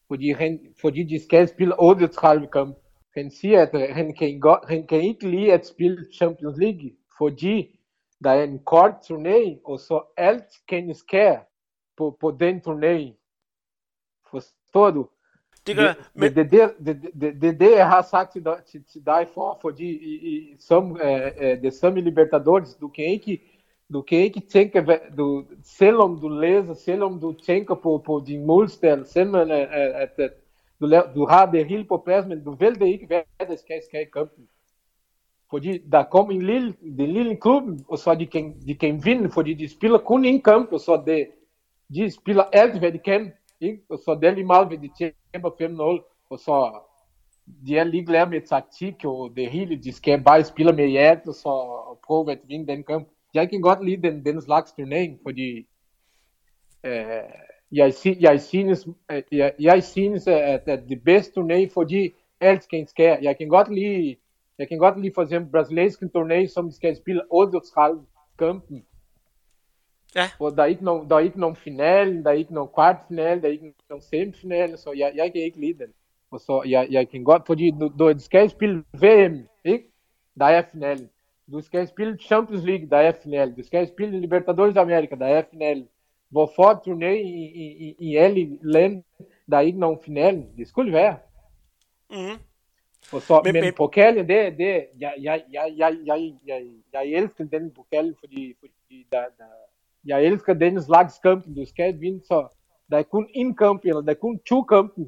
fordi, 0.08 0.32
han, 0.32 0.60
fordi 0.82 1.04
de 1.04 1.24
skal 1.24 1.48
spille 1.48 1.80
38 1.80 2.48
kampe. 2.48 2.80
Han 3.18 3.32
siger, 3.32 3.62
at 3.62 3.94
han 3.94 4.16
kan, 4.16 4.40
godt, 4.40 4.70
han 4.70 4.88
kan 4.88 5.02
ikke 5.02 5.30
lide 5.30 5.54
at 5.54 5.68
spille 5.68 6.06
Champions 6.18 6.58
League, 6.58 6.92
fordi 7.18 7.80
der 8.24 8.30
er 8.30 8.44
en 8.44 8.60
kort 8.60 8.92
turné, 8.92 9.62
og 9.66 9.80
så 9.80 10.04
alt 10.18 10.46
kan 10.68 10.96
ske. 10.96 11.38
på, 11.98 12.18
på 12.22 12.32
den 12.40 12.62
turné. 12.68 13.14
Forstår 14.32 14.92
du? 14.92 15.08
Det 15.68 15.76
gør 15.76 15.84
det, 15.88 15.96
men... 16.14 16.36
det, 16.36 16.52
det, 16.52 16.72
det, 16.86 17.02
det, 17.04 17.22
det, 17.22 17.42
det, 17.42 17.60
det, 17.60 17.72
jeg 17.72 17.88
har 17.88 18.02
sagt 18.02 18.32
til 18.34 18.44
dig, 18.44 18.58
til, 18.72 18.84
til 18.94 19.06
dig 19.06 19.28
for, 19.34 19.58
fordi 19.62 19.90
i, 19.90 20.14
i, 20.36 20.56
som 20.60 20.92
uh, 20.92 20.98
uh, 20.98 21.62
det 21.62 21.74
samme 21.74 22.02
Libertadores, 22.02 22.76
du 22.76 22.88
kan 22.88 23.06
ikke, 23.06 23.42
du 23.94 24.02
kan 24.02 24.18
ikke 24.18 24.40
tænke, 24.40 24.82
hvad- 24.82 25.16
du, 25.18 25.46
selvom 25.64 26.20
du 26.22 26.28
læser, 26.30 26.74
selvom 26.74 27.20
du 27.20 27.34
tænker 27.46 27.76
på, 27.76 28.04
på 28.06 28.24
din 28.28 28.46
målstil, 28.46 29.04
selvom 29.06 29.36
at, 29.36 29.52
at, 29.52 30.12
at 30.18 30.32
du, 30.80 30.86
laver, 30.86 31.14
du 31.14 31.26
har 31.26 31.52
det 31.52 31.66
hele 31.66 31.84
på 31.84 32.02
plads, 32.06 32.26
men 32.28 32.44
du 32.44 32.52
ved 32.52 32.76
det 32.76 32.88
ikke, 32.88 33.06
hvad 33.08 33.22
der 33.40 33.56
skal, 33.56 33.82
skal 33.90 34.02
i 34.02 34.10
kampen. 34.14 34.48
Fordi 35.50 35.78
der 35.92 36.04
kommer 36.04 36.34
en 36.34 36.42
lille, 36.42 36.74
den 36.98 37.10
lille 37.10 37.36
klub, 37.36 37.64
og 37.88 37.98
så 37.98 38.16
de 38.16 38.26
kan, 38.26 38.56
de 38.68 38.76
kan 38.76 39.06
vinde, 39.06 39.30
fordi 39.30 39.54
de 39.54 39.70
spiller 39.70 39.98
kun 39.98 40.26
en 40.26 40.42
kamp, 40.42 40.72
og 40.72 40.80
så 40.80 41.04
det, 41.06 41.28
de 41.96 42.12
spiller 42.12 42.44
alt, 42.54 42.80
hvad 42.80 42.92
de 42.92 42.98
kan. 42.98 43.32
Ikke? 43.62 43.82
Og 43.90 43.98
så 43.98 44.18
det 44.22 44.30
er 44.30 44.34
lige 44.34 44.46
meget, 44.46 44.68
hvad 44.68 44.78
de 44.78 44.90
tjener 44.98 45.50
5-0, 46.02 46.28
og 46.30 46.40
så 46.40 46.80
de 47.68 47.78
er 47.78 47.84
ligeglade 47.84 48.30
med 48.30 48.42
taktik 48.42 49.06
og 49.06 49.32
det 49.36 49.52
hele. 49.52 49.76
De 49.84 49.92
skal 49.92 50.24
bare 50.24 50.44
spille 50.44 50.74
med 50.74 50.88
hjertet, 50.88 51.28
og 51.28 51.34
så 51.34 51.50
og 51.50 52.00
prøve 52.08 52.32
at 52.32 52.40
vinde 52.48 52.68
den 52.68 52.84
kamp. 52.84 53.08
Jeg 53.34 53.50
kan 53.50 53.62
godt 53.62 53.86
lide 53.86 54.02
den, 54.02 54.26
den 54.26 54.42
slags 54.42 54.72
turnering, 54.72 55.20
fordi 55.24 55.68
øh, 56.84 57.24
jeg, 57.72 57.94
jeg, 58.20 58.42
synes, 58.42 58.88
øh, 59.12 59.24
jeg, 59.32 59.54
jeg 59.60 59.84
synes, 59.84 60.28
at, 60.28 60.68
at 60.68 60.90
det 60.90 61.04
bedste 61.04 61.34
turnering, 61.34 61.72
fordi 61.72 62.12
alt 62.40 62.70
kan 62.70 62.88
ske. 62.88 63.18
Jeg 63.22 63.38
kan 63.38 63.48
godt 63.48 63.74
lide, 63.74 64.16
jeg 64.58 64.68
kan 64.68 64.78
godt 64.78 65.02
lide 65.02 65.14
for 65.16 65.22
eksempel 65.22 65.52
brasilianske 65.52 66.10
turné, 66.18 66.48
som 66.48 66.72
skal 66.72 66.96
spille 66.96 67.22
38 67.32 68.06
kampen. 68.40 68.86
Er 70.16 70.66
ikke 70.66 70.84
nogen, 70.86 71.10
der 71.10 71.16
er 71.16 71.20
ikke 71.20 71.40
nogen 71.40 71.56
finale, 71.56 72.24
der 72.24 72.30
er 72.30 72.34
ikke 72.34 72.54
nogen 72.54 72.70
kvartfinale, 72.74 73.42
der 73.42 73.48
er 73.48 73.52
ikke 73.52 73.74
nogen 73.90 74.02
semifinale, 74.02 74.78
så 74.78 74.92
jeg, 74.92 75.12
jeg 75.16 75.32
kan 75.32 75.42
ikke 75.42 75.60
lide 75.60 75.80
den. 75.80 75.94
Og 76.32 76.40
så 76.40 76.64
jeg, 76.70 76.88
jeg 76.92 77.10
kan 77.10 77.24
godt, 77.24 77.44
fordi 77.46 77.72
du, 77.72 77.92
du 78.00 78.20
skal 78.20 78.50
spille 78.50 78.84
VM, 78.94 79.48
ikke? 79.66 79.92
Der 80.40 80.46
er 80.46 80.64
finale. 80.72 81.10
Du 81.52 81.62
skal 81.62 81.88
spille 81.88 82.18
Champions 82.18 82.64
League, 82.64 82.90
der 82.90 82.98
er 82.98 83.12
finale. 83.24 83.56
Du 83.58 83.64
skal 83.64 83.88
spille 83.88 84.20
Libertadores 84.20 84.76
Amerika, 84.78 85.16
der 85.16 85.26
er 85.26 85.44
finale. 85.52 85.88
Hvorfor 86.30 86.84
turné 86.88 87.06
i, 87.06 87.46
i, 87.46 87.88
i, 87.88 87.96
i 88.00 88.16
alle 88.16 88.58
lande, 88.62 89.04
der 89.52 89.58
er 89.58 89.62
ikke 89.62 89.80
nogen 89.80 90.00
finale? 90.06 90.46
Det 90.58 90.68
skulle 90.68 90.94
være. 90.94 91.18
Mm. 92.12 92.40
Og 93.14 93.22
så, 93.22 93.42
Men- 93.44 93.54
men, 93.54 93.64
men 93.64 93.74
pokalen, 93.74 94.28
det, 94.30 94.58
det, 94.58 94.86
jeg, 95.00 95.14
jeg, 95.22 95.44
jeg, 95.54 95.74
jeg, 95.78 95.98
jeg, 96.06 96.34
jeg, 96.48 96.64
jeg 96.94 97.06
elsker 97.06 97.44
den 97.44 97.72
pokal, 97.72 98.16
fordi, 98.20 98.56
fordi 98.60 99.08
der, 99.12 99.24
der, 99.38 99.44
jeg 100.06 100.24
elsker 100.24 100.54
den 100.54 100.84
slags 100.84 101.14
kamp, 101.24 101.46
du 101.46 101.66
skal 101.70 102.00
vinde, 102.00 102.22
så 102.28 102.48
der 102.92 102.98
er 102.98 103.04
kun 103.04 103.28
en 103.34 103.56
kamp, 103.56 103.82
eller 103.86 104.02
der 104.02 104.10
er 104.12 104.16
kun 104.22 104.40
to 104.50 104.64
kampe. 104.64 105.02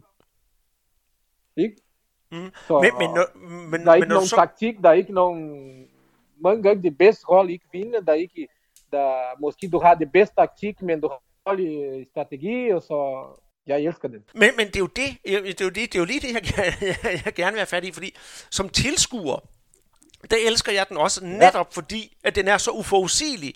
Ikke? 1.57 1.75
Mm. 2.31 2.51
Så, 2.67 2.79
Men, 2.81 2.91
men, 2.99 3.09
når- 3.09 3.37
men, 3.69 3.81
der 3.85 3.91
er 3.91 3.95
men 3.95 3.95
ikke 3.95 4.07
når 4.07 4.15
nogen 4.15 4.27
så, 4.27 4.35
taktik, 4.35 4.75
der 4.83 4.89
er 4.89 4.93
ikke 4.93 5.13
nogen... 5.13 5.85
Mange 6.41 6.63
gange 6.63 6.83
det 6.83 6.97
bedste 6.97 7.25
hold 7.29 7.49
ikke 7.49 7.65
vinder, 7.71 8.01
der 8.01 8.11
er 8.11 8.15
ikke... 8.17 8.47
Der, 8.91 9.39
måske 9.41 9.69
du 9.69 9.79
har 9.79 9.93
det 9.95 10.11
bedste 10.11 10.35
taktik, 10.35 10.81
men 10.81 11.01
du 11.01 11.07
har 11.07 11.21
dårlig 11.47 12.05
strategi, 12.11 12.69
og 12.69 12.81
så... 12.81 13.25
Jeg 13.67 13.81
elsker 13.81 14.07
den. 14.07 14.23
Men, 14.33 14.49
men 14.57 14.67
det 14.67 14.75
er 14.75 14.79
jo 14.79 14.87
det, 14.87 15.17
jeg- 15.25 15.43
det 15.43 15.61
er 15.61 15.65
jo, 15.65 15.69
det, 15.69 15.75
det 15.75 15.95
er 15.95 15.99
jo 15.99 16.05
lige 16.05 16.19
det, 16.19 16.33
jeg, 16.33 16.41
gerne- 16.43 16.95
jeg 17.25 17.33
gerne 17.33 17.51
vil 17.51 17.59
have 17.59 17.65
fat 17.65 17.83
i, 17.85 17.91
fordi 17.91 18.15
som 18.51 18.69
tilskuer, 18.69 19.39
der 20.31 20.37
elsker 20.47 20.71
jeg 20.71 20.85
den 20.89 20.97
også 20.97 21.25
netop 21.25 21.73
fordi, 21.73 22.17
at 22.23 22.35
den 22.35 22.47
er 22.47 22.57
så 22.57 22.71
uforudsigelig, 22.71 23.53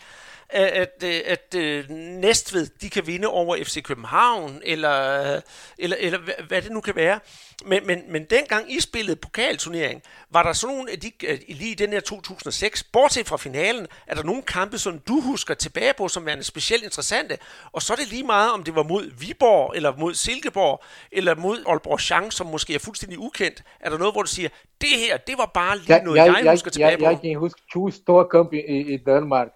at, 0.52 0.68
at, 0.68 1.04
øh, 1.04 1.22
at, 1.26 1.56
at 1.56 1.90
Næstved, 1.90 2.68
de 2.82 2.90
kan 2.90 3.08
vinde 3.08 3.28
over 3.28 3.58
FC 3.64 3.84
København, 3.84 4.62
eller, 4.64 5.42
eller, 5.78 5.98
eller 6.00 6.20
hvad, 6.48 6.62
det 6.62 6.72
nu 6.72 6.82
kan 6.82 6.96
være. 6.96 7.20
Men, 7.66 7.88
men, 7.88 8.04
men 8.10 8.24
dengang 8.24 8.72
I 8.72 8.80
spillede 8.80 9.16
pokalturnering, 9.16 10.02
var 10.30 10.44
der 10.44 10.54
sådan 10.54 10.76
nogle 10.76 10.92
af 10.92 11.00
de, 11.00 11.12
øh, 11.28 11.40
lige 11.48 11.72
i 11.72 11.76
den 11.76 11.90
her 11.90 12.00
2006, 12.00 12.84
bortset 12.84 13.28
fra 13.28 13.38
finalen, 13.38 13.88
er 14.08 14.16
der 14.16 14.24
nogle 14.24 14.42
kampe, 14.42 14.78
som 14.78 15.00
du 15.00 15.22
husker 15.22 15.54
tilbage 15.54 15.94
på, 15.98 16.08
som 16.08 16.26
værende 16.26 16.44
specielt 16.44 16.84
interessante, 16.84 17.38
og 17.72 17.82
så 17.82 17.94
er 17.94 17.98
det 17.98 18.08
lige 18.08 18.24
meget, 18.24 18.52
om 18.52 18.64
det 18.64 18.76
var 18.76 18.84
mod 18.84 19.12
Viborg, 19.20 19.76
eller 19.76 19.96
mod 19.98 20.14
Silkeborg, 20.14 20.84
eller 21.12 21.36
mod 21.36 21.64
Aalborg 21.68 22.00
Chang, 22.00 22.34
som 22.34 22.48
måske 22.48 22.76
er 22.76 22.80
fuldstændig 22.80 23.20
ukendt. 23.20 23.64
Er 23.80 23.90
der 23.90 23.98
noget, 23.98 24.14
hvor 24.14 24.22
du 24.22 24.30
siger, 24.30 24.50
det 24.82 24.90
her, 24.90 25.18
det 25.18 25.38
var 25.38 25.52
bare 25.54 25.78
lige 25.78 25.94
Jeg, 25.94 26.04
noget, 26.04 26.18
jeg, 26.18 26.28
jeg, 26.28 26.46
jeg, 26.46 26.52
husker 26.52 26.72
tilbage 26.72 26.92
jeg, 26.92 27.00
på? 27.00 27.06
jeg 27.06 27.20
kan 27.22 27.36
huske 27.36 27.62
to 27.74 27.92
store 27.92 28.26
kampe 28.26 28.70
i, 28.70 28.94
i 28.94 28.98
Danmark. 28.98 29.48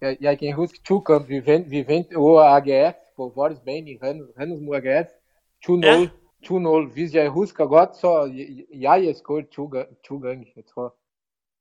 Jeg, 0.00 0.16
jeg 0.20 0.38
kan 0.38 0.54
huske 0.54 0.78
to 0.88 1.00
kampe. 1.00 1.28
Vi 1.28 1.46
vandt, 1.46 1.70
vi 1.70 1.84
vandt 1.88 2.14
over 2.14 2.42
AGF 2.42 2.96
på 3.16 3.32
vores 3.34 3.58
bane 3.60 3.90
i 3.90 3.98
mod 4.60 4.76
AGF. 4.76 5.08
2-0. 5.68 5.86
Ja. 5.86 6.08
2-0. 6.44 6.92
Hvis 6.92 7.14
jeg 7.14 7.30
husker 7.30 7.66
godt, 7.66 7.96
så 7.96 8.32
jeg, 8.74 9.04
jeg 9.04 9.16
skåret 9.16 9.48
to, 9.48 9.72
to 10.08 10.18
gange, 10.18 10.52
jeg 10.56 10.64
tror. 10.74 10.94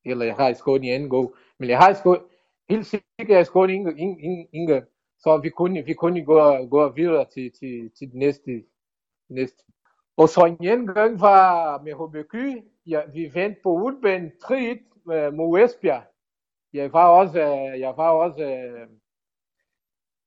Eller 0.05 0.25
jeg 0.25 0.35
har 0.35 0.53
skåret 0.53 0.83
i 0.83 0.89
anden 0.89 1.09
gang. 1.09 1.29
Men 1.59 1.69
jeg 1.69 1.77
har 1.77 1.93
skåret, 1.93 2.21
helt 2.69 2.85
sikkert 2.85 3.29
jeg 3.29 3.45
skåret 3.45 3.69
en, 3.69 3.87
en, 3.87 4.19
en, 4.19 4.47
en 4.51 4.67
gang. 4.67 4.85
Så 5.19 5.37
vi 5.37 5.49
kunne, 5.49 5.85
vi 5.85 5.93
kunne 5.93 6.25
gå, 6.25 6.65
gå 6.65 6.89
videre 6.89 7.25
til, 7.33 7.51
til, 7.59 7.91
til 7.97 8.07
det 8.07 8.15
næste, 8.15 8.63
næste. 9.29 9.63
Og 10.17 10.29
så 10.29 10.45
en 10.45 10.67
anden 10.67 10.87
gang 10.87 11.21
var 11.21 11.81
med 11.81 11.93
HBK. 11.93 12.63
Ja, 12.87 13.01
vi 13.13 13.31
vandt 13.33 13.57
på 13.63 13.69
udbanen 13.69 14.31
3-1 14.43 15.11
øh, 15.13 15.33
mod 15.33 15.59
Esbjerg. 15.59 16.03
Jeg 16.75 16.93
var 16.93 17.07
også, 17.07 17.39
øh, 17.39 17.79
jeg 17.79 17.93
var 17.97 18.09
også 18.09 18.43
øh, 18.43 18.87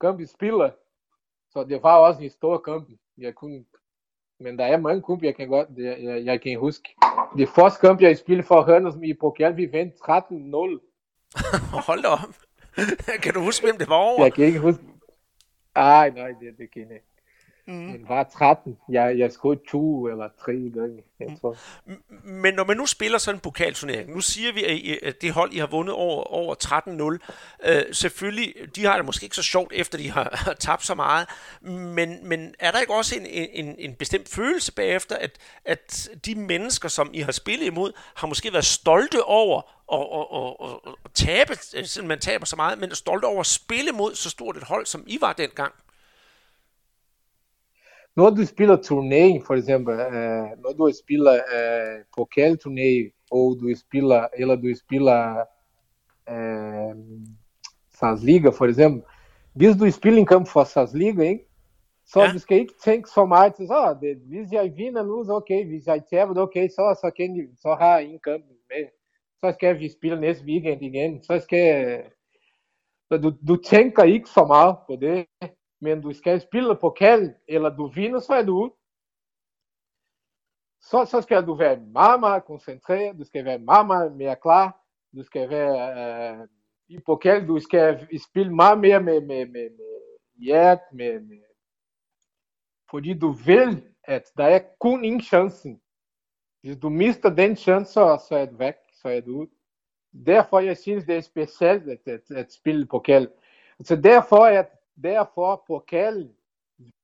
kampspiller. 0.01 0.69
Så 1.49 1.63
det 1.63 1.83
var 1.83 1.97
også 1.97 2.21
en 2.21 2.29
stor 2.29 2.57
kamp. 2.57 2.89
Jeg 3.17 3.35
kunne, 3.35 3.65
men 4.39 4.59
der 4.59 4.65
er 4.65 4.77
mange 4.77 5.03
kampe, 5.03 5.25
jeg 5.25 5.35
kan 5.35 5.47
godt, 5.47 5.67
jeg, 5.77 6.03
jeg, 6.03 6.25
jeg 6.25 6.41
kan 6.41 6.59
huske. 6.59 6.95
Det 7.37 7.49
første 7.49 7.87
kamp, 7.87 8.01
jeg 8.01 8.17
spillede 8.17 8.47
for 8.47 8.61
Randers 8.61 8.95
i 9.03 9.13
pokal, 9.13 9.57
vi 9.57 9.71
vandt 9.71 9.93
13-0. 9.93 10.01
Hold 11.87 12.01
da 12.01 12.07
op. 12.07 12.35
kan 13.23 13.33
du 13.33 13.39
huske, 13.39 13.65
hvem 13.65 13.77
det 13.77 13.89
var 13.89 13.95
over? 13.95 14.23
Jeg 14.23 14.33
kan 14.33 14.45
ikke 14.45 14.59
huske. 14.59 14.83
Ej, 15.75 16.09
nej, 16.09 16.27
det, 16.27 16.57
det 16.57 16.71
kan 16.71 16.81
jeg 16.81 16.91
ikke. 16.91 17.08
Mm. 17.69 17.75
Men 17.75 18.05
var 18.09 18.23
13. 18.37 18.77
Jeg, 18.91 19.17
jeg 19.19 19.31
skød 19.31 19.57
to 19.71 20.07
eller 20.07 20.29
tre 20.45 20.51
gange, 20.53 21.03
jeg 21.19 21.37
tror. 21.41 21.55
Men 22.23 22.53
når 22.53 22.63
man 22.63 22.77
nu 22.77 22.85
spiller 22.85 23.17
sådan 23.17 23.35
en 23.37 23.39
pokalturnering, 23.39 24.13
nu 24.13 24.21
siger 24.21 24.53
vi, 24.53 24.63
at 24.63 24.71
I- 24.75 24.99
at 25.03 25.21
det 25.21 25.31
hold, 25.31 25.53
I 25.53 25.57
har 25.57 25.67
vundet 25.67 25.95
over, 25.95 26.23
over 26.23 26.55
13-0, 27.65 27.69
øh, 27.69 27.83
selvfølgelig, 27.91 28.53
de 28.75 28.85
har 28.85 28.95
det 28.95 29.05
måske 29.05 29.23
ikke 29.23 29.35
så 29.35 29.43
sjovt, 29.43 29.73
efter 29.75 29.97
de 29.97 30.11
har, 30.11 30.29
har 30.33 30.53
tabt 30.69 30.85
så 30.85 30.95
meget, 30.95 31.27
men, 31.61 32.27
men 32.27 32.55
er 32.59 32.71
der 32.71 32.79
ikke 32.79 32.93
også 32.93 33.15
en, 33.15 33.25
en, 33.25 33.75
en 33.79 33.95
bestemt 33.95 34.29
følelse 34.29 34.73
bagefter, 34.73 35.15
at, 35.15 35.37
at 35.65 36.09
de 36.25 36.35
mennesker, 36.35 36.89
som 36.89 37.09
I 37.13 37.19
har 37.19 37.31
spillet 37.31 37.65
imod, 37.65 37.91
har 38.15 38.27
måske 38.27 38.53
været 38.53 38.65
stolte 38.65 39.23
over 39.23 39.61
at, 39.93 39.99
at, 39.99 40.27
at, 40.39 40.69
at, 40.69 40.93
at 41.05 41.11
tabe, 41.13 41.57
øh, 41.77 41.85
siden 41.85 42.07
man 42.07 42.19
taber 42.19 42.45
så 42.45 42.55
meget, 42.55 42.79
men 42.79 42.95
stolte 42.95 43.25
over 43.25 43.39
at 43.39 43.45
spille 43.45 43.91
mod 43.91 44.15
så 44.15 44.29
stort 44.29 44.57
et 44.57 44.63
hold, 44.63 44.85
som 44.85 45.03
I 45.07 45.17
var 45.21 45.33
dengang? 45.33 45.73
Når 48.19 48.29
du 48.29 48.45
spiller 48.45 48.75
turnering, 48.75 49.45
for 49.45 49.55
eksempel, 49.55 49.93
øh, 49.93 50.49
når 50.63 50.71
du 50.77 50.91
spiller 51.03 51.33
øh, 51.33 51.97
pokalturnering, 52.17 53.11
og 53.31 53.57
du 53.61 53.75
spiller, 53.75 54.27
eller 54.33 54.55
du 54.55 54.69
spiller 54.85 55.19
øh, 56.29 56.95
SAS 57.97 58.23
Liga, 58.23 58.49
for 58.49 58.65
eksempel, 58.65 59.01
hvis 59.55 59.75
du 59.75 59.91
spiller 59.91 60.19
en 60.19 60.25
kamp 60.25 60.47
for 60.47 60.63
SAS 60.63 60.93
Liga, 60.93 61.21
ikke? 61.21 61.45
så 62.05 62.19
Ja. 62.21 62.31
du 62.33 62.39
skal 62.39 62.57
ikke 62.59 62.73
tænke 62.83 63.09
så 63.09 63.25
meget, 63.25 63.53
så 63.57 63.97
det, 64.01 64.17
hvis 64.17 64.51
jeg 64.51 64.73
vinder 64.75 65.03
nu, 65.03 65.25
så 65.25 65.33
okay, 65.33 65.65
hvis 65.65 65.87
jeg 65.87 66.01
taber, 66.09 66.41
okay, 66.41 66.67
så, 66.67 66.99
så, 67.01 67.11
kan 67.17 67.35
de, 67.35 67.41
så 67.61 67.75
har 67.79 67.97
jeg 67.97 68.05
en 68.05 68.19
kamp 68.19 68.43
med, 68.69 68.85
så 69.41 69.51
skal 69.57 69.79
vi 69.79 69.89
spille 69.97 70.21
næste 70.21 70.45
weekend 70.45 70.81
igen, 70.81 71.23
så 71.23 71.39
skal, 71.39 72.01
så 73.07 73.17
du, 73.17 73.33
du 73.47 73.55
tænker 73.55 74.03
ikke 74.03 74.29
så 74.29 74.45
meget 74.45 74.75
på 74.87 74.95
det, 75.01 75.25
men 75.79 76.01
du 76.01 76.13
skal 76.13 76.41
spille 76.41 76.75
pokal, 76.75 77.35
eller 77.47 77.75
du 77.75 77.87
vinder, 77.87 78.19
så 78.19 78.33
er 78.33 78.43
du 78.43 78.63
ud. 78.63 78.69
Så, 80.81 81.05
så 81.05 81.21
skal 81.21 81.45
du 81.45 81.53
være 81.53 81.79
meget, 81.79 82.19
meget 82.19 82.45
koncentreret, 82.45 83.17
du 83.17 83.23
skal 83.23 83.45
være 83.45 83.59
meget, 83.59 83.87
meget 83.87 84.15
mere 84.15 84.35
klar, 84.35 84.85
du 85.15 85.23
skal 85.23 85.49
være 85.49 86.41
øh, 86.41 86.47
i 86.87 86.99
pokal, 87.05 87.47
du 87.47 87.59
skal 87.59 88.07
spille 88.29 88.55
meget 88.55 88.79
mere 88.79 89.03
med, 89.03 89.21
med, 89.21 89.45
med, 89.45 89.69
med 89.69 89.99
hjert, 90.35 90.79
med, 90.93 91.19
med, 91.19 91.41
fordi 92.89 93.13
du 93.13 93.31
vil, 93.31 93.83
at 94.03 94.23
der 94.37 94.43
er 94.43 94.59
kun 94.79 95.05
en 95.05 95.21
chance. 95.21 95.77
Hvis 96.61 96.77
du 96.77 96.89
mister 96.89 97.29
den 97.35 97.55
chance, 97.55 97.93
så, 97.93 98.25
så 98.29 98.35
er 98.35 98.45
du 98.45 98.55
væk, 98.55 98.75
så 98.93 99.09
er 99.09 99.21
du 99.21 99.41
ud. 99.41 99.47
Derfor 100.25 100.59
jeg 100.59 100.77
synes, 100.77 101.05
det 101.05 101.17
er 101.17 101.21
specielt 101.21 101.89
at, 101.89 101.99
at, 102.05 102.31
at 102.35 102.53
spille 102.53 102.85
pokal. 102.85 103.29
Så 103.83 103.95
derfor, 103.95 104.45
at, 104.45 104.78
derfor 105.03 105.63
pokal 105.67 106.29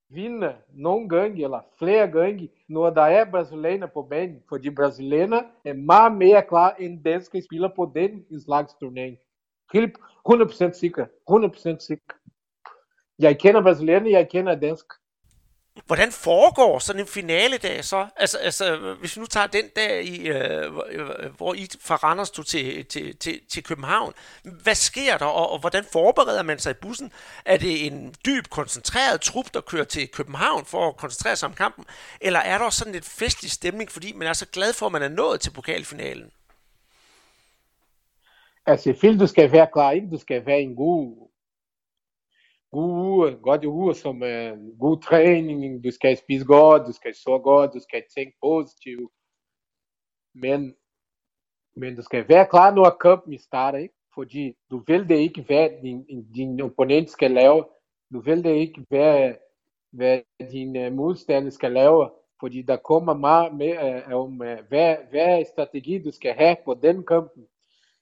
vinder 0.09 0.53
nogle 0.73 1.09
gange, 1.09 1.43
eller 1.43 1.61
flere 1.79 2.07
gange, 2.07 2.49
når 2.67 2.89
der 2.89 3.01
er 3.01 3.31
brasilianer 3.31 3.87
på 3.87 4.01
banen. 4.01 4.43
Fordi 4.49 4.69
brasilianer 4.69 5.41
er 5.65 5.73
meget 5.73 6.17
mere 6.17 6.41
klar, 6.41 6.75
end 6.79 7.03
danske 7.03 7.41
spiller 7.41 7.69
på 7.75 7.91
den 7.95 8.41
slags 8.41 8.73
turnering. 8.73 9.17
Helt 9.73 9.97
100% 10.29 10.71
sikker. 10.73 11.05
100% 11.75 11.79
sikker. 11.79 12.13
Jeg 13.19 13.39
kender 13.39 13.61
brasilianer, 13.61 14.09
jeg 14.09 14.29
kender 14.29 14.55
dansk. 14.55 14.85
Hvordan 15.85 16.11
foregår 16.11 16.79
sådan 16.79 16.99
en 17.01 17.07
finale 17.07 17.57
dag 17.57 17.85
så? 17.85 18.07
Altså, 18.15 18.37
altså 18.37 18.93
hvis 18.99 19.15
vi 19.15 19.19
nu 19.19 19.25
tager 19.25 19.47
den 19.47 19.65
dag, 19.75 20.05
i, 20.05 20.27
øh, 20.27 20.71
hvor- 21.37 21.53
I 21.53 21.67
fra 21.81 21.95
Randers 21.95 22.31
tog 22.31 22.45
til, 22.45 22.85
til, 22.85 23.17
til, 23.17 23.39
til 23.49 23.63
København. 23.63 24.13
Hvad 24.43 24.75
sker 24.75 25.17
der, 25.17 25.25
og, 25.25 25.49
og 25.51 25.59
hvordan 25.59 25.85
forbereder 25.91 26.43
man 26.43 26.59
sig 26.59 26.71
i 26.71 26.73
bussen? 26.73 27.11
Er 27.45 27.57
det 27.57 27.85
en 27.85 28.15
dyb, 28.25 28.47
koncentreret 28.49 29.21
trup, 29.21 29.53
der 29.53 29.61
kører 29.61 29.83
til 29.83 30.07
København 30.07 30.65
for 30.65 30.87
at 30.87 30.97
koncentrere 30.97 31.35
sig 31.35 31.49
om 31.49 31.55
kampen? 31.55 31.85
Eller 32.21 32.39
er 32.39 32.57
der 32.57 32.65
også 32.65 32.79
sådan 32.79 32.93
lidt 32.93 33.05
festlig 33.05 33.51
stemning, 33.51 33.91
fordi 33.91 34.13
man 34.13 34.27
er 34.27 34.33
så 34.33 34.45
glad 34.45 34.73
for, 34.73 34.85
at 34.85 34.91
man 34.91 35.01
er 35.03 35.09
nået 35.09 35.41
til 35.41 35.51
pokalfinalen? 35.51 36.31
Altså, 38.65 38.83
selvfølgelig, 38.83 39.21
du 39.21 39.27
skal 39.27 39.51
være 39.51 39.67
klar, 39.73 39.91
ikke? 39.91 40.07
Du 40.11 40.17
skal 40.17 40.45
være 40.45 40.59
en 40.61 40.75
god, 40.75 41.24
god 43.15 43.31
uge, 43.31 43.41
godt 43.41 43.65
uge, 43.65 43.95
som 43.95 44.23
er 44.23 44.55
god 44.79 45.01
træning, 45.01 45.83
du 45.83 45.91
skal 45.91 46.17
spise 46.17 46.45
godt, 46.45 46.87
du 46.87 46.93
skal 46.93 47.15
sove 47.15 47.39
godt, 47.39 47.73
du 47.73 47.79
skal 47.79 48.03
tænke 48.17 48.37
positivt. 48.43 49.11
Men, 50.35 50.75
men 51.75 51.95
du 51.95 52.01
skal 52.01 52.29
være 52.29 52.47
klar, 52.49 52.75
når 52.75 52.97
kampen 53.01 53.37
starter, 53.37 53.79
ikke? 53.79 53.95
Fordi 54.15 54.53
du 54.71 54.83
vil 54.87 55.09
det 55.09 55.15
ikke, 55.15 55.41
hvad 55.41 55.69
din, 55.83 56.05
din 56.35 56.61
opponent 56.61 57.09
skal 57.09 57.31
lave. 57.31 57.65
Du 58.13 58.19
vil 58.19 58.43
det 58.43 58.55
ikke, 58.55 58.85
hvad, 58.89 59.33
hvad 59.91 60.21
din 60.51 60.87
uh, 60.87 60.93
modstander 60.93 61.49
skal 61.49 61.71
lave. 61.71 62.09
Fordi 62.39 62.61
der 62.61 62.77
kommer 62.77 63.13
meget 63.13 63.55
med 63.55 63.73
uh, 63.85 64.13
om, 64.13 64.41
uh, 64.41 64.67
hvad, 64.69 64.95
hvad 65.09 65.45
strategi 65.45 66.03
du 66.03 66.11
skal 66.11 66.33
have 66.33 66.55
på 66.65 66.73
den 66.73 67.05
kampen. 67.05 67.47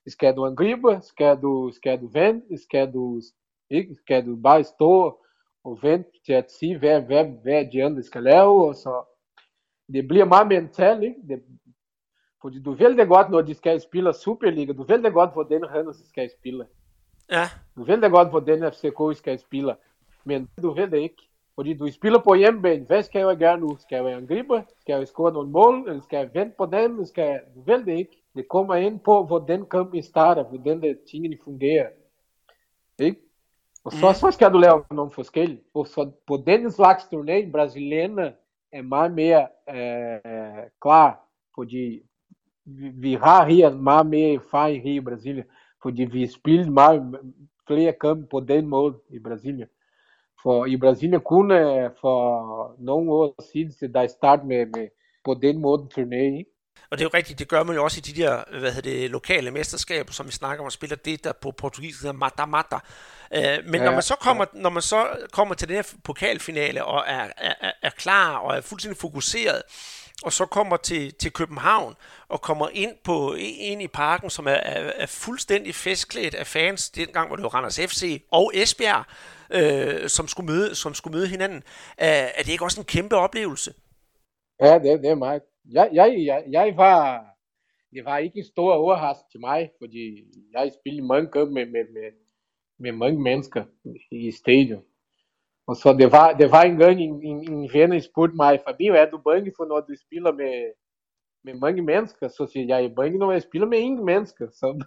Skal 0.07 0.35
du 0.35 0.45
angribe? 0.45 0.99
Skal 1.01 1.37
du, 1.41 1.71
skal 1.75 2.01
du 2.01 2.07
vente? 2.07 2.57
Skal 2.63 2.93
du, 2.93 3.21
ikke? 3.73 4.41
Bare 4.43 4.63
stå 4.63 5.19
og 5.63 5.79
vente 5.81 6.09
til 6.25 6.33
at 6.33 6.51
sige, 6.51 6.79
hvad, 6.79 7.01
hvad, 7.01 7.25
hvad 7.43 7.65
de 7.73 7.83
andre 7.83 8.03
skal 8.03 8.23
lave? 8.23 8.67
Og 8.67 8.75
så, 8.75 9.03
det 9.93 10.07
bliver 10.07 10.25
meget 10.25 10.47
mentalt, 10.47 11.03
ikke? 11.03 11.19
Det, 11.29 11.43
fordi 12.41 12.63
du 12.63 12.71
vil 12.71 12.97
det 12.97 13.07
godt, 13.07 13.29
når 13.29 13.41
de 13.41 13.53
skal 13.53 13.81
spille 13.81 14.13
Superliga. 14.13 14.73
Du 14.73 14.83
vil 14.83 15.03
det 15.03 15.13
godt, 15.13 15.33
hvordan 15.33 15.71
Randers 15.71 16.01
skal 16.09 16.29
spille. 16.39 16.65
Ja, 17.31 17.43
Du 17.75 17.83
vil 17.83 18.01
det 18.01 18.11
godt, 18.11 18.29
hvordan 18.29 18.71
FCK 18.71 19.17
skal 19.17 19.39
spille. 19.39 19.75
Men 20.25 20.49
du 20.61 20.73
vil 20.73 20.91
det 20.91 20.97
ikke. 20.97 21.29
Fordi 21.55 21.73
du 21.73 21.91
spiller 21.91 22.19
på 22.19 22.33
hjemmebane. 22.33 22.85
Hvad 22.85 23.03
skal 23.03 23.19
jeg 23.19 23.37
gøre 23.37 23.59
nu? 23.59 23.77
Skal 23.79 24.05
jeg 24.05 24.13
angribe? 24.13 24.63
Skal 24.79 24.93
jeg 24.93 25.07
score 25.07 25.33
nogle 25.33 25.51
mål? 25.51 25.89
Eller 25.89 26.01
skal 26.01 26.17
jeg 26.17 26.29
vente 26.33 26.55
på 26.57 26.65
dem? 26.65 27.05
Skal 27.05 27.23
jeg... 27.23 27.41
Du 27.55 27.61
vil 27.61 27.85
det 27.85 27.97
ikke. 27.97 28.23
Det 28.35 28.47
kommer 28.47 28.75
ind 28.75 28.99
på, 28.99 29.25
hvordan 29.25 29.65
kampen 29.65 30.03
starter, 30.03 30.43
hvordan 30.43 30.81
det 30.81 30.99
tingene 31.11 31.37
fungerer. 31.43 31.87
Ikke? 32.99 33.19
Og 33.83 33.91
så, 33.91 34.13
så 34.13 34.31
skal 34.31 34.51
du 34.53 34.57
lave 34.57 34.83
nogle 34.91 35.11
forskellige. 35.11 35.61
Og 35.73 35.87
så 35.87 36.11
på 36.27 36.43
denne 36.47 36.71
slags 36.71 37.03
turné, 37.03 37.51
brasilianer 37.51 38.31
er 38.71 38.81
meget 38.81 39.13
mere 39.13 39.47
øh, 39.69 40.63
klar, 40.81 41.19
fordi 41.55 42.01
vi, 42.65 42.89
vi 42.89 43.13
har 43.13 43.45
her 43.45 43.75
meget 43.75 44.05
mere 44.05 44.33
erfaring 44.33 44.83
her 44.83 44.93
i 44.93 44.99
Brasilien, 44.99 45.45
fordi 45.81 46.03
vi 46.03 46.27
spiller 46.27 46.71
meget 46.71 47.19
flere 47.67 47.93
kampe 48.01 48.27
på 48.31 48.39
den 48.39 48.67
måde 48.67 48.95
i 49.09 49.19
Brasilien. 49.19 49.67
For 50.43 50.65
i 50.65 50.77
Brasilien 50.77 51.21
kun 51.21 51.51
øh, 51.51 51.89
for 52.01 52.75
nogle 52.79 53.11
år 53.11 53.51
siden, 53.51 53.93
der 53.93 54.07
start 54.07 54.45
med, 54.45 54.65
med 54.65 54.87
på 55.25 55.33
den 55.33 55.61
måde 55.61 55.87
turné, 55.93 56.15
ikke? 56.15 56.52
Og 56.93 56.97
det 56.97 57.05
er 57.05 57.09
jo 57.13 57.17
rigtigt, 57.17 57.39
det 57.39 57.47
gør 57.47 57.63
man 57.63 57.75
jo 57.75 57.83
også 57.83 57.97
i 57.97 58.01
de 58.01 58.21
der 58.21 58.59
hvad 58.59 58.71
hedder 58.71 58.91
det, 58.91 59.11
lokale 59.11 59.51
mesterskaber, 59.51 60.13
som 60.13 60.27
vi 60.27 60.31
snakker 60.31 60.61
om, 60.61 60.65
og 60.65 60.71
spiller 60.71 60.95
det, 60.95 61.23
der 61.23 61.33
på 61.33 61.51
portugisisk 61.51 62.01
hedder 62.01 62.17
mata-mata. 62.17 62.79
Øh, 63.33 63.65
men 63.65 63.75
ja, 63.75 63.85
når, 63.85 63.91
man 63.91 64.01
så 64.01 64.15
kommer, 64.15 64.45
når 64.53 64.69
man 64.69 64.81
så 64.81 65.07
kommer 65.31 65.55
til 65.55 65.67
den 65.67 65.75
her 65.75 65.93
pokalfinale, 66.03 66.85
og 66.85 67.03
er, 67.07 67.27
er, 67.37 67.71
er 67.81 67.89
klar, 67.89 68.37
og 68.37 68.57
er 68.57 68.61
fuldstændig 68.61 68.97
fokuseret, 68.97 69.61
og 70.23 70.33
så 70.33 70.45
kommer 70.45 70.77
til, 70.77 71.13
til 71.13 71.33
København, 71.33 71.95
og 72.29 72.41
kommer 72.41 72.69
ind, 72.73 72.91
på, 73.03 73.35
ind 73.39 73.81
i 73.81 73.87
parken, 73.87 74.29
som 74.29 74.47
er, 74.47 74.51
er, 74.51 74.91
er 74.95 75.05
fuldstændig 75.05 75.75
festklædt 75.75 76.35
af 76.35 76.47
fans, 76.47 76.89
dengang 76.89 77.29
var 77.29 77.35
det 77.35 77.43
jo 77.43 77.47
Randers 77.47 77.79
FC 77.79 78.23
og 78.31 78.51
Esbjerg, 78.53 79.05
øh, 79.49 80.09
som, 80.09 80.27
skulle 80.27 80.51
møde, 80.51 80.75
som 80.75 80.93
skulle 80.93 81.17
møde 81.17 81.27
hinanden. 81.27 81.63
Er, 81.97 82.29
er 82.35 82.43
det 82.43 82.51
ikke 82.51 82.65
også 82.65 82.81
en 82.81 82.85
kæmpe 82.85 83.15
oplevelse? 83.15 83.73
Ja, 84.61 84.73
det, 84.73 84.99
det 85.03 85.09
er 85.09 85.15
meget. 85.15 85.41
Jeg, 85.71 85.89
jeg, 85.93 86.23
jeg, 86.25 86.43
jeg 86.51 86.73
var, 86.77 87.25
det 87.93 88.05
var 88.05 88.17
ikke 88.17 88.37
en 88.37 88.45
stor 88.45 88.73
overraskelse 88.73 89.31
til 89.31 89.39
mig, 89.39 89.71
fordi 89.81 90.23
jeg 90.53 90.71
spillede 90.79 91.07
mange 91.07 91.31
kampe 91.31 91.53
med, 91.53 91.65
med, 91.65 91.85
med, 91.93 92.11
med 92.79 92.91
mange 92.91 93.21
mennesker 93.21 93.63
i 94.11 94.31
stadion. 94.31 94.83
Og 95.67 95.75
så 95.75 95.93
det 95.93 96.11
var, 96.11 96.33
det 96.33 96.51
var 96.51 96.61
en 96.63 96.77
gang 96.77 97.01
en, 97.01 97.23
en, 97.23 97.51
en 97.51 97.69
ven 97.73 98.01
spurgte 98.01 98.35
mig, 98.35 98.59
Fabinho, 98.67 98.95
er 98.95 99.09
du 99.09 99.17
bange 99.17 99.51
for 99.57 99.65
når 99.65 99.79
du 99.79 99.95
spiller 100.05 100.31
med, 100.31 100.71
med 101.43 101.53
mange 101.53 101.81
mennesker? 101.81 102.27
Så 102.27 102.49
siger 102.51 102.65
jeg, 102.67 102.83
jeg 102.83 102.91
er 102.91 102.95
bange 102.95 103.17
når 103.17 103.31
jeg 103.31 103.41
spiller 103.41 103.67
med 103.67 103.77
ingen 103.77 104.05
mennesker. 104.05 104.47
Så, 104.49 104.85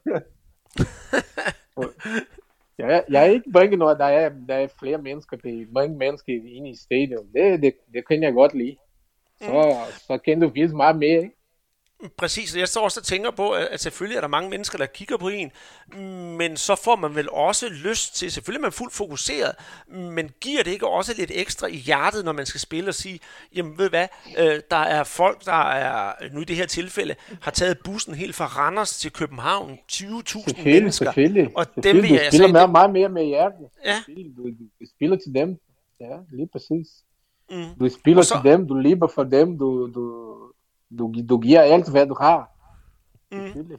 jeg, 2.79 3.05
jeg 3.11 3.27
er 3.27 3.31
ikke 3.31 3.51
bange 3.51 3.77
når 3.77 3.95
der 3.95 4.05
er, 4.05 4.29
der 4.49 4.55
er 4.55 4.67
flere 4.67 5.03
mennesker, 5.03 5.37
det 5.37 5.61
er 5.61 5.67
mange 5.73 5.99
mennesker 5.99 6.33
inde 6.33 6.71
i 6.71 6.77
stadion. 6.77 7.33
Det, 7.33 7.63
det, 7.63 7.75
det 7.95 8.09
kan 8.09 8.23
jeg 8.23 8.33
godt 8.33 8.55
lide. 8.55 8.77
Så, 9.39 9.77
så 10.07 10.19
kan 10.25 10.41
du 10.41 10.49
vise 10.49 10.75
meget 10.75 10.97
mere, 10.97 11.23
ikke? 11.23 11.37
Præcis, 12.17 12.55
og 12.55 12.61
jeg 12.61 12.69
står 12.69 12.85
også 12.85 13.01
og 13.01 13.05
tænker 13.05 13.31
på, 13.31 13.51
at 13.51 13.81
selvfølgelig 13.81 14.17
er 14.17 14.21
der 14.21 14.29
mange 14.29 14.51
mennesker, 14.51 14.79
der 14.79 14.87
kigger 14.87 15.17
på 15.17 15.29
en, 15.29 15.51
men 16.37 16.57
så 16.57 16.75
får 16.85 16.97
man 16.97 17.15
vel 17.15 17.31
også 17.31 17.69
lyst 17.69 18.17
til, 18.17 18.33
selvfølgelig 18.33 18.59
er 18.61 18.63
man 18.63 18.73
fuldt 18.73 18.95
fokuseret, 18.95 19.55
men 19.89 20.31
giver 20.41 20.63
det 20.63 20.71
ikke 20.71 20.89
også 20.89 21.15
lidt 21.19 21.31
ekstra 21.35 21.67
i 21.67 21.77
hjertet, 21.77 22.25
når 22.25 22.33
man 22.33 22.47
skal 22.47 22.61
spille 22.61 22.89
og 22.89 22.95
sige, 22.95 23.21
jamen 23.55 23.79
ved 23.79 23.85
du 23.85 23.91
hvad, 23.91 24.09
øh, 24.39 24.61
der 24.71 24.77
er 24.77 25.05
folk, 25.05 25.45
der 25.45 25.71
er, 25.71 26.13
nu 26.33 26.41
i 26.41 26.45
det 26.45 26.57
her 26.57 26.67
tilfælde, 26.67 27.15
har 27.41 27.51
taget 27.51 27.79
bussen 27.85 28.15
helt 28.15 28.35
fra 28.35 28.47
Randers 28.47 28.99
til 28.99 29.13
København, 29.13 29.79
20.000 29.93 30.25
Selvfølgelig, 30.25 30.65
mennesker, 30.65 31.05
selvfølgelig. 31.05 31.57
og 31.57 31.67
dem 31.83 31.97
vil 31.97 32.09
Du 32.09 32.15
jeg 32.15 32.27
spiller 32.29 32.47
sige, 32.47 32.53
meget, 32.53 32.71
meget 32.71 32.91
mere 32.91 33.09
med 33.09 33.25
hjertet. 33.25 33.69
Ja. 33.85 34.03
Du, 34.37 34.49
du 34.81 34.87
spiller 34.97 35.17
til 35.17 35.35
dem. 35.35 35.61
Ja, 36.01 36.17
lige 36.33 36.49
præcis. 36.53 36.87
Mm. 37.51 37.79
Du 37.81 37.89
spiller 37.89 38.19
Og 38.19 38.25
så- 38.25 38.41
til 38.43 38.51
dem, 38.53 38.69
du 38.69 38.75
lever 38.75 39.07
for 39.15 39.25
dem, 39.25 39.59
du, 39.59 39.91
du, 39.95 40.37
du, 40.99 41.15
du 41.29 41.39
giver 41.39 41.61
alt, 41.63 41.91
hvad 41.91 42.07
du 42.07 42.15
har. 42.21 42.51
Mm. 43.33 43.79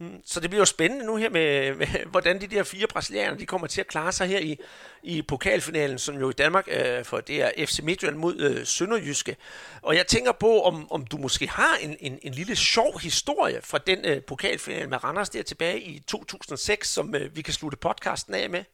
Mm, 0.00 0.20
Så 0.24 0.40
det 0.40 0.50
bliver 0.50 0.60
jo 0.60 0.64
spændende 0.64 1.06
nu 1.06 1.16
her 1.16 1.30
med, 1.30 1.74
med 1.74 1.86
hvordan 2.10 2.40
de 2.40 2.46
der 2.46 2.62
fire 2.62 2.86
brasilianere, 2.86 3.38
de 3.38 3.46
kommer 3.46 3.66
til 3.66 3.80
at 3.80 3.86
klare 3.86 4.12
sig 4.12 4.26
her 4.28 4.38
i, 4.38 4.56
i 5.02 5.22
pokalfinalen, 5.22 5.98
som 5.98 6.18
jo 6.18 6.30
i 6.30 6.32
Danmark, 6.32 6.68
øh, 6.70 7.04
for 7.04 7.20
det 7.20 7.42
er 7.42 7.50
FC 7.66 7.80
Midtjylland 7.82 8.16
mod 8.16 8.36
øh, 8.40 8.66
Sønderjyske. 8.66 9.36
Og 9.82 9.96
jeg 9.96 10.06
tænker 10.06 10.32
på, 10.32 10.62
om, 10.62 10.92
om 10.92 11.04
du 11.06 11.16
måske 11.16 11.48
har 11.48 11.76
en, 11.82 11.96
en, 12.00 12.18
en 12.22 12.32
lille 12.32 12.56
sjov 12.56 12.98
historie 13.00 13.60
fra 13.64 13.78
den 13.78 13.98
øh, 14.04 14.22
pokalfinale 14.22 14.86
med 14.86 15.04
Randers 15.04 15.30
der 15.30 15.42
tilbage 15.42 15.80
i 15.80 15.98
2006, 15.98 16.88
som 16.88 17.14
øh, 17.14 17.36
vi 17.36 17.42
kan 17.42 17.54
slutte 17.54 17.76
podcasten 17.78 18.34
af 18.34 18.50
med. 18.50 18.64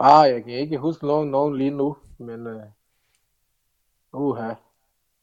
Ah, 0.00 0.30
jeg 0.30 0.44
kan 0.44 0.52
ikke 0.52 0.78
huske 0.78 1.06
nogen, 1.06 1.30
nogen 1.30 1.56
lige 1.56 1.70
nu, 1.70 1.96
men... 2.18 2.46
Uh, 2.46 2.62
uha. 4.12 4.54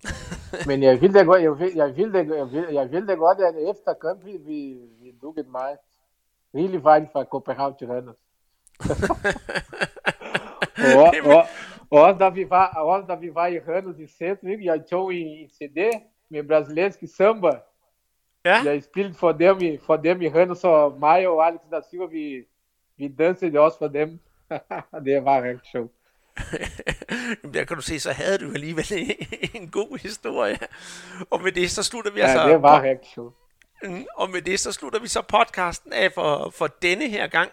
men 0.67 0.84
jeg 0.84 1.01
vil 1.01 1.13
det 1.13 1.26
godt, 1.26 1.41
jeg 1.41 1.59
vil, 1.59 1.72
jeg 1.76 1.97
vil 1.97 2.13
det, 2.13 2.28
jeg 2.28 2.51
vil, 2.51 2.65
jeg 2.72 2.91
vil 2.91 3.07
det 3.07 3.17
godt, 3.17 3.39
at 3.39 3.69
efter 3.69 3.93
kampen, 3.93 4.47
vi, 4.47 4.78
vi 5.01 5.11
dukkede 5.22 5.49
meget. 5.49 5.78
Hele 6.53 6.84
vejen 6.84 7.07
fra 7.13 7.24
Copenhagen 7.24 7.76
til 7.80 7.88
Randers. 7.88 8.15
og, 10.97 11.13
og, 11.26 11.45
og 11.89 12.01
også 12.01 12.19
da 12.19 12.30
vi 12.30 12.49
var, 12.49 12.67
også 12.67 13.07
da 13.07 13.15
vi 13.15 13.36
var 13.36 13.47
i 13.47 13.59
Randers 13.59 13.99
i 13.99 14.07
centro, 14.07 14.47
ikke? 14.47 14.65
jeg 14.65 14.86
tog 14.89 15.13
en 15.13 15.49
CD 15.49 15.91
med 16.30 16.43
brasiliansk 16.43 16.99
samba. 17.15 17.51
Ja. 18.45 18.55
Jeg 18.65 18.84
spillede 18.84 19.13
for 19.13 19.32
dem, 19.32 19.57
i, 19.61 19.78
for 19.78 19.97
dem 19.97 20.22
i 20.22 20.30
Randers, 20.30 20.63
og 20.63 20.99
mig 20.99 21.28
og 21.28 21.47
Alex 21.47 21.59
da 21.72 21.82
Silva, 21.89 22.05
vi, 22.05 22.43
vi 22.97 23.07
dansede 23.07 23.59
også 23.59 23.78
for 23.78 23.88
dem. 23.88 24.19
det 25.06 25.26
var 25.26 25.43
rigtig 25.43 25.72
sjovt. 25.72 25.91
Jamen, 27.43 27.54
der 27.54 27.64
kan 27.64 27.76
du 27.76 27.82
se, 27.82 27.99
så 27.99 28.12
havde 28.12 28.38
du 28.38 28.52
alligevel 28.54 29.16
en 29.56 29.70
god 29.70 29.99
historie. 29.99 30.58
Og 31.30 31.41
med 31.41 31.52
det, 31.52 31.72
så 31.72 31.84
slutter 31.84 32.12
vi 32.12 32.20
Ja, 32.20 32.26
altså... 32.28 32.47
det 32.47 32.62
var 32.62 32.82
rigtig 32.82 33.12
sjovt. 33.14 33.36
Mm, 33.84 34.06
Og 34.16 34.30
med 34.30 34.41
det, 34.41 34.60
så 34.60 34.72
slutter 34.72 34.99
vi 34.99 35.08
så 35.08 35.22
podcasten 35.22 35.93
af 35.93 36.14
for, 36.14 36.49
for 36.58 36.68
denne 36.68 37.10
her 37.10 37.28
gang. 37.28 37.52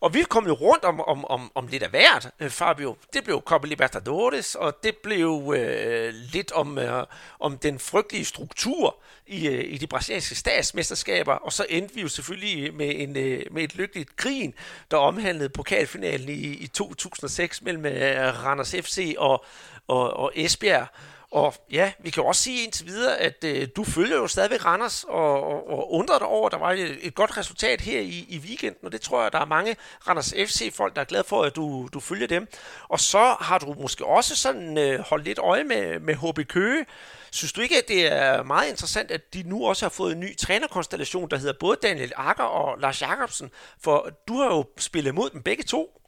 Og 0.00 0.14
vi 0.14 0.22
kom 0.22 0.46
jo 0.46 0.52
rundt 0.52 0.84
om, 0.84 1.00
om, 1.00 1.24
om, 1.24 1.52
om 1.54 1.66
lidt 1.66 1.82
af 1.82 1.90
hvert, 1.90 2.28
øh, 2.40 2.50
Fabio. 2.50 2.96
Det 3.12 3.24
blev 3.24 3.42
Copa 3.44 3.66
Libertadores, 3.66 4.54
og 4.54 4.82
det 4.82 4.96
blev 4.96 5.54
øh, 5.56 6.14
lidt 6.32 6.52
om, 6.52 6.78
øh, 6.78 7.06
om 7.40 7.58
den 7.58 7.78
frygtelige 7.78 8.24
struktur 8.24 8.96
i, 9.26 9.48
øh, 9.48 9.64
i 9.74 9.78
de 9.78 9.86
brasilianske 9.86 10.34
statsmesterskaber. 10.34 11.34
Og 11.34 11.52
så 11.52 11.66
endte 11.68 11.94
vi 11.94 12.00
jo 12.00 12.08
selvfølgelig 12.08 12.74
med, 12.74 12.92
en, 12.96 13.16
øh, 13.16 13.42
med 13.50 13.62
et 13.62 13.74
lykkeligt 13.74 14.16
grin, 14.16 14.54
der 14.90 14.96
omhandlede 14.96 15.48
pokalfinalen 15.48 16.28
i, 16.28 16.32
i 16.32 16.66
2006 16.66 17.62
mellem 17.62 17.86
øh, 17.86 18.44
Randers 18.44 18.70
FC 18.70 19.14
og, 19.18 19.44
og, 19.88 20.12
og 20.12 20.32
Esbjerg. 20.34 20.86
Og 21.30 21.54
ja, 21.72 21.92
vi 21.98 22.10
kan 22.10 22.22
også 22.22 22.42
sige 22.42 22.64
indtil 22.64 22.86
videre, 22.86 23.18
at 23.18 23.44
øh, 23.44 23.68
du 23.76 23.84
følger 23.84 24.16
jo 24.16 24.26
stadigvæk 24.26 24.64
Randers 24.64 25.04
og, 25.04 25.44
og, 25.44 25.70
og 25.70 25.92
undrer 25.92 26.18
dig 26.18 26.26
over, 26.26 26.46
at 26.46 26.52
der 26.52 26.58
var 26.58 26.72
et, 26.72 26.98
et 27.02 27.14
godt 27.14 27.36
resultat 27.36 27.80
her 27.80 28.00
i, 28.00 28.26
i 28.28 28.38
weekenden, 28.38 28.86
og 28.86 28.92
det 28.92 29.00
tror 29.00 29.22
jeg, 29.22 29.32
der 29.32 29.38
er 29.38 29.44
mange 29.44 29.76
Randers 30.08 30.34
FC-folk, 30.46 30.94
der 30.94 31.00
er 31.00 31.04
glade 31.04 31.24
for, 31.24 31.42
at 31.42 31.56
du, 31.56 31.88
du 31.92 32.00
følger 32.00 32.26
dem. 32.26 32.48
Og 32.88 33.00
så 33.00 33.36
har 33.40 33.58
du 33.58 33.74
måske 33.80 34.06
også 34.06 34.36
sådan 34.36 34.78
øh, 34.78 35.00
holdt 35.00 35.24
lidt 35.24 35.38
øje 35.38 35.64
med, 35.64 36.00
med 36.00 36.14
HB 36.14 36.48
Køge. 36.48 36.86
Synes 37.30 37.52
du 37.52 37.60
ikke, 37.60 37.78
at 37.78 37.88
det 37.88 38.12
er 38.12 38.42
meget 38.42 38.68
interessant, 38.68 39.10
at 39.10 39.34
de 39.34 39.42
nu 39.42 39.66
også 39.66 39.84
har 39.84 39.90
fået 39.90 40.12
en 40.12 40.20
ny 40.20 40.36
trænerkonstellation, 40.36 41.30
der 41.30 41.36
hedder 41.36 41.54
både 41.60 41.78
Daniel 41.82 42.12
Akker 42.16 42.44
og 42.44 42.78
Lars 42.78 43.02
Jakobsen? 43.02 43.50
For 43.80 44.10
du 44.28 44.38
har 44.38 44.46
jo 44.46 44.64
spillet 44.78 45.14
mod 45.14 45.30
dem 45.30 45.42
begge 45.42 45.62
to. 45.62 46.00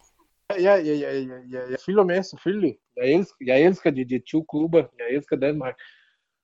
Ja, 0.51 0.74
ja, 0.74 0.94
ja, 0.94 1.12
ja, 1.12 1.38
ja, 1.51 1.70
jeg 1.70 1.78
følger 1.86 2.05
med 2.05 2.22
selvfølgelig. 2.22 2.78
Jeg 2.96 3.12
elsker, 3.12 3.36
jeg 3.46 3.62
elsker 3.62 3.90
de, 3.90 4.05
de 4.09 4.20
to 4.30 4.46
klubber. 4.51 4.84
Jeg 4.99 5.07
elsker 5.11 5.36
Danmark. 5.36 5.74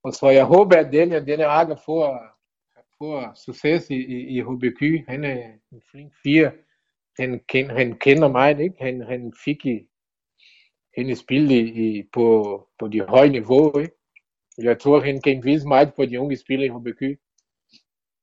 Og 0.03 0.13
så 0.13 0.29
jeg 0.29 0.45
håber, 0.45 0.77
at 0.77 0.93
denne, 0.93 1.27
denne 1.27 1.47
Akker 1.47 1.77
får, 1.85 2.21
får 2.99 3.45
succes 3.45 3.91
i, 3.91 3.95
i, 3.95 4.39
i 4.39 4.41
HBQ. 4.41 5.09
Han 5.09 5.25
er 5.25 5.53
en 5.73 5.83
flink 5.91 6.13
fire. 6.23 6.53
Han, 7.19 7.41
ken, 7.49 7.71
han 7.71 7.99
kender 7.99 8.29
mig, 8.29 8.61
ikke? 8.61 8.77
Han, 8.81 9.01
han 9.01 9.33
fik 9.45 9.67
i, 9.67 9.89
han 10.97 11.17
spillet 11.17 11.51
i, 11.51 11.99
i, 11.99 12.03
på, 12.13 12.27
på 12.79 12.89
de 12.89 13.01
høje 13.01 13.29
niveau, 13.29 13.79
ikke? 13.79 13.95
Jeg 14.59 14.81
tror, 14.81 15.01
han 15.01 15.23
kan 15.23 15.45
vise 15.45 15.69
meget 15.69 15.95
på 15.95 16.07
de 16.07 16.21
unge 16.21 16.37
spillere 16.37 16.67
i 16.67 16.71
HBQ. 16.71 17.03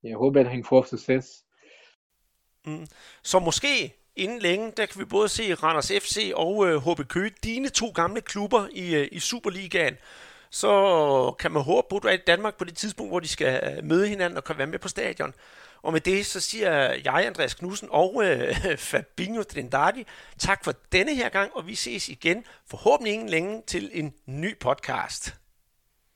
Jeg 0.04 0.18
håber, 0.18 0.40
at 0.40 0.50
han 0.50 0.64
får 0.64 0.84
succes. 0.84 1.46
Mm. 2.66 2.86
Så 3.24 3.40
måske 3.40 4.01
inden 4.16 4.40
længe, 4.40 4.74
der 4.78 4.86
kan 4.86 5.00
vi 5.00 5.06
både 5.06 5.30
se 5.30 5.54
Randers 5.54 5.88
FC 5.88 6.32
og 6.36 6.68
øh, 6.68 6.82
HB 6.82 7.08
Køge, 7.08 7.32
dine 7.44 7.70
to 7.70 7.90
gamle 7.96 8.22
klubber 8.22 8.68
i, 8.72 8.96
øh, 8.96 9.08
i 9.12 9.20
Superligaen. 9.20 9.98
Så 10.50 11.36
kan 11.40 11.52
man 11.52 11.64
håbe 11.64 11.88
på, 11.90 11.98
at 11.98 12.04
du 12.04 12.08
er 12.08 12.12
i 12.12 12.18
Danmark 12.28 12.58
på 12.58 12.64
det 12.64 12.78
tidspunkt, 12.78 13.12
hvor 13.12 13.20
de 13.20 13.28
skal 13.28 13.78
øh, 13.78 13.84
møde 13.84 14.08
hinanden 14.08 14.38
og 14.38 14.44
kan 14.44 14.58
være 14.58 14.68
med 14.68 14.80
på 14.80 14.88
stadion. 14.88 15.34
Og 15.82 15.94
med 15.94 16.02
det, 16.02 16.26
så 16.26 16.40
siger 16.40 16.72
jeg, 17.04 17.26
Andreas 17.26 17.54
Knudsen 17.54 17.88
og 17.92 18.22
øh, 18.26 18.56
Fabinho 18.78 19.44
Trindade, 19.44 20.06
tak 20.38 20.64
for 20.64 20.74
denne 20.92 21.16
her 21.16 21.30
gang, 21.30 21.52
og 21.56 21.68
vi 21.68 21.76
ses 21.76 22.10
igen, 22.10 22.46
forhåbentlig 22.70 23.14
ingen 23.14 23.30
længe, 23.30 23.62
til 23.68 23.90
en 23.94 24.14
ny 24.26 24.60
podcast. 24.60 25.41